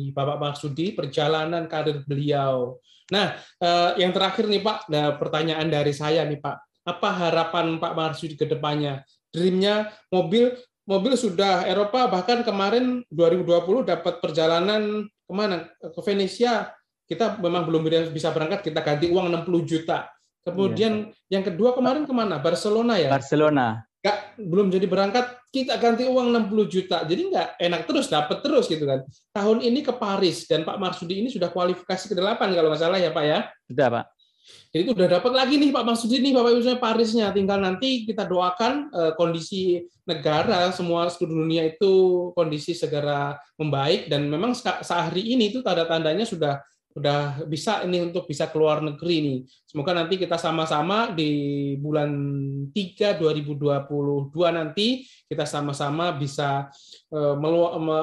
Bapak 0.09 0.41
Maksudi 0.41 0.97
perjalanan 0.97 1.69
karir 1.69 2.01
beliau. 2.09 2.81
Nah, 3.13 3.37
uh, 3.61 3.93
yang 4.01 4.09
terakhir 4.09 4.49
nih 4.49 4.65
Pak, 4.65 4.89
nah, 4.89 5.13
pertanyaan 5.21 5.69
dari 5.69 5.93
saya 5.93 6.25
nih 6.25 6.41
Pak, 6.41 6.85
apa 6.89 7.09
harapan 7.13 7.77
Pak 7.77 7.93
Marsudi 7.93 8.33
ke 8.33 8.49
depannya? 8.49 9.05
Dreamnya 9.29 9.93
mobil 10.09 10.57
mobil 10.89 11.13
sudah 11.13 11.69
Eropa 11.69 12.09
bahkan 12.09 12.41
kemarin 12.41 13.05
2020 13.13 13.85
dapat 13.85 14.17
perjalanan 14.19 15.05
ke 15.05 15.31
mana 15.31 15.69
ke 15.77 16.01
Venesia 16.03 16.73
kita 17.05 17.37
memang 17.39 17.63
belum 17.69 17.85
bisa 18.11 18.33
berangkat 18.33 18.65
kita 18.65 18.81
ganti 18.81 19.07
uang 19.07 19.29
60 19.29 19.71
juta 19.71 20.09
Kemudian 20.41 21.13
ya. 21.13 21.37
yang 21.37 21.43
kedua 21.45 21.77
kemarin 21.77 22.09
ke 22.09 22.13
mana? 22.13 22.41
Barcelona 22.41 22.97
ya? 22.97 23.13
Barcelona. 23.13 23.85
Gak, 24.01 24.33
belum 24.41 24.73
jadi 24.73 24.89
berangkat, 24.89 25.37
kita 25.53 25.77
ganti 25.77 26.09
uang 26.09 26.33
60 26.33 26.73
juta. 26.73 27.05
Jadi 27.05 27.29
nggak 27.29 27.61
enak 27.61 27.81
terus, 27.85 28.09
dapat 28.09 28.41
terus 28.41 28.65
gitu 28.65 28.81
kan. 28.81 29.05
Tahun 29.29 29.61
ini 29.61 29.85
ke 29.85 29.93
Paris, 29.93 30.49
dan 30.49 30.65
Pak 30.65 30.81
Marsudi 30.81 31.21
ini 31.21 31.29
sudah 31.29 31.53
kualifikasi 31.53 32.09
ke 32.09 32.15
delapan 32.17 32.49
kalau 32.49 32.73
nggak 32.73 32.81
salah 32.81 32.97
ya 32.97 33.13
Pak 33.13 33.25
ya? 33.29 33.39
Sudah 33.69 33.87
Pak. 33.93 34.05
Jadi 34.71 34.81
itu 34.87 34.91
udah 34.95 35.09
dapat 35.19 35.31
lagi 35.35 35.55
nih 35.59 35.69
Pak 35.69 35.85
Marsudi 35.85 36.17
nih 36.23 36.33
Bapak 36.33 36.49
Ibu 36.55 36.61
Parisnya. 36.79 37.27
Tinggal 37.35 37.59
nanti 37.61 38.07
kita 38.07 38.23
doakan 38.25 38.89
eh, 38.89 39.11
kondisi 39.19 39.83
negara 40.07 40.71
semua 40.73 41.11
seluruh 41.11 41.45
dunia 41.45 41.69
itu 41.69 41.93
kondisi 42.33 42.73
segera 42.73 43.37
membaik 43.59 44.09
dan 44.09 44.25
memang 44.25 44.55
sehari 44.57 45.35
ini 45.35 45.53
itu 45.53 45.61
tanda-tandanya 45.61 46.25
sudah 46.25 46.57
udah 46.91 47.47
bisa 47.47 47.87
ini 47.87 48.03
untuk 48.03 48.27
bisa 48.27 48.51
keluar 48.51 48.83
negeri 48.83 49.17
nih. 49.23 49.39
Semoga 49.63 49.95
nanti 49.95 50.19
kita 50.19 50.35
sama-sama 50.35 51.15
di 51.15 51.31
bulan 51.79 52.11
3 52.71 53.15
2022 53.15 54.31
nanti 54.51 55.07
kita 55.31 55.47
sama-sama 55.47 56.11
bisa 56.15 56.67
eh, 57.11 57.35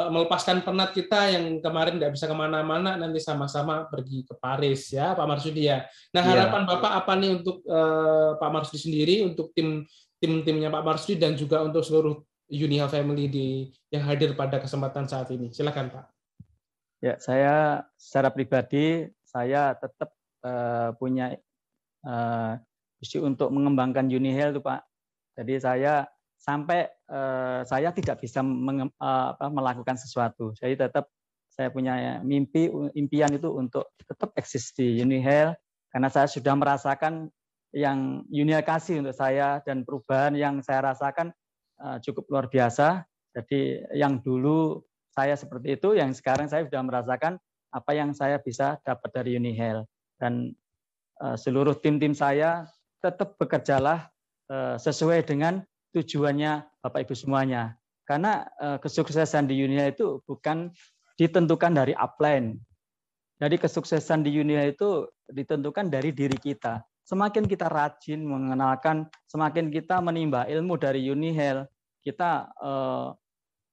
melepaskan 0.08 0.64
penat 0.64 0.96
kita 0.96 1.36
yang 1.36 1.60
kemarin 1.60 2.00
tidak 2.00 2.16
bisa 2.16 2.24
ke 2.24 2.36
mana-mana 2.36 2.96
nanti 2.96 3.20
sama-sama 3.20 3.84
pergi 3.88 4.24
ke 4.24 4.34
Paris 4.40 4.88
ya 4.92 5.12
Pak 5.12 5.26
Marsudi 5.28 5.68
ya. 5.68 5.84
Nah 6.16 6.22
iya. 6.24 6.30
harapan 6.32 6.62
ya. 6.64 6.68
Bapak 6.72 6.92
apa 7.04 7.12
nih 7.16 7.30
untuk 7.36 7.56
uh, 7.68 8.40
Pak 8.40 8.50
Marsudi 8.50 8.78
sendiri 8.80 9.24
untuk 9.28 9.52
tim 9.52 9.84
tim-timnya 10.18 10.72
Pak 10.72 10.84
Marsudi 10.84 11.20
dan 11.20 11.36
juga 11.36 11.60
untuk 11.62 11.84
seluruh 11.84 12.16
Unihal 12.48 12.88
Family 12.88 13.28
di 13.28 13.46
yang 13.92 14.08
hadir 14.08 14.32
pada 14.32 14.56
kesempatan 14.56 15.04
saat 15.04 15.28
ini. 15.28 15.52
Silakan 15.52 15.92
Pak. 15.92 16.17
Ya, 16.98 17.14
saya 17.22 17.86
secara 17.94 18.34
pribadi 18.34 19.06
saya 19.22 19.76
tetap 19.78 20.10
uh, 20.42 20.90
punya 20.98 21.38
uh, 22.02 22.58
untuk 23.22 23.54
mengembangkan 23.54 24.10
Unihel 24.10 24.50
itu 24.50 24.58
Pak. 24.58 24.82
Jadi 25.38 25.54
saya 25.62 26.10
sampai 26.34 26.90
uh, 27.06 27.62
saya 27.62 27.94
tidak 27.94 28.18
bisa 28.18 28.42
menge, 28.42 28.90
uh, 28.98 29.36
apa, 29.38 29.46
melakukan 29.46 29.94
sesuatu. 29.94 30.50
Jadi 30.58 30.74
tetap 30.74 31.06
saya 31.46 31.70
punya 31.70 32.22
mimpi 32.22 32.70
impian 32.94 33.34
itu 33.34 33.50
untuk 33.50 33.94
tetap 34.02 34.34
eksis 34.34 34.74
di 34.74 34.98
Unihel 34.98 35.54
karena 35.90 36.10
saya 36.10 36.26
sudah 36.26 36.54
merasakan 36.58 37.30
yang 37.70 38.26
Unihel 38.26 38.66
kasih 38.66 39.06
untuk 39.06 39.14
saya 39.14 39.62
dan 39.62 39.86
perubahan 39.86 40.34
yang 40.34 40.58
saya 40.66 40.90
rasakan 40.90 41.30
uh, 41.78 42.02
cukup 42.02 42.26
luar 42.26 42.46
biasa. 42.50 43.06
Jadi 43.38 43.86
yang 43.94 44.18
dulu 44.18 44.87
saya 45.18 45.34
seperti 45.34 45.74
itu, 45.74 45.98
yang 45.98 46.14
sekarang 46.14 46.46
saya 46.46 46.62
sudah 46.70 46.78
merasakan 46.86 47.42
apa 47.74 47.90
yang 47.90 48.14
saya 48.14 48.38
bisa 48.38 48.78
dapat 48.86 49.10
dari 49.10 49.34
Unihel. 49.34 49.82
Dan 50.14 50.54
uh, 51.18 51.34
seluruh 51.34 51.74
tim-tim 51.82 52.14
saya 52.14 52.70
tetap 53.02 53.34
bekerjalah 53.34 54.06
uh, 54.46 54.78
sesuai 54.78 55.26
dengan 55.26 55.66
tujuannya 55.90 56.62
Bapak 56.86 57.10
Ibu 57.10 57.14
semuanya. 57.18 57.74
Karena 58.06 58.46
uh, 58.62 58.78
kesuksesan 58.78 59.50
di 59.50 59.58
Unihel 59.58 59.90
itu 59.90 60.22
bukan 60.22 60.70
ditentukan 61.18 61.74
dari 61.74 61.98
upline. 61.98 62.54
Jadi 63.42 63.58
kesuksesan 63.58 64.22
di 64.22 64.38
Unihel 64.38 64.78
itu 64.78 65.10
ditentukan 65.26 65.90
dari 65.90 66.14
diri 66.14 66.38
kita. 66.38 66.78
Semakin 67.02 67.50
kita 67.50 67.66
rajin 67.66 68.22
mengenalkan, 68.22 69.10
semakin 69.26 69.74
kita 69.74 69.98
menimba 69.98 70.46
ilmu 70.46 70.78
dari 70.78 71.02
Unihel, 71.10 71.66
kita 72.06 72.52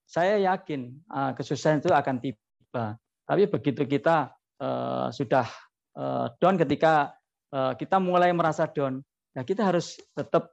saya 0.05 0.37
yakin 0.37 0.93
uh, 1.09 1.33
kesusahan 1.33 1.81
itu 1.81 1.89
akan 1.91 2.21
tiba. 2.21 2.95
Tapi 3.25 3.49
begitu 3.49 3.83
kita 3.89 4.31
uh, 4.61 5.09
sudah 5.09 5.49
uh, 5.97 6.29
down 6.39 6.55
ketika 6.55 7.13
kita 7.79 8.03
mulai 8.03 8.35
merasa 8.35 8.67
down, 8.67 8.99
ya 9.31 9.47
kita 9.47 9.63
harus 9.63 9.95
tetap 10.11 10.51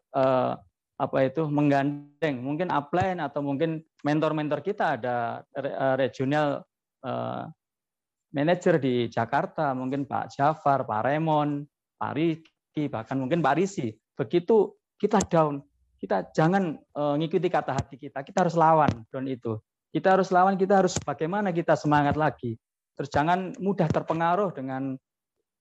apa 0.95 1.19
itu 1.27 1.51
menggandeng 1.51 2.39
mungkin 2.39 2.71
upline 2.71 3.19
atau 3.19 3.43
mungkin 3.43 3.83
mentor-mentor 4.07 4.63
kita 4.63 4.95
ada 4.95 5.43
regional 5.99 6.63
manager 8.31 8.79
di 8.79 9.11
Jakarta, 9.11 9.75
mungkin 9.75 10.07
Pak 10.07 10.31
Jafar, 10.39 10.87
Pak 10.87 11.03
Remon, 11.03 11.67
Pak 11.99 12.13
Riki, 12.15 12.87
bahkan 12.87 13.19
mungkin 13.19 13.43
Pak 13.43 13.59
Risi. 13.59 13.91
Begitu 14.15 14.79
kita 14.95 15.19
down, 15.27 15.59
kita 16.03 16.35
jangan 16.35 16.75
uh, 16.99 17.15
ngikuti 17.15 17.47
kata 17.47 17.79
hati 17.79 17.95
kita. 17.95 18.27
Kita 18.27 18.43
harus 18.43 18.59
lawan 18.59 18.91
down 19.07 19.31
itu. 19.31 19.55
Kita 19.95 20.19
harus 20.19 20.35
lawan, 20.35 20.59
kita 20.59 20.83
harus 20.83 20.99
bagaimana 20.99 21.55
kita 21.55 21.79
semangat 21.79 22.19
lagi. 22.19 22.59
Terus 22.99 23.07
jangan 23.07 23.55
mudah 23.63 23.87
terpengaruh 23.87 24.51
dengan 24.51 24.99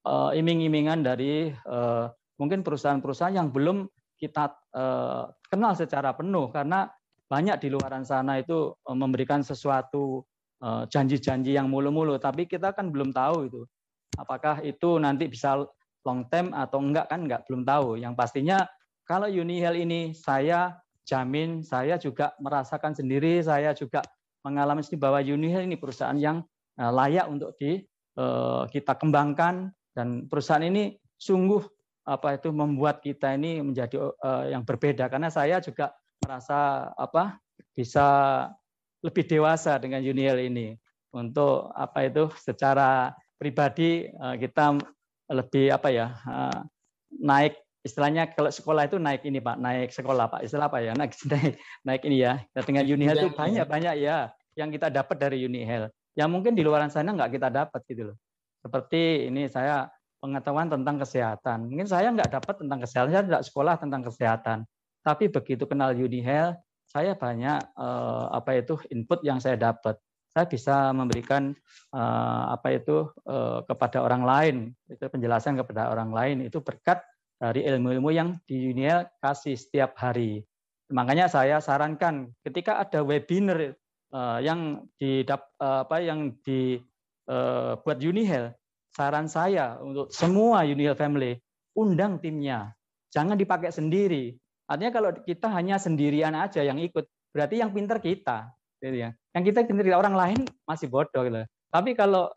uh, 0.10 0.34
iming-imingan 0.34 1.06
dari 1.06 1.54
uh, 1.70 2.10
mungkin 2.42 2.66
perusahaan-perusahaan 2.66 3.38
yang 3.38 3.54
belum 3.54 3.86
kita 4.18 4.50
uh, 4.74 5.30
kenal 5.46 5.78
secara 5.78 6.18
penuh 6.18 6.50
karena 6.50 6.90
banyak 7.30 7.62
di 7.62 7.68
luaran 7.70 8.02
sana 8.02 8.42
itu 8.42 8.74
uh, 8.74 8.98
memberikan 8.98 9.46
sesuatu 9.46 10.26
janji-janji 10.62 11.58
yang 11.58 11.74
mulu-mulu 11.74 12.22
tapi 12.22 12.46
kita 12.46 12.70
kan 12.78 12.94
belum 12.94 13.10
tahu 13.10 13.50
itu 13.50 13.66
apakah 14.14 14.62
itu 14.62 15.02
nanti 15.02 15.26
bisa 15.26 15.66
long 16.06 16.30
term 16.30 16.54
atau 16.54 16.78
enggak 16.78 17.10
kan 17.10 17.26
enggak 17.26 17.50
belum 17.50 17.66
tahu 17.66 17.98
yang 17.98 18.14
pastinya 18.14 18.62
kalau 19.12 19.28
Unihel 19.28 19.84
ini 19.84 20.16
saya 20.16 20.80
jamin, 21.04 21.68
saya 21.68 22.00
juga 22.00 22.32
merasakan 22.40 22.96
sendiri, 22.96 23.44
saya 23.44 23.76
juga 23.76 24.00
mengalami 24.48 24.80
sendiri 24.80 25.04
bahwa 25.04 25.20
Unihel 25.20 25.68
ini 25.68 25.76
perusahaan 25.76 26.16
yang 26.16 26.48
eh, 26.80 26.88
layak 26.88 27.28
untuk 27.28 27.52
di 27.60 27.84
eh, 28.16 28.64
kita 28.72 28.96
kembangkan. 28.96 29.68
Dan 29.92 30.32
perusahaan 30.32 30.64
ini 30.64 30.96
sungguh 31.20 31.60
apa 32.08 32.40
itu 32.40 32.56
membuat 32.56 33.04
kita 33.04 33.36
ini 33.36 33.60
menjadi 33.60 34.00
eh, 34.00 34.56
yang 34.56 34.64
berbeda. 34.64 35.12
Karena 35.12 35.28
saya 35.28 35.60
juga 35.60 35.92
merasa 36.24 36.88
apa 36.96 37.36
bisa 37.76 38.48
lebih 39.04 39.28
dewasa 39.28 39.76
dengan 39.76 40.00
Unihel 40.00 40.48
ini. 40.48 40.80
Untuk 41.12 41.68
apa 41.76 42.08
itu 42.08 42.32
secara 42.40 43.12
pribadi 43.36 44.08
kita 44.16 44.80
lebih 45.28 45.76
apa 45.76 45.92
ya 45.92 46.08
naik 47.20 47.60
istilahnya 47.82 48.30
kalau 48.32 48.54
sekolah 48.54 48.86
itu 48.86 49.02
naik 49.02 49.26
ini 49.26 49.42
Pak, 49.42 49.58
naik 49.58 49.90
sekolah 49.90 50.30
Pak. 50.30 50.42
Istilah 50.46 50.70
apa 50.70 50.80
ya? 50.82 50.94
Naik 50.94 51.12
naik, 51.32 51.54
naik 51.86 52.02
ini 52.06 52.18
ya. 52.22 52.34
Nah, 52.54 52.64
dengan 52.64 52.84
Unihel 52.86 53.18
itu 53.18 53.30
banyak-banyak 53.34 53.96
ya 54.02 54.30
yang 54.56 54.70
kita 54.70 54.88
dapat 54.94 55.18
dari 55.18 55.44
Unihel. 55.46 55.90
Yang 56.14 56.30
mungkin 56.30 56.54
di 56.54 56.62
luar 56.62 56.86
sana 56.92 57.16
nggak 57.16 57.32
kita 57.34 57.48
dapat 57.50 57.82
gitu 57.90 58.14
loh. 58.14 58.18
Seperti 58.62 59.32
ini 59.32 59.50
saya 59.50 59.90
pengetahuan 60.22 60.70
tentang 60.70 61.02
kesehatan. 61.02 61.66
Mungkin 61.66 61.88
saya 61.90 62.14
nggak 62.14 62.30
dapat 62.30 62.56
tentang 62.62 62.80
kesehatan, 62.86 63.10
saya 63.10 63.26
tidak 63.26 63.44
sekolah 63.50 63.76
tentang 63.82 64.02
kesehatan. 64.06 64.58
Tapi 65.02 65.34
begitu 65.34 65.66
kenal 65.66 65.98
Unihel, 65.98 66.54
saya 66.86 67.18
banyak 67.18 67.60
eh, 67.74 68.26
apa 68.30 68.52
itu 68.62 68.78
input 68.94 69.26
yang 69.26 69.42
saya 69.42 69.58
dapat. 69.58 69.98
Saya 70.32 70.46
bisa 70.46 70.94
memberikan 70.94 71.58
eh, 71.96 72.44
apa 72.54 72.78
itu 72.78 73.10
eh, 73.26 73.60
kepada 73.66 74.06
orang 74.06 74.22
lain, 74.22 74.56
itu 74.86 75.02
penjelasan 75.02 75.58
kepada 75.58 75.90
orang 75.90 76.14
lain 76.14 76.46
itu 76.46 76.62
berkat 76.62 77.02
dari 77.42 77.66
ilmu-ilmu 77.66 78.14
yang 78.14 78.38
di 78.46 78.70
dunia 78.70 79.10
kasih 79.18 79.58
setiap 79.58 79.98
hari. 79.98 80.46
Makanya 80.94 81.26
saya 81.26 81.58
sarankan 81.58 82.30
ketika 82.46 82.78
ada 82.78 83.02
webinar 83.02 83.74
uh, 84.14 84.38
yang 84.38 84.86
di 85.02 85.26
apa 85.58 85.98
yang 85.98 86.38
di 86.46 86.78
uh, 87.26 87.82
buat 87.82 87.98
Unihel, 87.98 88.54
saran 88.94 89.26
saya 89.26 89.82
untuk 89.82 90.14
semua 90.14 90.62
Unihel 90.70 90.94
family 90.94 91.42
undang 91.74 92.22
timnya. 92.22 92.78
Jangan 93.10 93.40
dipakai 93.40 93.74
sendiri. 93.74 94.38
Artinya 94.70 94.92
kalau 94.94 95.10
kita 95.26 95.50
hanya 95.50 95.82
sendirian 95.82 96.38
aja 96.38 96.62
yang 96.62 96.78
ikut, 96.78 97.10
berarti 97.34 97.60
yang 97.60 97.74
pinter 97.74 98.00
kita, 98.00 98.52
gitu 98.80 99.08
ya. 99.08 99.10
Yang 99.36 99.44
kita 99.52 99.68
pinter 99.68 99.96
orang 99.98 100.16
lain 100.16 100.40
masih 100.64 100.88
bodoh 100.88 101.24
gitu. 101.24 101.44
Tapi 101.72 101.96
kalau 101.96 102.28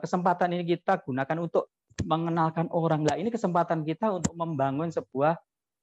kesempatan 0.00 0.52
ini 0.52 0.76
kita 0.76 1.00
gunakan 1.00 1.36
untuk 1.40 1.71
mengenalkan 2.02 2.68
orang 2.72 3.04
lah, 3.04 3.16
ini 3.20 3.28
kesempatan 3.28 3.84
kita 3.84 4.10
untuk 4.10 4.32
membangun 4.34 4.88
sebuah 4.88 5.36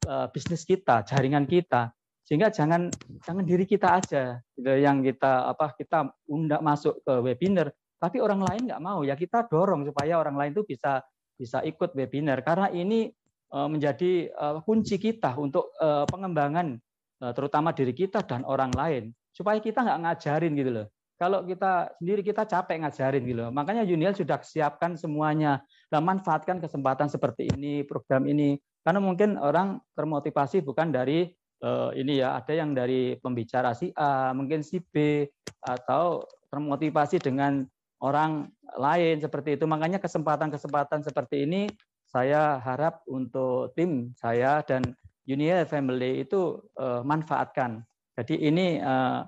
uh, 0.09 0.27
bisnis 0.33 0.65
kita, 0.65 1.05
jaringan 1.05 1.45
kita. 1.45 1.93
Sehingga 2.25 2.53
jangan 2.53 2.93
jangan 3.25 3.41
diri 3.41 3.65
kita 3.65 3.97
aja 3.97 4.37
gitu, 4.53 4.69
yang 4.77 5.01
kita 5.01 5.49
apa 5.49 5.73
kita 5.73 6.13
undang 6.29 6.61
masuk 6.61 7.01
ke 7.01 7.13
webinar, 7.25 7.73
tapi 7.97 8.21
orang 8.21 8.45
lain 8.45 8.69
nggak 8.69 8.83
mau 8.85 9.01
ya 9.01 9.17
kita 9.17 9.49
dorong 9.49 9.89
supaya 9.89 10.21
orang 10.21 10.37
lain 10.37 10.51
itu 10.53 10.61
bisa 10.61 11.01
bisa 11.33 11.65
ikut 11.65 11.97
webinar 11.97 12.45
karena 12.45 12.69
ini 12.69 13.09
uh, 13.49 13.65
menjadi 13.65 14.29
uh, 14.37 14.61
kunci 14.61 15.01
kita 15.01 15.33
untuk 15.41 15.73
uh, 15.81 16.05
pengembangan 16.05 16.77
uh, 17.25 17.33
terutama 17.33 17.73
diri 17.73 17.97
kita 17.97 18.21
dan 18.21 18.45
orang 18.45 18.69
lain 18.77 19.09
supaya 19.33 19.57
kita 19.57 19.81
nggak 19.81 19.99
ngajarin 20.05 20.53
gitu 20.53 20.69
loh 20.69 20.87
kalau 21.19 21.43
kita 21.43 21.91
sendiri 21.99 22.23
kita 22.23 22.47
capek 22.47 22.79
ngajarin 22.79 23.23
gitu. 23.27 23.43
Makanya 23.51 23.83
Unial 23.83 24.15
sudah 24.15 24.39
siapkan 24.39 24.95
semuanya. 24.95 25.59
Nah, 25.89 26.01
manfaatkan 26.01 26.61
kesempatan 26.61 27.09
seperti 27.09 27.49
ini, 27.49 27.81
program 27.81 28.29
ini. 28.29 28.57
Karena 28.85 29.01
mungkin 29.01 29.35
orang 29.41 29.81
termotivasi 29.97 30.61
bukan 30.61 30.93
dari 30.93 31.27
uh, 31.65 31.89
ini 31.97 32.21
ya, 32.21 32.37
ada 32.37 32.53
yang 32.53 32.77
dari 32.77 33.17
pembicara 33.17 33.73
si 33.73 33.89
A, 33.97 34.31
mungkin 34.31 34.61
si 34.61 34.79
B, 34.79 35.25
atau 35.65 36.23
termotivasi 36.53 37.17
dengan 37.19 37.65
orang 37.99 38.47
lain 38.77 39.19
seperti 39.19 39.57
itu. 39.57 39.65
Makanya 39.65 39.97
kesempatan-kesempatan 39.99 41.03
seperti 41.03 41.43
ini 41.43 41.67
saya 42.09 42.57
harap 42.61 43.05
untuk 43.09 43.73
tim 43.77 44.13
saya 44.17 44.61
dan 44.65 44.81
Unial 45.29 45.65
Family 45.69 46.25
itu 46.25 46.57
uh, 46.77 47.05
manfaatkan. 47.05 47.85
Jadi 48.17 48.35
ini 48.49 48.81
uh, 48.81 49.21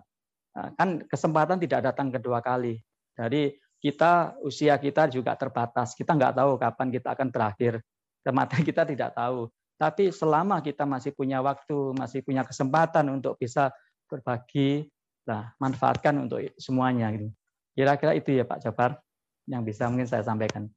Nah, 0.51 0.68
kan 0.76 0.99
kesempatan 1.07 1.57
tidak 1.64 1.91
datang 1.91 2.12
kedua 2.12 2.43
kali. 2.43 2.76
Jadi 3.16 3.55
kita 3.82 4.38
usia 4.46 4.78
kita 4.78 5.10
juga 5.10 5.34
terbatas. 5.34 5.98
Kita 5.98 6.14
nggak 6.14 6.38
tahu 6.38 6.52
kapan 6.62 6.88
kita 6.94 7.18
akan 7.18 7.28
terakhir. 7.34 7.74
Kematian 8.22 8.62
kita 8.70 8.86
tidak 8.86 9.18
tahu. 9.18 9.50
Tapi 9.82 10.14
selama 10.14 10.62
kita 10.62 10.86
masih 10.86 11.10
punya 11.18 11.42
waktu, 11.42 11.98
masih 11.98 12.22
punya 12.22 12.46
kesempatan 12.46 13.10
untuk 13.10 13.34
bisa 13.42 13.74
berbagi, 14.06 14.86
nah 15.26 15.50
manfaatkan 15.58 16.14
untuk 16.22 16.38
semuanya. 16.62 17.10
Gitu. 17.10 17.34
Kira-kira 17.74 18.14
itu 18.14 18.38
ya 18.38 18.46
Pak 18.46 18.62
Jabar 18.62 19.02
yang 19.50 19.66
bisa 19.66 19.90
mungkin 19.90 20.06
saya 20.06 20.22
sampaikan. 20.22 20.70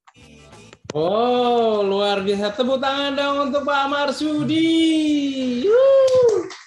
Oh, 0.97 1.85
luar 1.85 2.25
biasa. 2.25 2.57
Tepuk 2.57 2.81
tangan 2.81 3.13
dong 3.13 3.53
untuk 3.53 3.69
Pak 3.69 3.85
Marsudi. 3.93 4.73
Yuh. 5.69 6.64